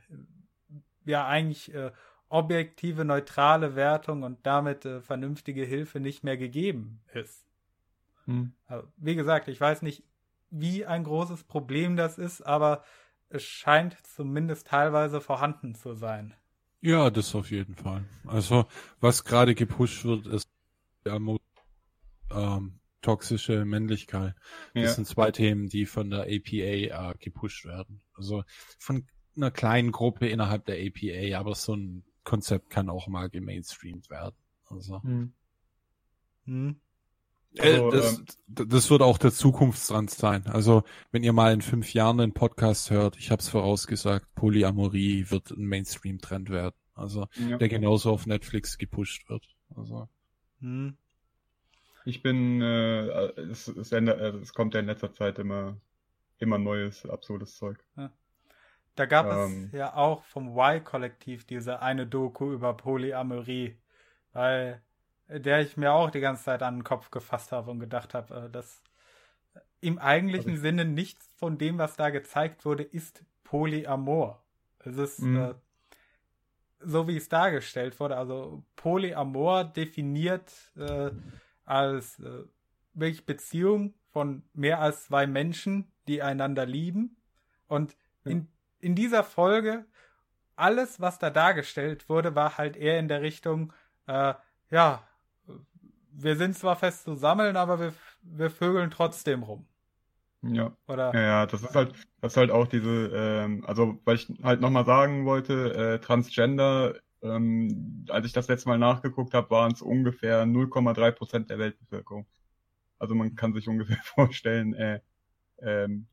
[1.05, 1.93] ja eigentlich äh,
[2.29, 7.47] objektive, neutrale Wertung und damit äh, vernünftige Hilfe nicht mehr gegeben ist.
[8.25, 8.53] Hm.
[8.67, 10.03] Also, wie gesagt, ich weiß nicht,
[10.51, 12.85] wie ein großes Problem das ist, aber
[13.29, 16.35] es scheint zumindest teilweise vorhanden zu sein.
[16.81, 18.05] Ja, das auf jeden Fall.
[18.27, 18.67] Also,
[19.01, 20.49] was gerade gepusht wird, ist
[21.07, 21.39] ähm,
[23.05, 24.35] toxische Männlichkeit.
[24.73, 24.91] Das ja.
[24.91, 28.01] sind zwei Themen, die von der APA äh, gepusht werden.
[28.15, 28.45] Also
[28.79, 29.07] von
[29.37, 34.37] einer kleinen Gruppe innerhalb der APA, aber so ein Konzept kann auch mal gemainstreamt werden.
[34.67, 35.03] Also.
[35.03, 35.35] Hm.
[36.47, 36.81] Hm.
[37.59, 38.25] Also, das, ähm,
[38.69, 40.47] das wird auch der Zukunftstrend sein.
[40.47, 40.83] Also
[41.13, 45.51] wenn ihr mal in fünf Jahren einen Podcast hört, ich habe es vorausgesagt, Polyamorie wird
[45.51, 46.75] ein Mainstream-Trend werden.
[46.95, 47.59] Also ja.
[47.59, 49.45] der genauso auf Netflix gepusht wird.
[49.77, 50.09] Also.
[50.61, 50.97] Hm.
[52.05, 53.07] Ich bin, äh,
[53.41, 55.77] es, es, ändert, es kommt ja in letzter Zeit immer,
[56.39, 57.79] immer neues, absurdes Zeug.
[57.97, 58.11] Ja.
[58.95, 63.77] Da gab ähm, es ja auch vom Y-Kollektiv diese eine Doku über Polyamorie,
[64.33, 64.83] weil
[65.29, 68.47] der ich mir auch die ganze Zeit an den Kopf gefasst habe und gedacht habe,
[68.47, 68.83] äh, dass
[69.81, 74.43] im eigentlichen also Sinne nichts von dem, was da gezeigt wurde, ist Polyamor.
[74.79, 75.37] Es ist mhm.
[75.37, 75.55] äh,
[76.81, 78.17] so, wie es dargestellt wurde.
[78.17, 81.11] Also Polyamor definiert äh,
[81.65, 82.45] als äh,
[82.95, 87.17] wirklich Beziehung von mehr als zwei Menschen, die einander lieben.
[87.67, 88.49] Und in,
[88.81, 89.85] in dieser Folge,
[90.57, 93.73] alles, was da dargestellt wurde, war halt eher in der Richtung,
[94.07, 94.35] äh,
[94.71, 95.03] ja,
[96.17, 99.67] wir sind zwar fest zusammen, aber wir, wir vögeln trotzdem rum.
[100.43, 100.77] Ja.
[100.87, 101.13] Oder?
[101.15, 104.61] Ja, ja, das ist halt, das ist halt auch diese, ähm, also weil ich halt
[104.61, 106.95] nochmal sagen wollte, äh, Transgender,
[107.25, 112.27] ähm, als ich das letzte Mal nachgeguckt habe, waren es ungefähr 0,3 Prozent der Weltbevölkerung.
[112.99, 115.01] Also man kann sich ungefähr vorstellen, äh,
[115.59, 116.07] ähm,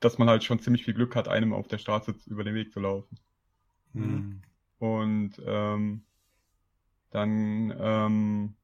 [0.00, 2.72] dass man halt schon ziemlich viel Glück hat, einem auf der Straße über den Weg
[2.72, 3.18] zu laufen.
[3.92, 4.42] Mhm.
[4.78, 6.04] Und ähm,
[7.10, 8.56] dann ähm,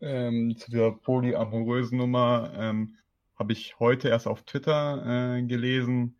[0.00, 2.96] ähm, zu dieser polyamorösen Nummer ähm,
[3.36, 6.16] habe ich heute erst auf Twitter äh, gelesen.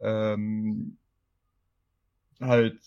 [0.00, 0.98] Ähm,
[2.40, 2.78] halt,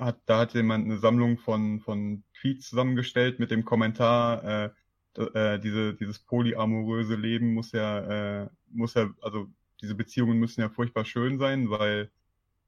[0.00, 4.70] hat, da hat jemand eine Sammlung von, von Tweets zusammengestellt mit dem Kommentar, äh,
[5.16, 9.46] äh, diese, dieses polyamoröse Leben muss ja, äh, muss ja, also
[9.80, 12.10] diese Beziehungen müssen ja furchtbar schön sein, weil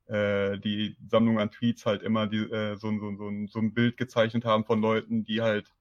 [0.07, 3.97] äh, die Sammlung an Tweets halt immer die, äh, so, so, so, so ein Bild
[3.97, 5.73] gezeichnet haben von Leuten, die halt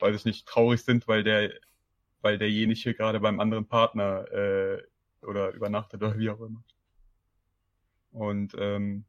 [0.00, 1.52] weiß ich nicht, traurig sind, weil der,
[2.20, 4.82] weil derjenige gerade beim anderen Partner äh,
[5.22, 6.62] oder übernachtet oder wie auch immer.
[8.10, 9.04] Und ähm,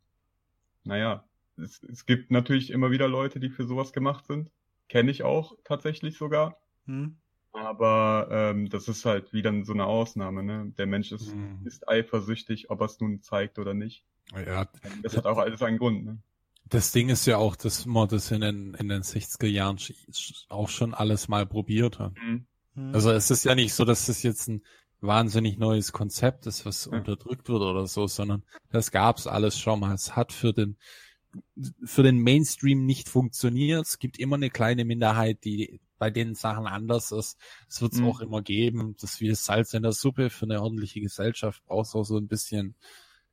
[0.83, 1.23] naja,
[1.57, 4.51] es, es gibt natürlich immer wieder Leute, die für sowas gemacht sind.
[4.87, 6.57] Kenne ich auch tatsächlich sogar.
[6.85, 7.17] Hm.
[7.51, 10.43] Aber ähm, das ist halt wieder so eine Ausnahme.
[10.43, 10.73] Ne?
[10.77, 11.61] Der Mensch ist, hm.
[11.65, 14.03] ist eifersüchtig, ob er es nun zeigt oder nicht.
[14.33, 14.67] Ja,
[15.01, 16.05] das hat auch alles einen Grund.
[16.05, 16.19] Ne?
[16.65, 19.79] Das Ding ist ja auch, dass man das in den, in den 60er Jahren
[20.49, 22.13] auch schon alles mal probiert hat.
[22.15, 22.45] Mhm.
[22.75, 22.93] mhm.
[22.93, 24.61] Also es ist ja nicht so, dass das jetzt ein
[25.01, 26.97] wahnsinnig neues Konzept ist, was ja.
[26.97, 29.93] unterdrückt wird oder so, sondern das gab's alles schon mal.
[29.93, 30.77] Es hat für den,
[31.83, 33.85] für den Mainstream nicht funktioniert.
[33.85, 37.37] Es gibt immer eine kleine Minderheit, die bei den Sachen anders ist.
[37.67, 38.07] Es wird es mhm.
[38.07, 38.95] auch immer geben.
[38.99, 41.61] Das ist wie das Salz in der Suppe für eine ordentliche Gesellschaft.
[41.65, 42.75] Brauchst auch so ein bisschen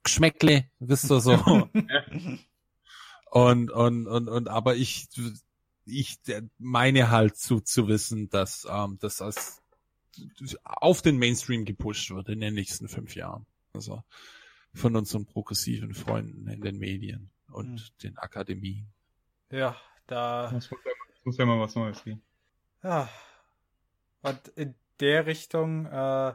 [0.03, 1.69] Geschmäckle, wisst ihr so.
[3.29, 5.09] Und, und, und, und, aber ich,
[5.85, 6.19] ich
[6.59, 9.61] meine halt zu, zu wissen, dass, ähm, dass das
[10.65, 13.47] auf den Mainstream gepusht wird in den nächsten fünf Jahren.
[13.73, 14.03] Also
[14.75, 17.99] von unseren progressiven Freunden in den Medien und mhm.
[18.03, 18.87] den Akademien.
[19.51, 19.77] Ja,
[20.07, 20.53] da.
[20.57, 20.81] Es muss,
[21.25, 22.23] muss ja mal was Neues gehen.
[22.83, 23.09] Ja.
[24.23, 26.35] Und in der Richtung äh,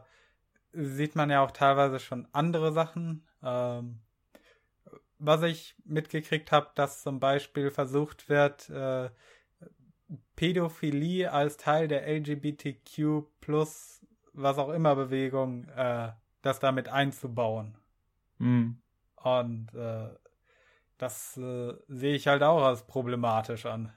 [0.74, 3.28] sieht man ja auch teilweise schon andere Sachen.
[3.44, 4.00] Ähm,
[5.20, 9.10] was ich mitgekriegt habe, dass zum Beispiel versucht wird, äh,
[10.36, 16.12] Pädophilie als Teil der LGBTQ plus was auch immer Bewegung, äh,
[16.42, 17.76] das damit einzubauen.
[18.38, 18.78] Mhm.
[19.16, 20.10] Und äh,
[20.98, 23.92] das äh, sehe ich halt auch als problematisch an.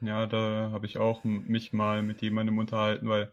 [0.00, 3.32] Ja, da habe ich auch mich mal mit jemandem unterhalten, weil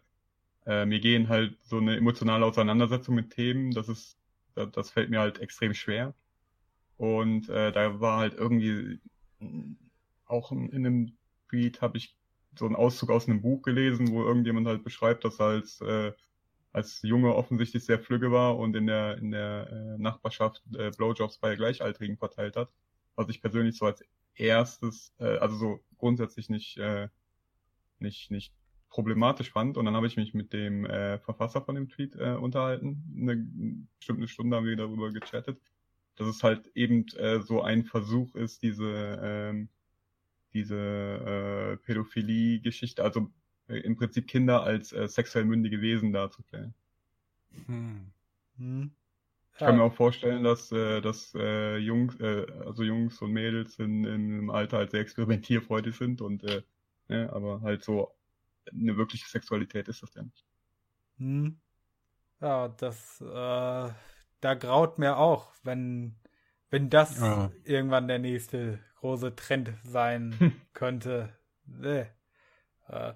[0.66, 4.18] äh, mir gehen halt so eine emotionale Auseinandersetzung mit Themen, das ist,
[4.54, 6.14] das, das fällt mir halt extrem schwer.
[6.98, 9.00] Und äh, da war halt irgendwie
[10.26, 11.17] auch in, in einem
[11.48, 12.16] Tweet habe ich
[12.58, 16.12] so einen Auszug aus einem Buch gelesen, wo irgendjemand halt beschreibt, dass er als äh,
[16.72, 21.38] als Junge offensichtlich sehr flügge war und in der in der äh, Nachbarschaft äh, Blowjobs
[21.38, 22.70] bei Gleichaltrigen verteilt hat.
[23.16, 24.02] Was ich persönlich so als
[24.34, 27.08] erstes, äh, also so grundsätzlich nicht äh,
[27.98, 28.54] nicht nicht
[28.90, 29.76] problematisch fand.
[29.76, 33.04] Und dann habe ich mich mit dem äh, Verfasser von dem Tweet äh, unterhalten.
[33.16, 33.36] Eine
[33.98, 35.58] bestimmt eine Stunde haben wir darüber gechattet
[36.18, 39.68] dass es halt eben äh, so ein Versuch ist, diese, ähm,
[40.52, 43.30] diese äh, Pädophilie-Geschichte, also
[43.68, 46.74] äh, im Prinzip Kinder als äh, sexuell mündige Wesen darzustellen.
[47.66, 48.10] Hm.
[48.56, 48.90] Hm.
[49.52, 53.78] Ich kann mir auch vorstellen, dass, äh, dass äh, Jungs, äh, also Jungs und Mädels
[53.80, 56.62] in, in einem Alter halt sehr experimentierfreudig sind und äh,
[57.08, 58.14] ne, aber halt so
[58.70, 60.44] eine wirkliche Sexualität ist das ja nicht.
[61.18, 61.58] Hm.
[62.40, 63.90] Ja, das äh,
[64.40, 66.16] da graut mir auch, wenn,
[66.70, 67.50] wenn das ja.
[67.64, 70.52] irgendwann der nächste große Trend sein hm.
[70.72, 71.34] könnte.
[71.66, 72.06] Nee.
[72.88, 73.14] Äh,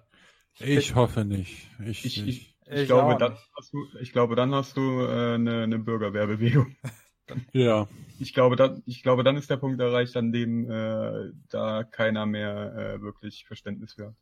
[0.59, 1.68] ich, ich hoffe nicht.
[1.84, 5.62] Ich, ich, ich, ich glaube, dann hast du, ich glaube, dann hast du äh, eine,
[5.62, 6.76] eine Bürgerwehrbewegung.
[7.52, 7.88] ja.
[8.18, 12.26] Ich glaube, dann, ich glaube, dann ist der Punkt erreicht, an dem äh, da keiner
[12.26, 14.14] mehr äh, wirklich Verständnis für hat.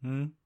[0.00, 0.36] Hm.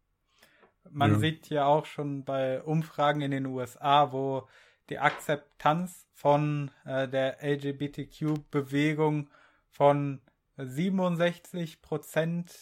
[0.90, 1.18] Man ja.
[1.18, 4.46] sieht ja auch schon bei Umfragen in den USA, wo
[4.90, 9.30] die Akzeptanz von äh, der LGBTQ-Bewegung
[9.70, 10.20] von
[10.56, 12.55] 67 Prozent,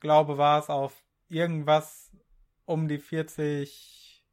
[0.00, 2.10] glaube war es, auf irgendwas
[2.64, 4.24] um die 40,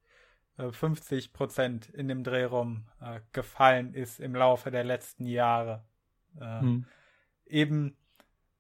[0.57, 5.85] äh, 50 Prozent in dem Drehraum äh, gefallen ist im Laufe der letzten Jahre.
[6.39, 6.85] Äh, hm.
[7.45, 7.97] Eben,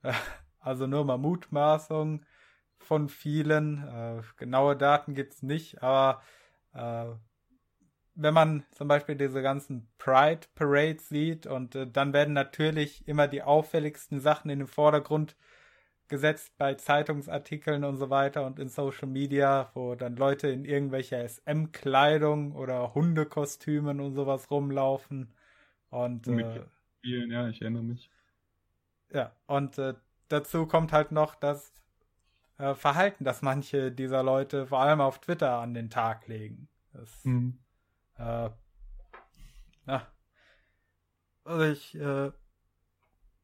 [0.03, 0.13] äh,
[0.59, 2.25] also nur mal Mutmaßung,
[2.77, 3.87] von vielen.
[3.87, 6.21] Äh, genaue Daten gibt's nicht, aber
[6.73, 7.05] äh,
[8.17, 13.27] wenn man zum Beispiel diese ganzen Pride Parades sieht und äh, dann werden natürlich immer
[13.27, 15.35] die auffälligsten Sachen in den Vordergrund
[16.07, 21.23] gesetzt bei Zeitungsartikeln und so weiter und in Social Media, wo dann Leute in irgendwelcher
[21.27, 25.33] SM-Kleidung oder Hundekostümen und sowas rumlaufen.
[25.89, 26.63] Und äh,
[26.99, 28.09] Spielen, ja, ich erinnere mich.
[29.11, 29.93] Ja, und äh,
[30.29, 31.71] dazu kommt halt noch das
[32.57, 36.67] äh, Verhalten, das manche dieser Leute vor allem auf Twitter an den Tag legen.
[36.93, 37.59] Das, mhm.
[38.17, 38.49] Äh,
[39.87, 40.07] ja.
[41.43, 42.31] Also ich äh,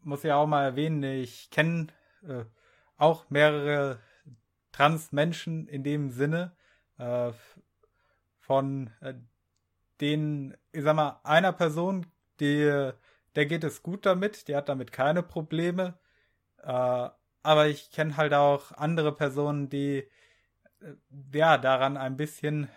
[0.02, 1.88] muss ja auch mal erwähnen, ich kenne
[2.28, 2.45] äh,
[2.98, 4.00] auch mehrere
[4.72, 6.56] Trans-Menschen in dem Sinne,
[6.98, 7.32] äh,
[8.40, 9.14] von äh,
[10.02, 12.06] denen, ich sag mal, einer Person,
[12.40, 12.91] die,
[13.36, 15.98] der geht es gut damit, die hat damit keine Probleme.
[16.58, 17.10] Äh,
[17.44, 20.10] aber ich kenne halt auch andere Personen, die
[20.82, 20.94] äh,
[21.34, 22.70] ja daran ein bisschen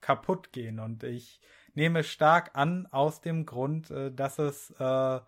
[0.00, 0.78] kaputt gehen.
[0.78, 1.40] Und ich
[1.74, 5.20] nehme stark an aus dem Grund, äh, dass es äh,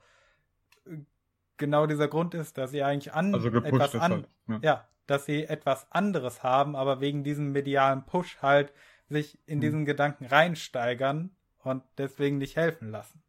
[1.57, 4.59] genau dieser Grund ist, dass sie eigentlich an also etwas an halt, ja.
[4.63, 4.89] ja.
[5.07, 8.73] dass sie etwas anderes haben, aber wegen diesem medialen Push halt
[9.09, 9.61] sich in hm.
[9.61, 13.23] diesen Gedanken reinsteigern und deswegen nicht helfen lassen.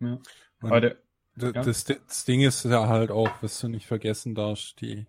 [0.00, 0.18] Ja.
[0.80, 0.96] Der,
[1.36, 1.52] ja.
[1.52, 5.06] das, das, Ding ist ja halt auch, was du nicht vergessen darfst, die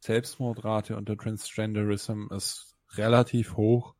[0.00, 3.95] Selbstmordrate unter Transgenderism ist relativ hoch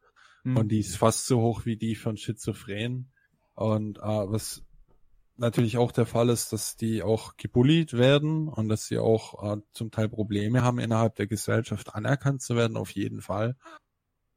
[0.46, 0.56] mhm.
[0.56, 3.10] und die ist fast so hoch wie die von Schizophren.
[3.54, 4.62] Und äh, was
[5.36, 9.60] natürlich auch der Fall ist, dass die auch gebullied werden und dass sie auch äh,
[9.72, 13.56] zum Teil Probleme haben, innerhalb der Gesellschaft anerkannt zu werden, auf jeden Fall.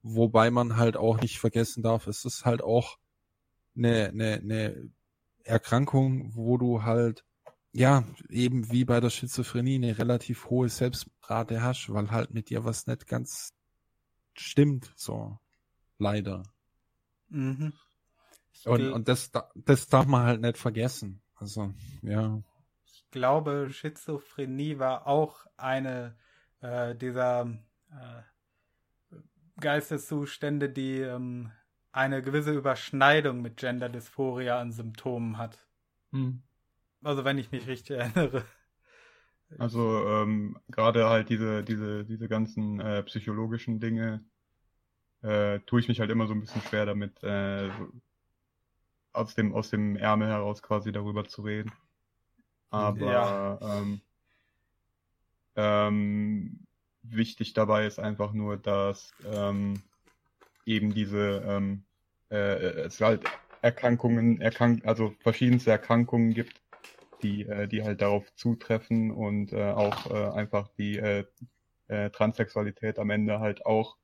[0.01, 2.97] Wobei man halt auch nicht vergessen darf, es ist halt auch
[3.77, 4.89] eine, eine, eine
[5.43, 7.23] Erkrankung, wo du halt,
[7.71, 12.65] ja, eben wie bei der Schizophrenie eine relativ hohe Selbstrate hast, weil halt mit dir
[12.65, 13.53] was nicht ganz
[14.33, 15.37] stimmt, so.
[15.99, 16.43] Leider.
[17.29, 17.73] Mhm.
[18.65, 21.21] Und, und das, das darf man halt nicht vergessen.
[21.35, 22.41] Also, ja.
[22.85, 26.17] Ich glaube, Schizophrenie war auch eine
[26.61, 27.47] äh, dieser
[27.91, 29.15] äh,
[29.59, 31.51] Geisteszustände, die ähm,
[31.91, 35.67] eine gewisse Überschneidung mit Gender-Dysphoria an Symptomen hat.
[36.11, 36.43] Hm.
[37.03, 38.43] Also wenn ich mich richtig erinnere.
[39.57, 44.23] Also ähm, gerade halt diese, diese, diese ganzen äh, psychologischen Dinge
[45.21, 47.69] äh, tue ich mich halt immer so ein bisschen schwer damit, äh,
[49.13, 51.71] aus dem, aus dem Ärmel heraus quasi darüber zu reden.
[52.69, 53.79] Aber ja.
[53.79, 54.01] ähm,
[55.55, 56.59] ähm,
[57.01, 59.81] wichtig dabei ist einfach nur, dass ähm,
[60.65, 61.83] eben diese ähm,
[62.29, 62.35] äh,
[62.85, 63.25] es halt
[63.61, 66.61] Erkrankungen, erkrank also verschiedenste Erkrankungen gibt,
[67.23, 71.25] die, äh, die halt darauf zutreffen und äh, auch äh, einfach die äh,
[71.87, 73.97] äh, Transsexualität am Ende halt auch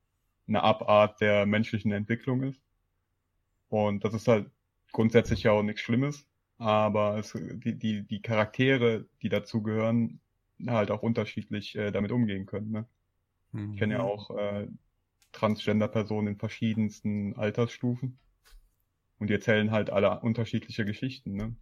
[0.48, 2.62] eine Abart der menschlichen Entwicklung ist.
[3.70, 4.50] Und das ist halt
[4.92, 6.28] grundsätzlich ja auch nichts Schlimmes,
[6.58, 10.22] aber es, die, die, die Charaktere, die dazugehören,
[10.68, 12.72] halt auch unterschiedlich äh, damit umgehen können.
[12.72, 12.86] Ne?
[13.52, 13.74] Mhm.
[13.74, 14.68] Ich kenne ja auch äh,
[15.34, 18.18] Transgender-Personen in verschiedensten Altersstufen.
[19.20, 21.56] Und die erzählen halt alle unterschiedliche Geschichten, ne?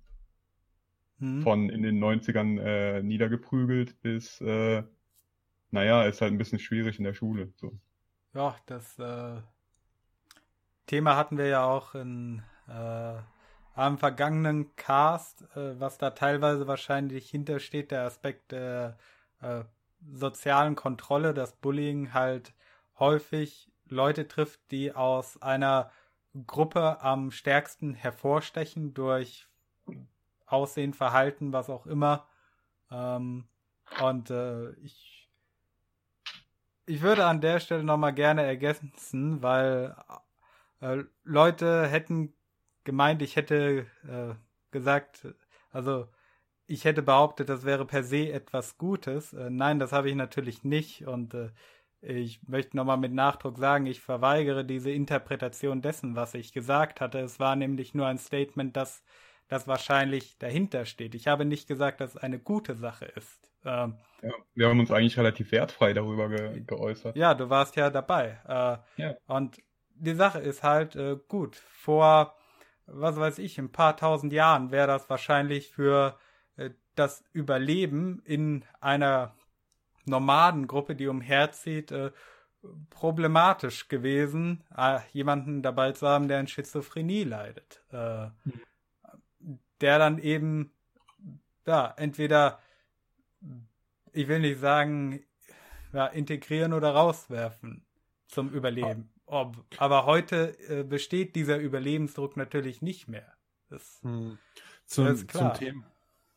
[1.19, 1.41] Mhm.
[1.41, 4.83] Von in den 90ern äh, niedergeprügelt bis, äh,
[5.69, 7.53] naja, ist halt ein bisschen schwierig in der Schule.
[7.55, 7.79] So.
[8.33, 9.41] Ja, das äh,
[10.87, 13.15] Thema hatten wir ja auch in äh,
[13.75, 18.97] am vergangenen Cast, äh, was da teilweise wahrscheinlich hintersteht, der Aspekt der
[19.41, 19.63] äh,
[20.13, 22.53] sozialen Kontrolle, dass Bullying halt
[22.99, 25.91] häufig Leute trifft, die aus einer
[26.47, 29.47] Gruppe am stärksten hervorstechen durch
[30.45, 32.27] Aussehen, Verhalten, was auch immer.
[32.91, 33.47] Ähm,
[34.01, 35.12] und äh, ich,
[36.85, 39.95] ich würde an der Stelle nochmal gerne ergänzen, weil
[40.81, 42.33] äh, Leute hätten
[42.83, 44.35] gemeint, ich hätte äh,
[44.71, 45.27] gesagt,
[45.71, 46.07] also
[46.67, 49.33] ich hätte behauptet, das wäre per se etwas Gutes.
[49.33, 51.51] Äh, nein, das habe ich natürlich nicht und äh,
[52.01, 57.19] ich möchte nochmal mit Nachdruck sagen, ich verweigere diese Interpretation dessen, was ich gesagt hatte.
[57.19, 59.03] Es war nämlich nur ein Statement, das,
[59.47, 61.15] das wahrscheinlich dahinter steht.
[61.15, 63.52] Ich habe nicht gesagt, dass es eine gute Sache ist.
[63.65, 67.15] Ähm, ja, wir haben uns eigentlich relativ wertfrei darüber ge geäußert.
[67.15, 68.39] Ja, du warst ja dabei.
[68.47, 69.15] Äh, ja.
[69.27, 69.57] Und
[69.95, 71.55] die Sache ist halt äh, gut.
[71.55, 72.35] Vor,
[72.85, 76.17] was weiß ich, ein paar tausend Jahren wäre das wahrscheinlich für
[76.57, 79.35] äh, das Überleben in einer
[80.05, 82.11] Nomadengruppe, die umherzieht, äh,
[82.89, 87.83] problematisch gewesen, äh, jemanden dabei zu haben, der an Schizophrenie leidet.
[87.91, 88.27] Äh,
[89.81, 90.71] der dann eben,
[91.65, 92.59] ja, entweder,
[94.13, 95.23] ich will nicht sagen,
[95.91, 97.85] ja, integrieren oder rauswerfen
[98.27, 99.11] zum Überleben.
[99.25, 103.33] Ob, aber heute äh, besteht dieser Überlebensdruck natürlich nicht mehr.
[103.69, 104.37] Das, hm.
[104.85, 105.25] zum, das.
[105.27, 105.83] Zum Thema,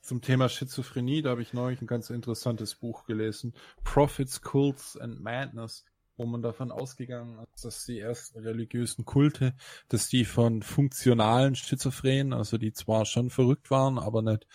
[0.00, 3.54] zum Thema Schizophrenie, da habe ich neulich ein ganz interessantes Buch gelesen.
[3.82, 5.84] Prophets, Cults and Madness
[6.16, 9.54] wo man davon ausgegangen ist, dass die ersten religiösen Kulte,
[9.88, 14.46] dass die von funktionalen Schizophrenen, also die zwar schon verrückt waren, aber nicht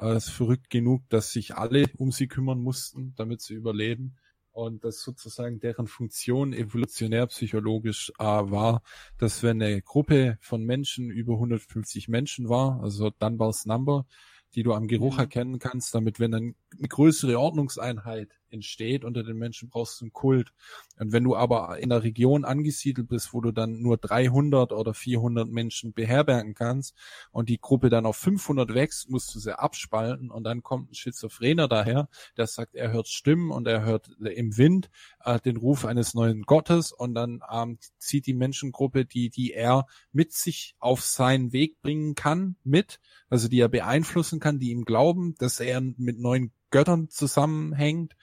[0.00, 4.16] äh, verrückt genug, dass sich alle um sie kümmern mussten, damit sie überleben.
[4.52, 8.82] Und das sozusagen deren Funktion evolutionär psychologisch äh, war,
[9.18, 14.06] dass wenn eine Gruppe von Menschen über 150 Menschen war, also Dunbar's Number,
[14.54, 15.20] die du am Geruch mhm.
[15.20, 20.12] erkennen kannst, damit wenn dann eine größere Ordnungseinheit entsteht unter den Menschen, brauchst du einen
[20.12, 20.52] Kult.
[20.98, 24.94] Und wenn du aber in der Region angesiedelt bist, wo du dann nur 300 oder
[24.94, 26.94] 400 Menschen beherbergen kannst
[27.32, 30.94] und die Gruppe dann auf 500 wächst, musst du sie abspalten und dann kommt ein
[30.94, 34.90] Schizophrener daher, der sagt, er hört Stimmen und er hört im Wind
[35.24, 39.86] äh, den Ruf eines neuen Gottes und dann ähm, zieht die Menschengruppe, die, die er
[40.12, 44.84] mit sich auf seinen Weg bringen kann, mit, also die er beeinflussen kann, die ihm
[44.84, 48.16] glauben, dass er mit neuen Göttern zusammenhängt.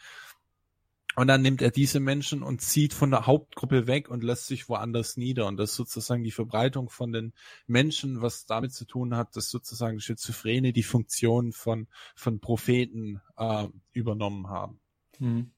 [1.15, 4.69] Und dann nimmt er diese Menschen und zieht von der Hauptgruppe weg und lässt sich
[4.69, 5.47] woanders nieder.
[5.47, 7.33] Und das ist sozusagen die Verbreitung von den
[7.65, 13.67] Menschen, was damit zu tun hat, dass sozusagen Schizophrene die Funktion von, von Propheten äh,
[13.93, 14.79] übernommen haben.
[15.17, 15.51] Hm.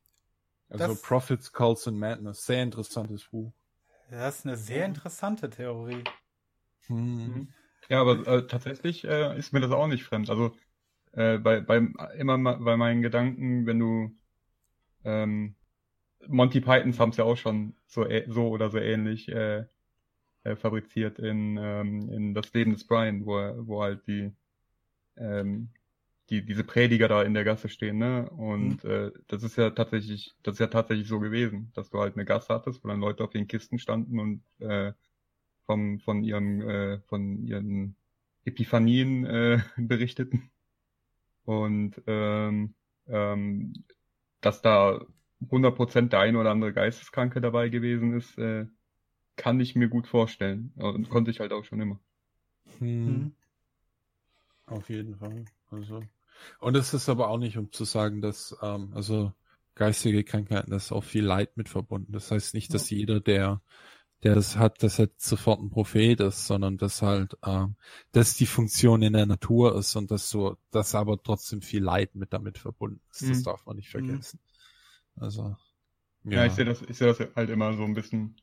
[0.70, 2.46] Also das, Prophets, Cults and Madness.
[2.46, 3.52] Sehr interessantes Buch.
[4.10, 6.06] Das ist eine sehr interessante Theorie.
[6.88, 7.50] Hm.
[7.90, 10.30] Ja, aber äh, tatsächlich äh, ist mir das auch nicht fremd.
[10.30, 10.56] Also
[11.14, 11.78] äh, bei, bei,
[12.18, 14.16] immer bei meinen Gedanken, wenn du
[15.04, 15.56] ähm,
[16.28, 19.66] Monty Pythons haben es ja auch schon so, so oder so ähnlich äh,
[20.44, 23.34] äh, fabriziert in, ähm, in das Leben des Brian, wo,
[23.68, 24.32] wo halt die,
[25.18, 25.70] ähm,
[26.30, 28.30] die diese Prediger da in der Gasse stehen, ne?
[28.30, 28.90] Und mhm.
[28.90, 32.26] äh, das ist ja tatsächlich, das ist ja tatsächlich so gewesen, dass du halt eine
[32.26, 34.94] Gasse hattest, wo dann Leute auf den Kisten standen und äh,
[35.66, 37.96] vom, von ihrem, äh, von ihren
[38.46, 40.52] Epiphanien äh, berichteten.
[41.50, 42.76] Und ähm,
[43.08, 43.74] ähm,
[44.40, 45.04] dass da
[45.50, 48.68] 100% der eine oder andere Geisteskranke dabei gewesen ist, äh,
[49.36, 50.72] kann ich mir gut vorstellen.
[50.76, 52.00] Und konnte ich halt auch schon immer.
[52.78, 53.08] Hm.
[53.08, 53.32] hm.
[54.68, 55.46] Auf jeden Fall.
[55.72, 56.04] Also.
[56.60, 59.34] Und es ist aber auch nicht, um zu sagen, dass, ähm, also
[59.74, 62.12] geistige Krankheiten, da ist auch viel Leid mit verbunden.
[62.12, 63.60] Das heißt nicht, dass jeder, der
[64.24, 67.76] der das hat, dass er sofort ein Prophet ist, sondern dass halt, ähm,
[68.12, 72.16] dass die Funktion in der Natur ist und dass so, dass aber trotzdem viel Leid
[72.16, 73.24] mit damit verbunden ist.
[73.24, 73.30] Mhm.
[73.30, 74.06] Das darf man nicht mhm.
[74.06, 74.40] vergessen.
[75.16, 75.24] Mhm.
[75.24, 75.58] Also.
[76.26, 78.36] Ja, ja ich sehe das, ich sehe das halt immer so ein bisschen,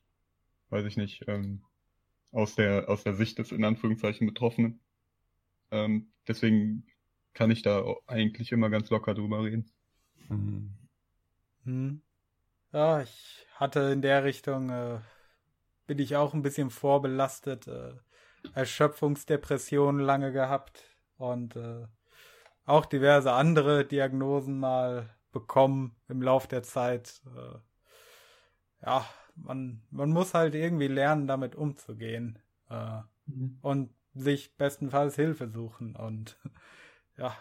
[0.70, 1.62] weiß ich nicht, ähm,
[2.32, 4.80] aus der, aus der Sicht des in Anführungszeichen Betroffenen.
[5.70, 6.86] Ähm, deswegen
[7.34, 9.70] kann ich da eigentlich immer ganz locker drüber reden.
[10.28, 10.72] Mhm.
[11.64, 12.02] Hm.
[12.72, 15.00] Ja, ich hatte in der Richtung äh,
[15.86, 17.66] bin ich auch ein bisschen vorbelastet.
[17.66, 17.94] Äh,
[18.54, 20.84] Erschöpfungsdepressionen lange gehabt
[21.18, 21.86] und äh,
[22.64, 27.22] auch diverse andere Diagnosen mal bekommen im Lauf der Zeit.
[27.26, 27.58] Äh,
[28.84, 32.38] ja, man, man muss halt irgendwie lernen, damit umzugehen
[32.70, 33.58] äh, mhm.
[33.62, 35.94] und sich bestenfalls Hilfe suchen.
[35.94, 36.38] Und
[37.16, 37.36] ja,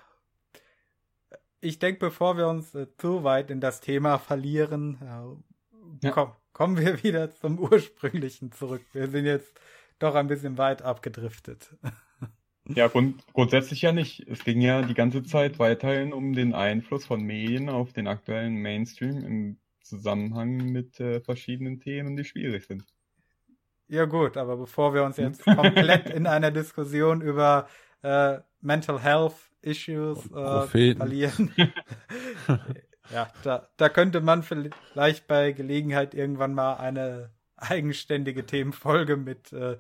[1.62, 5.55] ich denke, bevor wir uns äh, zu weit in das Thema verlieren, äh,
[6.02, 6.12] ja.
[6.12, 8.82] komm, kommen wir wieder zum ursprünglichen zurück.
[8.94, 9.60] Wir sind jetzt
[10.00, 11.76] doch ein bisschen weit abgedriftet.
[12.68, 14.28] Ja, grund grundsätzlich ja nicht.
[14.28, 18.56] Es ging ja die ganze Zeit weiterhin um den Einfluss von Medien auf den aktuellen
[18.56, 22.84] Mainstream im Zusammenhang mit äh, verschiedenen Themen, die schwierig sind.
[23.88, 27.68] Ja gut, aber bevor wir uns jetzt komplett in einer Diskussion über
[28.02, 31.54] äh, Mental Health Issues äh, verlieren,
[33.12, 39.78] Ja, da, da könnte man vielleicht bei Gelegenheit irgendwann mal eine eigenständige Themenfolge mit äh,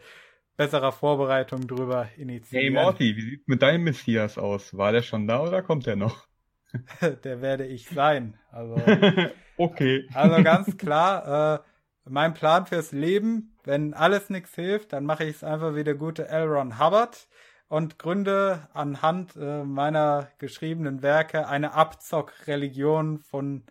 [0.57, 2.75] besserer Vorbereitung drüber initiieren.
[2.75, 4.75] Hey Morty, wie sieht's mit deinem Messias aus?
[4.77, 6.27] War der schon da oder kommt der noch?
[7.23, 8.37] der werde ich sein.
[8.51, 8.75] Also,
[9.57, 10.07] okay.
[10.13, 15.37] Also ganz klar, äh, mein Plan fürs Leben, wenn alles nichts hilft, dann mache ich
[15.37, 16.47] es einfach wie der gute L.
[16.47, 17.27] Ron Hubbard
[17.67, 23.63] und gründe anhand äh, meiner geschriebenen Werke eine Abzockreligion von,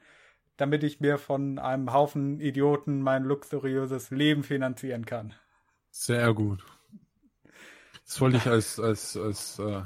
[0.56, 5.34] damit ich mir von einem Haufen Idioten mein luxuriöses Leben finanzieren kann.
[5.90, 6.64] Sehr gut.
[8.04, 9.82] Das wollte ich als, als, als äh,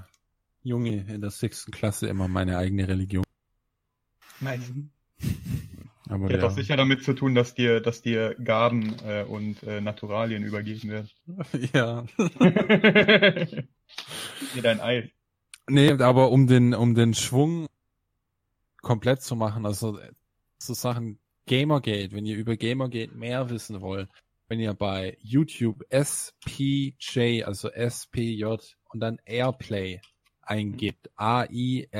[0.62, 3.24] Junge in der sechsten Klasse immer meine eigene Religion.
[4.40, 4.90] Nein.
[6.08, 9.62] Aber ja, hat doch sicher damit zu tun, dass dir, dass dir Gaben äh, und
[9.62, 11.10] äh, Naturalien übergeben werden.
[11.72, 12.04] Ja.
[14.54, 15.04] Dir dein Eis.
[15.68, 17.66] Nee, aber um den, um den Schwung
[18.80, 19.98] komplett zu machen, also
[20.58, 24.08] so Sachen, Gamergate, wenn ihr über Gamergate mehr wissen wollt,
[24.48, 28.44] wenn ihr bei YouTube SPJ, also SPJ
[28.90, 30.00] und dann Airplay
[30.42, 31.92] eingibt, A-I-R-P-L-A-Y,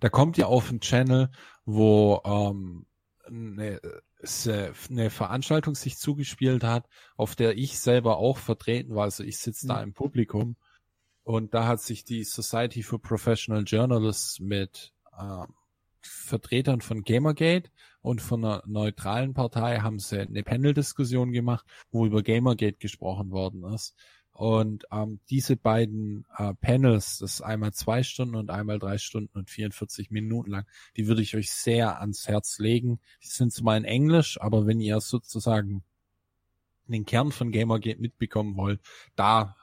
[0.00, 1.30] da kommt ihr auf einen Channel,
[1.64, 2.86] wo ähm,
[3.30, 3.80] eine,
[4.90, 9.04] eine Veranstaltung sich zugespielt hat, auf der ich selber auch vertreten war.
[9.04, 9.82] Also ich sitze da mhm.
[9.82, 10.56] im Publikum
[11.22, 15.44] und da hat sich die Society for Professional Journalists mit äh,
[16.00, 17.70] Vertretern von Gamergate
[18.00, 23.64] und von einer neutralen Partei haben sie eine Panel-Diskussion gemacht, wo über Gamergate gesprochen worden
[23.74, 23.94] ist.
[24.40, 29.36] Und ähm, diese beiden äh, Panels, das ist einmal zwei Stunden und einmal drei Stunden
[29.36, 33.00] und 44 Minuten lang, die würde ich euch sehr ans Herz legen.
[33.22, 35.84] Die sind zwar in Englisch, aber wenn ihr sozusagen
[36.86, 38.80] den Kern von Gamergate mitbekommen wollt,
[39.14, 39.56] da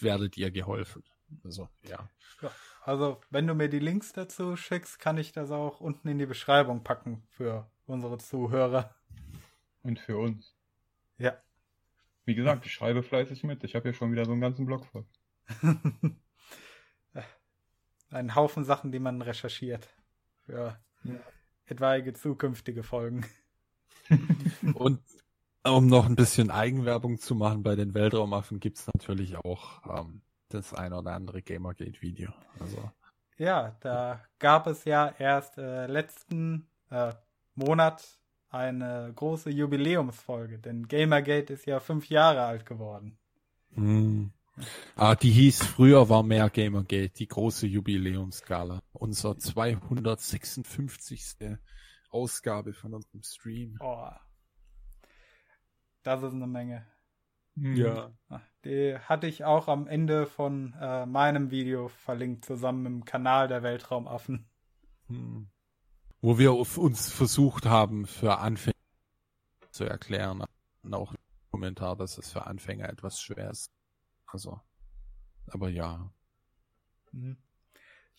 [0.00, 1.04] werdet ihr geholfen.
[1.44, 2.10] Also, ja.
[2.42, 2.50] ja.
[2.82, 6.26] Also, wenn du mir die Links dazu schickst, kann ich das auch unten in die
[6.26, 8.92] Beschreibung packen für unsere Zuhörer.
[9.84, 10.56] Und für uns.
[11.16, 11.38] Ja.
[12.24, 13.64] Wie gesagt, ich schreibe fleißig mit.
[13.64, 15.04] Ich habe ja schon wieder so einen ganzen Blog voll.
[18.10, 19.88] Ein Haufen Sachen, die man recherchiert
[20.46, 21.14] für ja.
[21.66, 23.26] etwaige zukünftige Folgen.
[24.74, 25.00] Und
[25.64, 30.22] um noch ein bisschen Eigenwerbung zu machen, bei den Weltraumaffen gibt es natürlich auch ähm,
[30.50, 32.32] das ein oder andere Gamergate-Video.
[32.60, 32.90] Also.
[33.38, 37.12] Ja, da gab es ja erst äh, letzten äh,
[37.54, 38.18] Monat
[38.54, 43.18] eine große Jubiläumsfolge, denn Gamergate ist ja fünf Jahre alt geworden.
[43.74, 44.30] Hm.
[44.94, 48.80] Ah, die hieß früher war mehr Gamergate, die große Jubiläumsskala.
[48.92, 51.58] Unser 256.
[52.10, 53.76] Ausgabe von unserem Stream.
[53.80, 54.10] Oh.
[56.04, 56.86] Das ist eine Menge.
[57.56, 58.12] Ja.
[58.28, 63.48] Ah, die hatte ich auch am Ende von äh, meinem Video verlinkt, zusammen im Kanal
[63.48, 64.46] der Weltraumaffen.
[65.08, 65.48] Hm
[66.24, 68.74] wo wir uns versucht haben, für Anfänger
[69.70, 70.42] zu erklären,
[70.82, 71.18] und auch im
[71.50, 73.70] Kommentar, dass es für Anfänger etwas schwer ist.
[74.24, 74.58] Also,
[75.48, 76.10] aber ja.
[77.12, 77.36] Mhm.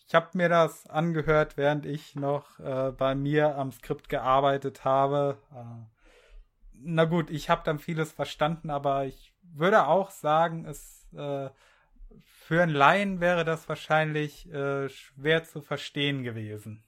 [0.06, 5.42] Ich habe mir das angehört, während ich noch äh, bei mir am Skript gearbeitet habe.
[5.52, 5.98] Äh,
[6.74, 11.50] na gut, ich habe dann vieles verstanden, aber ich würde auch sagen, es äh,
[12.20, 16.84] für einen Laien wäre das wahrscheinlich äh, schwer zu verstehen gewesen.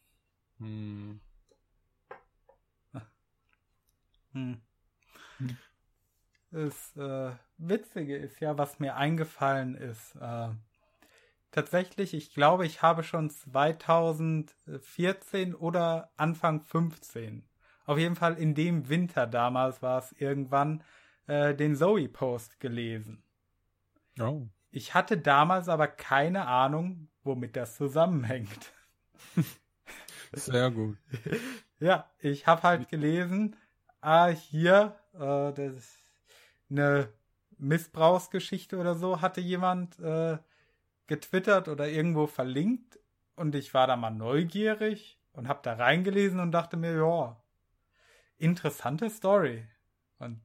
[0.58, 1.20] Hm.
[4.32, 4.60] Hm.
[6.50, 10.14] Das äh, Witzige ist ja, was mir eingefallen ist.
[10.16, 10.48] Äh,
[11.50, 17.46] tatsächlich, ich glaube, ich habe schon 2014 oder Anfang 15,
[17.84, 20.82] auf jeden Fall in dem Winter damals war es irgendwann,
[21.26, 23.22] äh, den Zoe-Post gelesen.
[24.20, 24.48] Oh.
[24.70, 28.72] Ich hatte damals aber keine Ahnung, womit das zusammenhängt.
[30.32, 30.98] Sehr gut.
[31.80, 33.56] ja, ich habe halt gelesen,
[34.00, 35.98] ah, hier, äh, das ist
[36.70, 37.08] eine
[37.58, 40.38] Missbrauchsgeschichte oder so, hatte jemand äh,
[41.06, 42.98] getwittert oder irgendwo verlinkt
[43.34, 47.42] und ich war da mal neugierig und habe da reingelesen und dachte mir, ja,
[48.38, 49.66] interessante Story.
[50.18, 50.40] Und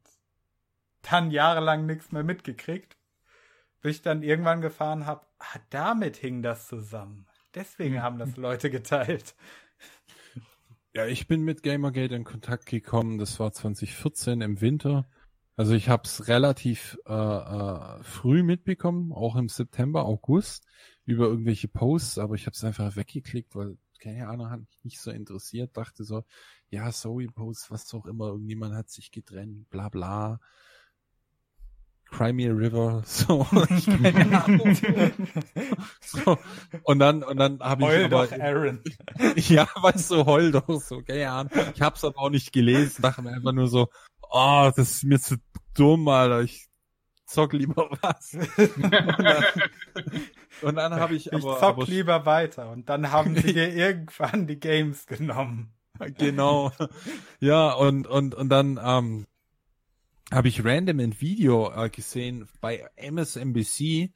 [1.02, 2.98] dann jahrelang nichts mehr mitgekriegt,
[3.82, 7.28] bis ich dann irgendwann gefahren habe, ah, damit hing das zusammen.
[7.56, 9.36] Deswegen haben das Leute geteilt.
[10.96, 13.18] Ja, ich bin mit Gamergate in Kontakt gekommen.
[13.18, 15.08] Das war 2014 im Winter.
[15.56, 20.66] Also ich habe es relativ äh, äh, früh mitbekommen, auch im September, August,
[21.06, 25.00] über irgendwelche Posts, aber ich habe es einfach weggeklickt, weil keine Ahnung, hat mich nicht
[25.00, 25.76] so interessiert.
[25.78, 26.26] Dachte so,
[26.70, 30.40] ja, Zoe Posts, was auch immer, irgendjemand hat sich getrennt, bla bla.
[32.14, 33.86] Crimea River, so, ich
[36.02, 36.38] so.
[36.84, 38.82] Und dann, und dann habe ich heul aber, doch, Aaron.
[39.36, 41.52] ja, weißt du, heul doch, so, keine Ahnung.
[41.74, 43.90] Ich hab's aber auch nicht gelesen, dachte mir einfach nur so,
[44.30, 45.38] oh, das ist mir zu
[45.74, 46.68] dumm, Alter, ich
[47.26, 48.34] zock lieber was.
[50.62, 53.54] und dann, dann habe ich, aber, ich zock aber, lieber weiter und dann haben sie
[53.54, 55.74] dir irgendwann die Games genommen.
[56.18, 56.72] genau.
[57.40, 59.26] Ja, und, und, und dann, ähm,
[60.32, 64.12] habe ich random ein Video äh, gesehen bei MSNBC,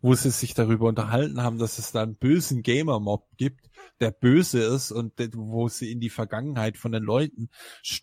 [0.00, 3.70] wo sie sich darüber unterhalten haben, dass es da einen bösen Gamer-Mob gibt,
[4.00, 7.48] der böse ist und wo sie in die Vergangenheit von den Leuten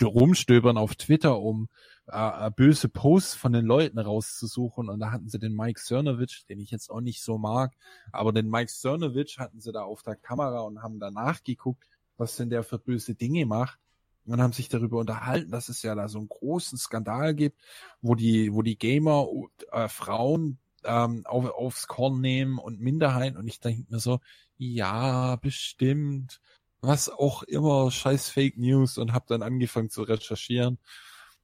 [0.02, 1.70] rumstöbern auf Twitter, um
[2.08, 4.90] äh, böse Posts von den Leuten rauszusuchen.
[4.90, 7.74] Und da hatten sie den Mike Cernovich, den ich jetzt auch nicht so mag,
[8.12, 11.86] aber den Mike Cernovich hatten sie da auf der Kamera und haben danach geguckt,
[12.18, 13.80] was denn der für böse Dinge macht
[14.26, 17.62] und haben sich darüber unterhalten, dass es ja da so einen großen Skandal gibt,
[18.02, 19.28] wo die, wo die Gamer
[19.72, 23.38] äh, Frauen ähm, auf, aufs Korn nehmen und Minderheiten.
[23.38, 24.20] Und ich denke mir so,
[24.58, 26.40] ja, bestimmt.
[26.82, 30.78] was auch immer, scheiß Fake News und habe dann angefangen zu recherchieren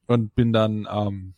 [0.07, 1.33] und bin dann ähm,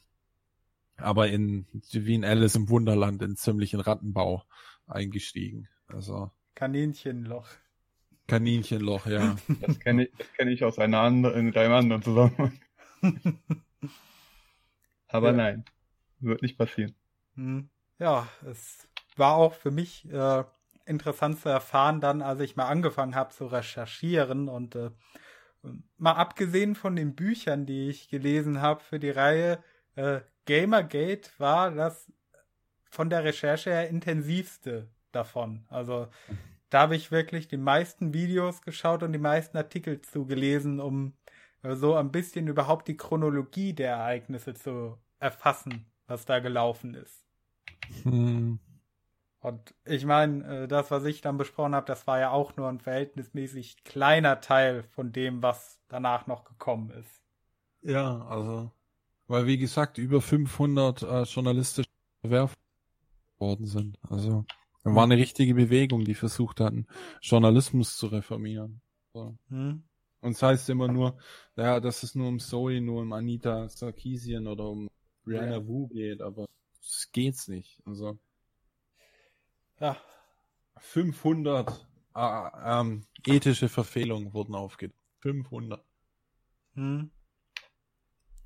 [0.98, 4.44] aber in wie in Alice im Wunderland in ziemlichen Rattenbau
[4.88, 5.68] eingestiegen.
[5.88, 7.48] Also Kaninchenloch.
[8.34, 9.36] Kaninchenloch, ja.
[9.62, 12.60] Das kenne ich, das kenn ich aus einer anderen, mit einem anderen Zusammenhang.
[15.08, 15.34] Aber ja.
[15.34, 15.66] nein,
[16.20, 16.96] wird nicht passieren.
[17.36, 17.70] Hm.
[18.00, 18.88] Ja, es
[19.18, 20.44] war auch für mich äh,
[20.86, 24.90] interessant zu erfahren, dann, als ich mal angefangen habe zu recherchieren und äh,
[25.98, 29.64] mal abgesehen von den Büchern, die ich gelesen habe für die Reihe,
[29.96, 32.12] äh, Gamergate war das
[32.90, 35.68] von der Recherche her intensivste davon.
[35.70, 36.08] Also
[36.74, 41.14] da habe ich wirklich die meisten Videos geschaut und die meisten Artikel zugelesen, um
[41.62, 47.26] so ein bisschen überhaupt die Chronologie der Ereignisse zu erfassen, was da gelaufen ist.
[48.02, 48.60] Hm.
[49.40, 52.70] Und ich meine, äh, das, was ich dann besprochen habe, das war ja auch nur
[52.70, 57.22] ein verhältnismäßig kleiner Teil von dem, was danach noch gekommen ist.
[57.82, 58.72] Ja, also,
[59.28, 61.90] weil wie gesagt, über 500 äh, journalistische
[62.24, 62.54] Bewerber
[63.38, 64.00] worden sind.
[64.10, 64.46] Also,
[64.84, 66.88] war eine richtige Bewegung, die versucht hatten,
[67.22, 68.82] Journalismus zu reformieren.
[69.14, 69.38] So.
[69.50, 69.84] Hm.
[70.22, 71.18] Und es das heißt immer nur,
[71.56, 74.90] ja, dass es nur um Zoe, nur um Anita Sarkeesian oder um
[75.24, 75.68] Brianna ja.
[75.68, 76.48] Wu geht, aber
[76.82, 77.82] es geht's nicht.
[77.86, 78.18] Also
[79.80, 79.98] ja.
[80.78, 85.00] 500 äh, ähm, ethische Verfehlungen wurden aufgedeckt.
[85.20, 85.84] 500.
[86.76, 87.12] Hm.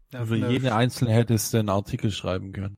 [0.09, 2.77] Für jede einzelne hättest du einen Artikel schreiben können.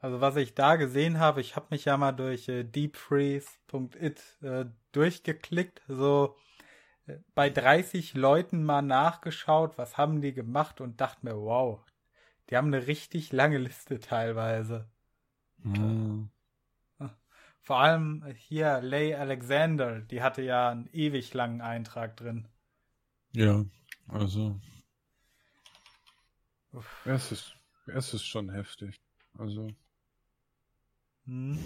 [0.00, 4.66] Also was ich da gesehen habe, ich habe mich ja mal durch äh, deepfreeze.it äh,
[4.92, 6.36] durchgeklickt, so
[7.06, 11.84] äh, bei 30 Leuten mal nachgeschaut, was haben die gemacht und dachte mir, wow,
[12.48, 14.88] die haben eine richtig lange Liste teilweise.
[15.58, 16.30] Mhm.
[17.60, 22.48] Vor allem hier Lay Alexander, die hatte ja einen ewig langen Eintrag drin.
[23.32, 23.62] Ja,
[24.06, 24.58] also.
[27.04, 27.56] Es ist,
[27.88, 28.98] es ist schon heftig.
[29.36, 29.68] Also.
[31.28, 31.58] Hm.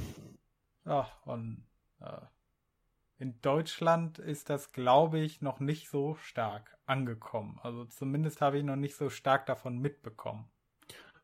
[0.84, 1.64] Ja, und
[2.00, 2.20] äh,
[3.18, 7.60] in Deutschland ist das, glaube ich, noch nicht so stark angekommen.
[7.62, 10.50] Also zumindest habe ich noch nicht so stark davon mitbekommen.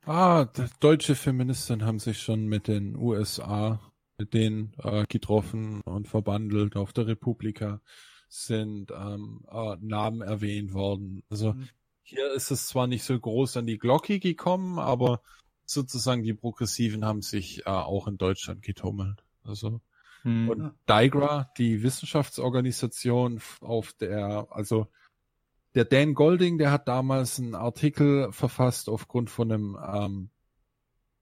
[0.07, 0.47] Ah,
[0.79, 3.81] deutsche Feministen haben sich schon mit den USA,
[4.17, 6.77] mit denen äh, getroffen und verbandelt.
[6.77, 7.81] Auf der Republika
[8.29, 11.25] sind ähm, äh, Namen erwähnt worden.
[11.29, 11.69] Also mhm.
[12.03, 15.21] hier ist es zwar nicht so groß an die Glocke gekommen, aber
[15.71, 19.25] sozusagen die Progressiven haben sich äh, auch in Deutschland getummelt.
[19.45, 19.81] Also
[20.25, 20.49] mhm.
[20.49, 24.87] und DIGRA, die Wissenschaftsorganisation auf der, also
[25.75, 30.31] der Dan Golding, der hat damals einen Artikel verfasst aufgrund von einem ähm,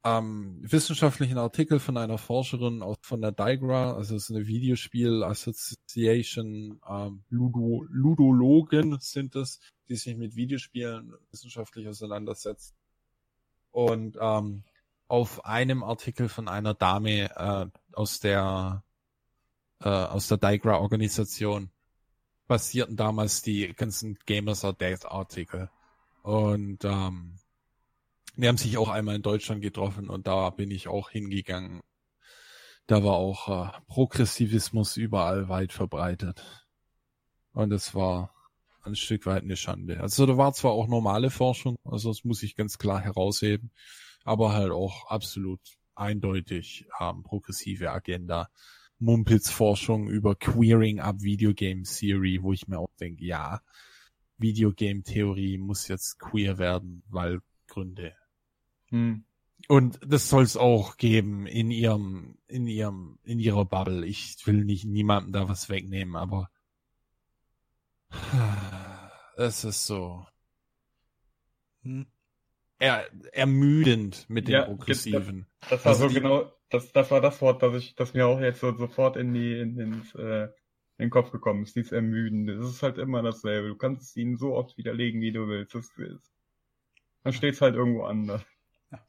[0.05, 5.25] ähm, wissenschaftlichen Artikel von einer Forscherin aus, von der DIGRA, also es ist eine Videospiel
[5.25, 9.59] Association, ähm, Ludo, Ludologen sind es,
[9.89, 12.77] die sich mit Videospielen wissenschaftlich auseinandersetzt.
[13.77, 14.65] Und ähm,
[15.07, 18.83] auf einem Artikel von einer Dame äh, aus der
[19.81, 21.71] äh, aus der DIGRA-Organisation
[22.47, 25.69] basierten damals die ganzen Gamers are Dead Artikel.
[26.23, 27.39] Und ähm,
[28.37, 31.83] die haben sich auch einmal in Deutschland getroffen und da bin ich auch hingegangen.
[32.87, 36.43] Da war auch äh, Progressivismus überall weit verbreitet.
[37.53, 38.33] Und es war
[38.87, 40.01] ein Stück weit eine Schande.
[40.01, 43.71] Also da war zwar auch normale Forschung, also das muss ich ganz klar herausheben,
[44.25, 45.61] aber halt auch absolut
[45.95, 48.49] eindeutig ähm, progressive Agenda.
[48.99, 53.61] Mumpitz-Forschung über Queering Up Videogame Theory, wo ich mir auch denke, ja,
[54.39, 58.15] Videogame-Theorie muss jetzt queer werden, weil Gründe.
[58.87, 59.25] Hm.
[59.69, 64.07] Und das soll es auch geben in ihrem, in ihrem, in ihrer Bubble.
[64.07, 66.51] Ich will nicht niemandem da was wegnehmen, aber
[69.37, 70.27] es ist so
[71.83, 72.07] hm.
[72.79, 75.47] er, ermüdend mit den ja, Progressiven.
[75.61, 78.15] Das, das war also so die, genau, das, das war das Wort, das ich, das
[78.15, 80.45] mir auch jetzt so sofort in die, in, ins, äh,
[80.99, 82.57] in den Kopf gekommen ist, dieses Ermüdende.
[82.57, 83.69] Das ist halt immer dasselbe.
[83.69, 85.75] Du kannst es ihnen so oft widerlegen, wie du willst.
[85.75, 86.33] Das ist,
[87.23, 88.43] dann steht es halt irgendwo anders.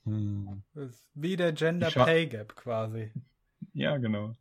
[0.04, 0.64] Hm.
[0.74, 3.12] Das ist wie der Gender Pay Gap quasi.
[3.74, 4.36] Ja, genau.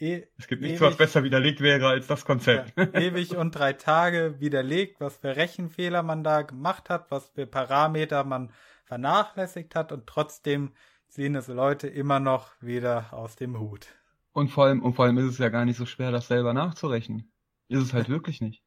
[0.00, 2.72] E es gibt nichts, ewig, was besser widerlegt wäre als das Konzept.
[2.76, 7.46] Ja, ewig und drei Tage widerlegt, was für Rechenfehler man da gemacht hat, was für
[7.46, 8.50] Parameter man
[8.84, 10.72] vernachlässigt hat und trotzdem
[11.06, 13.88] sehen es Leute immer noch wieder aus dem Hut.
[14.32, 16.54] Und vor allem, und vor allem ist es ja gar nicht so schwer, das selber
[16.54, 17.30] nachzurechnen.
[17.68, 18.62] Ist es halt wirklich nicht.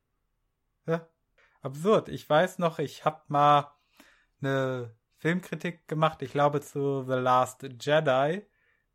[0.85, 1.07] Ja,
[1.61, 2.09] absurd.
[2.09, 3.71] Ich weiß noch, ich hab mal
[4.41, 8.43] eine Filmkritik gemacht, ich glaube zu The Last Jedi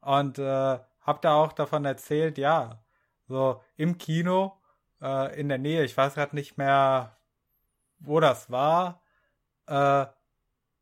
[0.02, 0.78] und äh,
[1.09, 2.85] hab da auch davon erzählt, ja,
[3.26, 4.60] so im Kino
[5.01, 7.16] äh, in der Nähe, ich weiß gerade nicht mehr,
[7.98, 9.02] wo das war,
[9.66, 10.06] äh,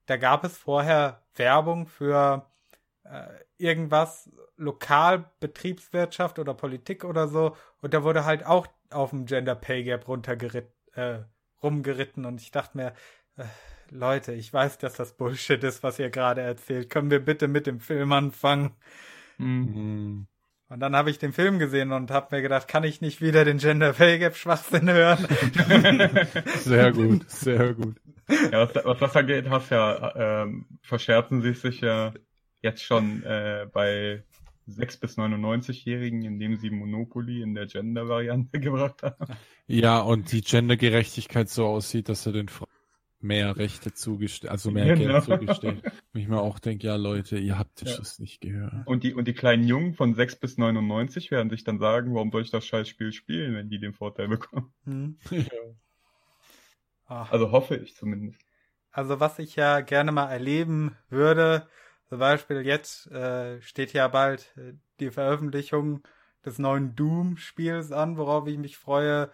[0.07, 2.45] da gab es vorher Werbung für
[3.05, 9.27] äh, irgendwas lokal Betriebswirtschaft oder Politik oder so und da wurde halt auch auf dem
[9.27, 11.21] Gender Pay Gap runtergeritten, äh,
[11.63, 12.95] rumgeritten und ich dachte mir,
[13.37, 13.45] äh,
[13.91, 16.91] Leute, ich weiß, dass das Bullshit ist, was ihr gerade erzählt.
[16.91, 18.75] Können wir bitte mit dem Film anfangen?
[19.39, 20.27] Mhm.
[20.69, 23.45] Und dann habe ich den Film gesehen und habe mir gedacht, kann ich nicht wieder
[23.45, 25.27] den Gender Pay Gap Schwachsinn hören?
[26.59, 27.97] sehr gut, sehr gut.
[28.29, 32.13] Ja, was, was das angeht, hast ja, ähm, verscherzen sie sich ja
[32.63, 34.25] jetzt schon äh, bei
[34.67, 39.37] 6 bis 99-Jährigen, indem sie Monopoly in der Gender-Variante gebracht haben.
[39.69, 42.69] Ja, und die Gendergerechtigkeit so aussieht, dass er den Frauen
[43.27, 45.21] mehr Rechte zugesteht, also mehr genau.
[45.21, 45.85] Geld zugesteht.
[46.13, 47.97] Und ich mir auch denke, ja Leute, ihr habt ja.
[47.97, 48.87] das nicht gehört.
[48.87, 52.31] Und die, und die kleinen Jungen von 6 bis 99 werden sich dann sagen, warum
[52.31, 54.73] soll ich das Scheißspiel spielen, wenn die den Vorteil bekommen?
[54.85, 55.19] Hm.
[57.09, 57.29] Ja.
[57.31, 58.41] Also hoffe ich zumindest.
[58.91, 61.69] Also was ich ja gerne mal erleben würde,
[62.09, 66.03] zum Beispiel jetzt äh, steht ja bald äh, die Veröffentlichung
[66.45, 69.31] des neuen Doom-Spiels an, worauf ich mich freue.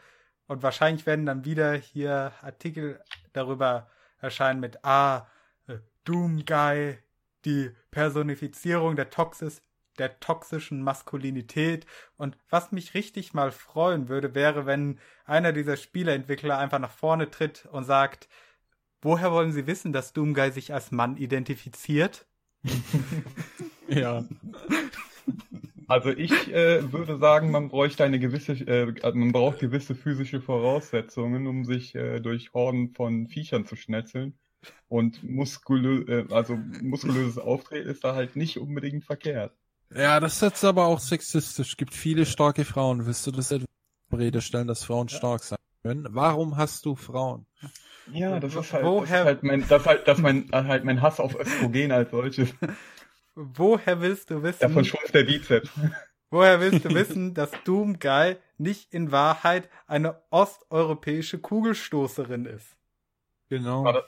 [0.47, 3.01] Und wahrscheinlich werden dann wieder hier Artikel
[3.33, 3.89] darüber
[4.21, 5.27] erscheinen mit Ah,
[5.67, 6.99] äh, Doom Guy,
[7.45, 9.63] die Personifizierung der Toxis,
[9.99, 11.87] der toxischen Maskulinität.
[12.17, 17.31] Und was mich richtig mal freuen würde, wäre, wenn einer dieser Spieleentwickler einfach nach vorne
[17.31, 18.29] tritt und sagt,
[19.01, 22.27] woher wollen Sie wissen, dass Doomguy sich als Mann identifiziert?
[23.89, 24.25] ja.
[25.93, 31.47] Also ich äh, würde sagen, man bräuchte eine gewisse, äh, man braucht gewisse physische Voraussetzungen,
[31.47, 34.33] um sich äh, durch Horden von Viechern zu schnetzeln.
[34.89, 39.53] Und muskulö äh, also muskulöses Auftreten ist da halt nicht unbedingt verkehrt.
[39.95, 41.73] Ja, das ist jetzt aber auch sexistisch.
[41.73, 43.05] Es gibt viele starke Frauen.
[43.05, 43.67] Willst du das etwa
[44.15, 45.19] Rede stellen, dass Frauen ja.
[45.19, 46.07] stark sein können?
[46.09, 47.45] Warum hast du Frauen?
[48.11, 49.03] Ja, das ist halt, Woher?
[49.03, 52.49] Das ist halt mein, das halt, das mein, halt mein Hass auf Östrogen als solches.
[53.35, 54.61] Woher willst du wissen?
[54.61, 55.71] Davon schrumpft der Bizeps.
[56.31, 62.77] Woher willst du wissen, dass Doom Guy nicht in Wahrheit eine osteuropäische Kugelstoßerin ist?
[63.49, 63.85] Genau.
[63.85, 64.05] War das,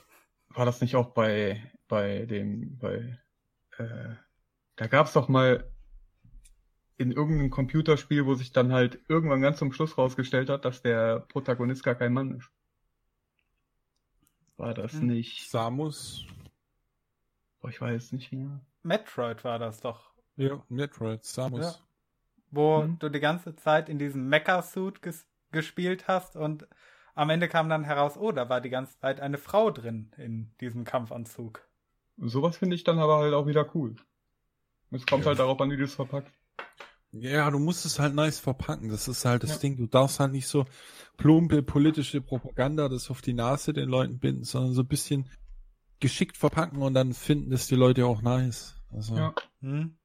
[0.49, 3.19] war das nicht auch bei, bei dem, bei,
[3.77, 4.15] äh,
[4.75, 5.71] da gab's doch mal
[6.97, 11.19] in irgendeinem Computerspiel, wo sich dann halt irgendwann ganz zum Schluss rausgestellt hat, dass der
[11.19, 12.49] Protagonist gar kein Mann ist.
[14.57, 15.07] War das hm.
[15.07, 15.49] nicht?
[15.49, 16.25] Samus?
[17.59, 18.61] Boah, ich weiß nicht mehr.
[18.85, 20.11] Metroid war das doch.
[20.37, 21.61] Ja, Metroid, Samus.
[21.61, 21.75] Ja.
[22.51, 22.99] Wo hm.
[22.99, 26.67] du die ganze Zeit in diesem Mecha-Suit ges gespielt hast und
[27.13, 30.51] am Ende kam dann heraus, oh, da war die ganze Zeit eine Frau drin in
[30.59, 31.65] diesem Kampfanzug.
[32.17, 33.95] Sowas finde ich dann aber halt auch wieder cool.
[34.91, 35.29] Es kommt ja.
[35.29, 36.33] halt darauf an, wie du es verpackst.
[37.11, 38.89] Ja, du musst es halt nice verpacken.
[38.89, 39.57] Das ist halt das ja.
[39.59, 39.77] Ding.
[39.77, 40.65] Du darfst halt nicht so
[41.15, 45.29] plumpe politische Propaganda das auf die Nase den Leuten binden, sondern so ein bisschen
[45.99, 48.75] geschickt verpacken und dann finden es die Leute auch nice.
[48.91, 49.15] Also.
[49.15, 49.33] Ja.
[49.61, 49.97] Hm.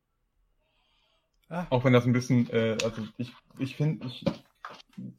[1.48, 1.66] Ah.
[1.70, 4.24] Auch wenn das ein bisschen, äh, also ich, ich finde, ich,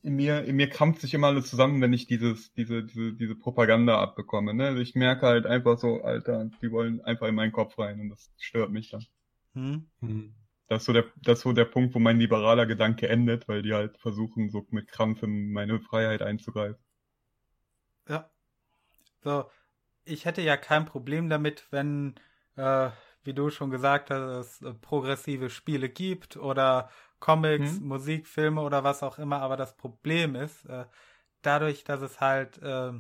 [0.02, 3.36] in mir, in mir krampft sich immer alles zusammen, wenn ich dieses, diese, diese, diese
[3.36, 4.54] Propaganda abbekomme.
[4.54, 4.68] Ne?
[4.68, 8.10] Also ich merke halt einfach so, Alter, die wollen einfach in meinen Kopf rein und
[8.10, 9.06] das stört mich dann.
[9.54, 9.90] Hm.
[10.00, 10.34] Hm.
[10.68, 13.62] Das ist so der, das ist so der Punkt, wo mein liberaler Gedanke endet, weil
[13.62, 16.82] die halt versuchen, so mit Krampf in meine Freiheit einzugreifen.
[18.08, 18.32] Ja.
[19.22, 19.46] So,
[20.06, 22.16] ich hätte ja kein Problem damit, wenn,
[22.56, 22.90] äh,
[23.24, 27.88] wie du schon gesagt hast, es äh, progressive Spiele gibt oder Comics, hm?
[27.88, 30.86] Musik, Filme oder was auch immer, aber das Problem ist, äh,
[31.42, 32.92] dadurch, dass es halt äh,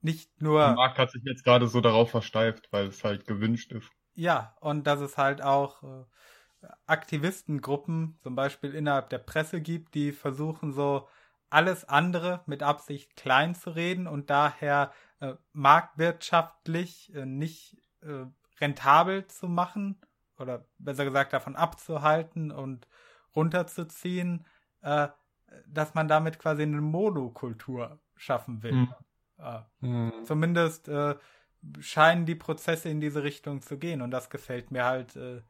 [0.00, 0.66] nicht nur.
[0.66, 3.90] Der Markt hat sich jetzt gerade so darauf versteift, weil es halt gewünscht ist.
[4.14, 6.04] Ja, und dass es halt auch äh,
[6.86, 11.08] Aktivistengruppen, zum Beispiel innerhalb der Presse gibt, die versuchen so
[11.52, 18.26] alles andere mit Absicht klein zu reden und daher äh, marktwirtschaftlich äh, nicht äh,
[18.60, 20.00] rentabel zu machen
[20.38, 22.88] oder besser gesagt davon abzuhalten und
[23.34, 24.46] runterzuziehen,
[24.82, 25.08] äh,
[25.66, 28.72] dass man damit quasi eine Monokultur schaffen will.
[28.72, 28.94] Hm.
[29.80, 30.12] Hm.
[30.24, 31.16] Zumindest äh,
[31.80, 35.42] scheinen die Prozesse in diese Richtung zu gehen und das gefällt mir halt äh,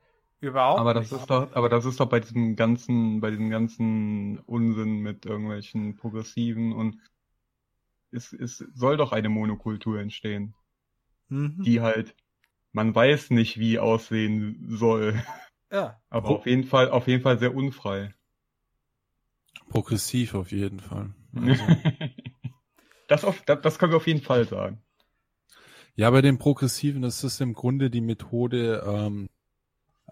[0.43, 1.21] Überhaupt aber das nicht.
[1.21, 5.95] ist doch, aber das ist doch bei diesem ganzen, bei diesem ganzen Unsinn mit irgendwelchen
[5.95, 6.99] Progressiven und
[8.11, 10.55] es, es soll doch eine Monokultur entstehen,
[11.29, 11.63] mhm.
[11.63, 12.17] die halt,
[12.73, 15.23] man weiß nicht, wie aussehen soll.
[15.71, 16.03] Ja.
[16.11, 18.13] Aber Pro auf jeden Fall, auf jeden Fall sehr unfrei.
[19.69, 21.15] Progressiv auf jeden Fall.
[21.35, 21.65] Also.
[23.09, 24.83] das, auf, das, das können wir auf jeden Fall sagen.
[25.95, 29.31] Ja, bei den Progressiven ist es im Grunde die Methode, ähm,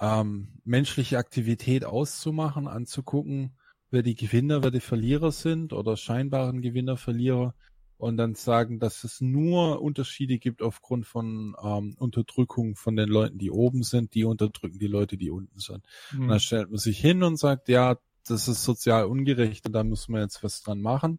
[0.01, 3.52] ähm, menschliche Aktivität auszumachen, anzugucken,
[3.90, 7.55] wer die Gewinner, wer die Verlierer sind oder scheinbaren Gewinner, Verlierer
[8.01, 13.36] und dann sagen, dass es nur Unterschiede gibt aufgrund von ähm, Unterdrückung von den Leuten,
[13.36, 15.85] die oben sind, die unterdrücken die Leute, die unten sind.
[16.12, 16.22] Mhm.
[16.22, 19.85] Und dann stellt man sich hin und sagt, ja, das ist sozial ungerecht und da
[19.85, 21.18] muss man jetzt was dran machen.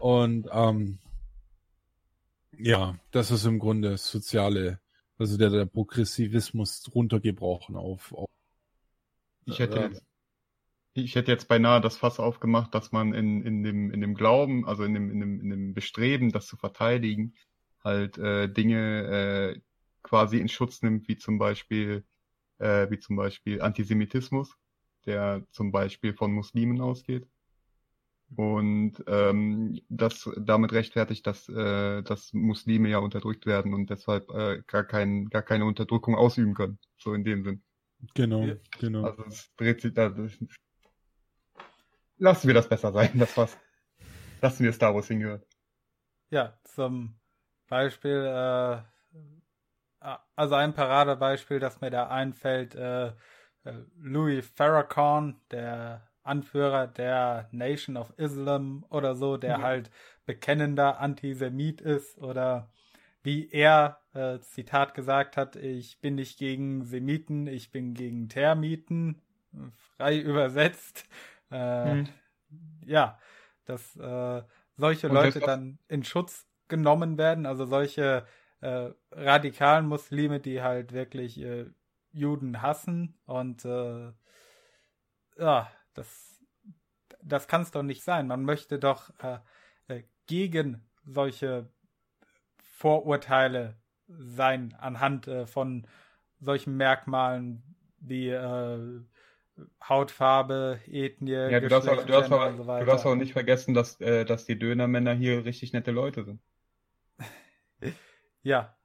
[0.00, 0.98] Und ähm,
[2.56, 4.80] ja, das ist im Grunde soziale,
[5.18, 8.28] also der, der Progressivismus runtergebrochen auf, auf
[9.44, 10.02] ich hätte jetzt
[10.94, 14.66] ich hätte jetzt beinahe das Fass aufgemacht, dass man in, in, dem, in dem Glauben,
[14.66, 17.34] also in dem, in, dem, in dem Bestreben, das zu verteidigen,
[17.84, 19.60] halt äh, Dinge äh,
[20.02, 22.04] quasi in Schutz nimmt, wie zum Beispiel,
[22.58, 24.56] äh, wie zum Beispiel Antisemitismus,
[25.06, 27.28] der zum Beispiel von Muslimen ausgeht.
[28.36, 34.62] Und ähm, das damit rechtfertigt, dass, äh, dass Muslime ja unterdrückt werden und deshalb äh,
[34.66, 36.78] gar, kein, gar keine Unterdrückung ausüben können.
[36.98, 37.62] So in dem Sinn.
[38.14, 38.46] Genau,
[38.78, 39.04] genau.
[39.04, 40.14] Also es dreht sich da,
[42.18, 43.56] lassen wir das besser sein, das was.
[44.40, 45.44] Lassen wir Star Wars hingehört.
[46.30, 47.18] Ja, zum
[47.66, 48.82] Beispiel, äh,
[50.36, 53.12] also ein Paradebeispiel, das mir da einfällt, äh, äh,
[53.96, 59.62] Louis Farrakhan, der Anführer der Nation of Islam oder so, der ja.
[59.62, 59.90] halt
[60.26, 62.70] bekennender Antisemit ist oder
[63.22, 69.20] wie er, äh, Zitat gesagt hat, ich bin nicht gegen Semiten, ich bin gegen Termiten,
[69.96, 71.04] frei übersetzt.
[71.50, 72.08] Äh, hm.
[72.84, 73.18] Ja,
[73.64, 74.42] dass äh,
[74.76, 78.26] solche Und Leute dann in Schutz genommen werden, also solche
[78.60, 81.66] äh, radikalen Muslime, die halt wirklich äh,
[82.12, 84.12] Juden hassen und äh,
[85.38, 86.40] ja, das,
[87.22, 88.26] das kann es doch nicht sein.
[88.26, 89.38] Man möchte doch äh,
[89.88, 91.68] äh, gegen solche
[92.62, 93.76] Vorurteile
[94.06, 95.86] sein anhand äh, von
[96.40, 97.62] solchen Merkmalen
[98.00, 99.00] wie äh,
[99.82, 103.74] Hautfarbe, Ethnie, ja, du darfst, auch, du, darfst auch, so du darfst auch nicht vergessen,
[103.74, 106.40] dass, äh, dass die Dönermänner hier richtig nette Leute sind.
[108.44, 108.76] ja.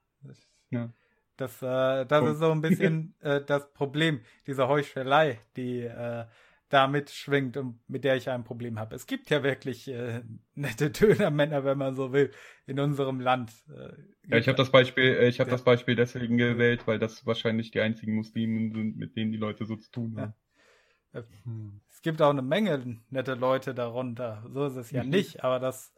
[0.72, 0.90] ja.
[1.38, 6.26] Das, äh, das ist so ein bisschen äh, das Problem, diese Heuchelei, die äh,
[6.74, 8.96] da mitschwingt und mit der ich ein Problem habe.
[8.96, 10.24] Es gibt ja wirklich äh,
[10.56, 12.32] nette Dönermänner, wenn man so will,
[12.66, 13.52] in unserem Land.
[13.70, 13.94] Äh,
[14.30, 15.56] ja, ich habe das Beispiel, äh, ich habe ja.
[15.56, 19.66] das Beispiel deswegen gewählt, weil das wahrscheinlich die einzigen Muslimen sind, mit denen die Leute
[19.66, 20.34] so zu tun haben.
[21.14, 21.24] Ja.
[21.44, 21.82] Hm.
[21.90, 24.44] Es gibt auch eine Menge nette Leute darunter.
[24.52, 25.12] So ist es ja mhm.
[25.12, 25.94] nicht, aber das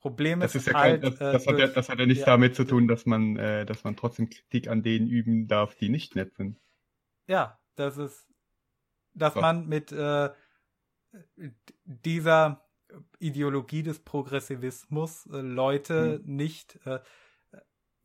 [0.00, 1.02] Problem das ist, ist ja halt.
[1.02, 3.06] Kein, das, das, durch, hat ja, das, hat ja, nichts ja, damit zu tun, dass
[3.06, 6.58] man, äh, dass man trotzdem Kritik an denen üben darf, die nicht nett sind.
[7.28, 8.27] Ja, das ist,
[9.18, 10.30] dass man mit äh,
[11.84, 12.64] dieser
[13.18, 16.36] Ideologie des Progressivismus äh, Leute hm.
[16.36, 17.00] nicht äh,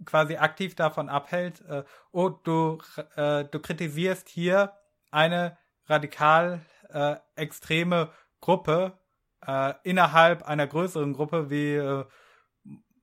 [0.05, 2.79] quasi aktiv davon abhält, äh, oh, du,
[3.15, 4.73] äh, du kritisierst hier
[5.11, 8.09] eine radikal äh, extreme
[8.41, 8.97] Gruppe
[9.45, 12.05] äh, innerhalb einer größeren Gruppe wie äh,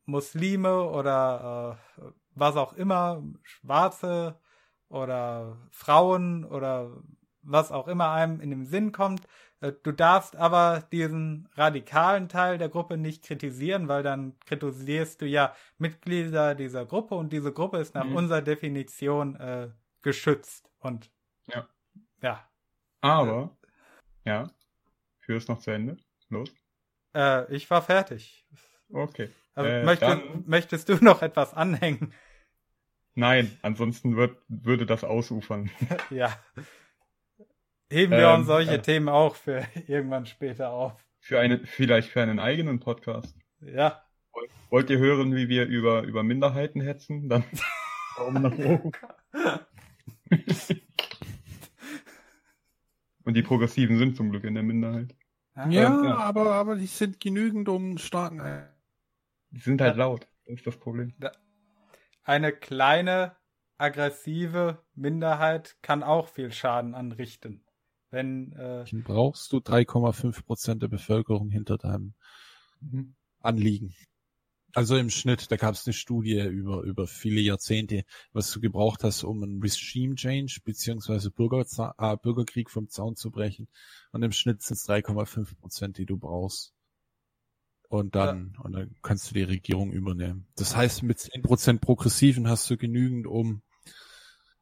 [0.04, 2.02] Muslime oder äh,
[2.34, 4.38] was auch immer, Schwarze
[4.88, 6.90] oder Frauen oder
[7.42, 9.22] was auch immer einem in den Sinn kommt.
[9.60, 15.26] Äh, du darfst aber diesen radikalen Teil der Gruppe nicht kritisieren, weil dann kritisierst du
[15.26, 18.16] ja Mitglieder dieser Gruppe und diese Gruppe ist nach mhm.
[18.16, 19.68] unserer Definition äh,
[20.02, 20.70] geschützt.
[20.78, 21.10] Und
[21.46, 21.68] ja.
[22.22, 22.48] ja,
[23.00, 23.56] aber,
[24.24, 24.50] ja,
[25.20, 25.96] führ es noch zu Ende.
[26.28, 26.52] Los.
[27.14, 28.46] Äh, ich war fertig.
[28.92, 29.30] Okay.
[29.54, 32.12] Also äh, möchtest, möchtest du noch etwas anhängen?
[33.14, 35.70] Nein, ansonsten wird, würde das ausufern.
[36.10, 36.32] ja.
[37.92, 41.04] Heben wir ähm, uns solche äh, Themen auch für irgendwann später auf.
[41.18, 43.36] Für eine, vielleicht für einen eigenen Podcast.
[43.60, 44.04] Ja.
[44.70, 47.28] Wollt ihr hören, wie wir über, über Minderheiten hetzen?
[47.28, 47.42] Dann
[48.16, 48.92] Daumen nach oben.
[53.24, 55.14] Und die Progressiven sind zum Glück in der Minderheit.
[55.56, 56.16] Ja, ja.
[56.16, 58.68] aber, aber die sind genügend, um starken.
[59.50, 60.28] Die sind halt laut.
[60.46, 61.12] Das ist das Problem.
[62.22, 63.36] Eine kleine,
[63.76, 67.64] aggressive Minderheit kann auch viel Schaden anrichten.
[68.10, 72.14] Wenn, äh, brauchst du 3,5 Prozent der Bevölkerung hinter deinem
[72.80, 73.14] mhm.
[73.40, 73.94] Anliegen.
[74.72, 79.02] Also im Schnitt, da gab es eine Studie über, über viele Jahrzehnte, was du gebraucht
[79.02, 81.64] hast, um einen Regime Change beziehungsweise Bürger,
[81.98, 83.68] äh, Bürgerkrieg vom Zaun zu brechen.
[84.12, 86.72] Und im Schnitt sind es 3,5 Prozent, die du brauchst.
[87.88, 88.60] Und dann, ja.
[88.62, 90.46] und dann kannst du die Regierung übernehmen.
[90.54, 93.62] Das heißt, mit 10 Prozent Progressiven hast du genügend, um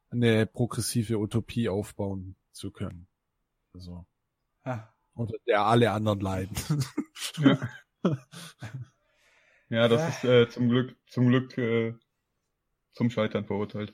[0.09, 3.08] eine progressive Utopie aufbauen zu können.
[3.73, 4.05] Also.
[4.63, 4.87] Ah.
[5.13, 6.55] Unter der alle anderen leiden.
[7.37, 7.57] Ja.
[9.69, 10.07] Ja, das äh.
[10.09, 11.93] ist äh, zum Glück, zum Glück äh,
[12.93, 13.93] zum Scheitern verurteilt.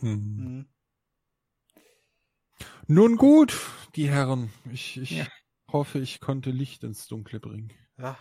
[0.00, 0.36] Hm.
[0.36, 0.68] Mhm.
[2.88, 3.56] Nun gut,
[3.94, 4.52] die Herren.
[4.72, 5.26] Ich, ich ja.
[5.70, 7.72] hoffe, ich konnte Licht ins Dunkle bringen.
[7.98, 8.18] Ja.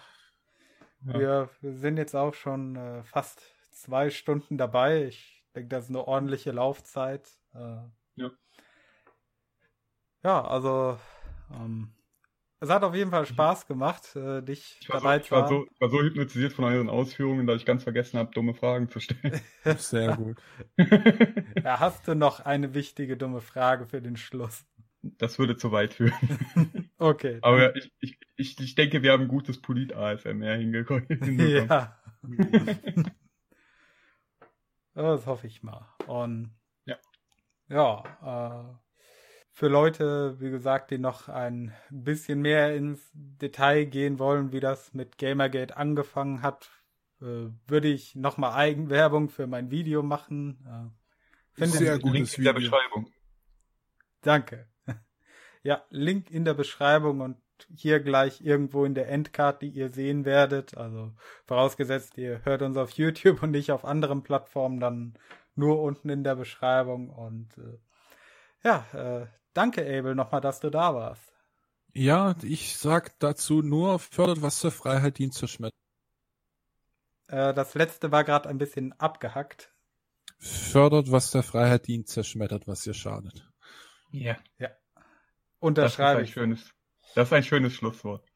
[1.01, 3.41] wir, sind jetzt auch schon äh, fast
[3.71, 5.05] zwei Stunden dabei.
[5.05, 7.29] Ich denke, das ist eine ordentliche Laufzeit.
[7.53, 7.77] Äh,
[8.15, 8.31] ja.
[10.25, 10.97] Ja, also
[11.53, 11.89] ähm,
[12.59, 15.47] es hat auf jeden Fall Spaß gemacht, äh, dich ich dabei so, zu haben.
[15.49, 18.89] So, ich war so hypnotisiert von euren Ausführungen, dass ich ganz vergessen habe, dumme Fragen
[18.89, 19.39] zu stellen.
[19.77, 20.37] Sehr gut.
[21.63, 24.65] ja, hast du noch eine wichtige dumme Frage für den Schluss?
[25.03, 26.89] Das würde zu weit führen.
[26.97, 27.37] okay.
[27.43, 31.05] Aber ich, ich, ich, ich denke, wir haben ein gutes Polit-ASMR hingekommen.
[31.69, 32.01] ja.
[34.95, 35.87] das hoffe ich mal.
[36.07, 36.49] Und
[36.85, 36.97] ja,
[37.69, 38.84] ja äh,
[39.55, 44.93] für Leute, wie gesagt, die noch ein bisschen mehr ins Detail gehen wollen, wie das
[44.93, 46.69] mit Gamergate angefangen hat,
[47.21, 50.59] äh, würde ich nochmal Eigenwerbung für mein Video machen.
[50.67, 53.09] Äh, Finde Sehr gutes Link in der Beschreibung.
[54.19, 54.67] Danke.
[55.63, 57.37] ja, Link in der Beschreibung und
[57.73, 60.75] hier gleich irgendwo in der Endcard, die ihr sehen werdet.
[60.75, 61.13] Also
[61.45, 65.13] vorausgesetzt, ihr hört uns auf YouTube und nicht auf anderen Plattformen, dann
[65.55, 67.09] nur unten in der Beschreibung.
[67.09, 67.77] Und äh,
[68.65, 71.33] ja, äh, Danke, Abel, nochmal, dass du da warst.
[71.93, 75.79] Ja, ich sag dazu nur, fördert, was zur Freiheit dient, zerschmettert.
[77.27, 79.73] Äh, das letzte war gerade ein bisschen abgehackt.
[80.39, 83.49] Fördert, was der Freiheit dient, zerschmettert, was ihr schadet.
[84.11, 84.35] Ja.
[84.57, 84.71] Ja.
[85.59, 86.75] Unterschreibe das ist ein schönes,
[87.15, 88.27] das ist ein schönes Schlusswort.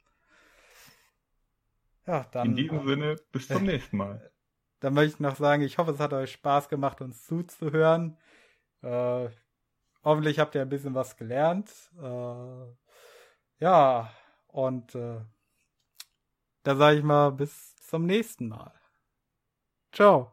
[2.07, 2.47] Ja, dann.
[2.47, 4.31] In diesem Sinne, bis zum äh, nächsten Mal.
[4.79, 8.17] Dann möchte ich noch sagen, ich hoffe, es hat euch Spaß gemacht, uns zuzuhören.
[8.81, 9.27] Äh,
[10.03, 11.71] Hoffentlich habt ihr ein bisschen was gelernt.
[12.01, 12.65] Äh,
[13.59, 14.11] ja,
[14.47, 15.21] und äh,
[16.63, 18.73] da sage ich mal bis zum nächsten Mal.
[19.91, 20.31] Ciao.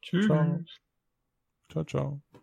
[0.00, 0.26] Tschüss.
[0.26, 0.64] Ciao,
[1.70, 1.84] ciao.
[1.84, 2.41] ciao.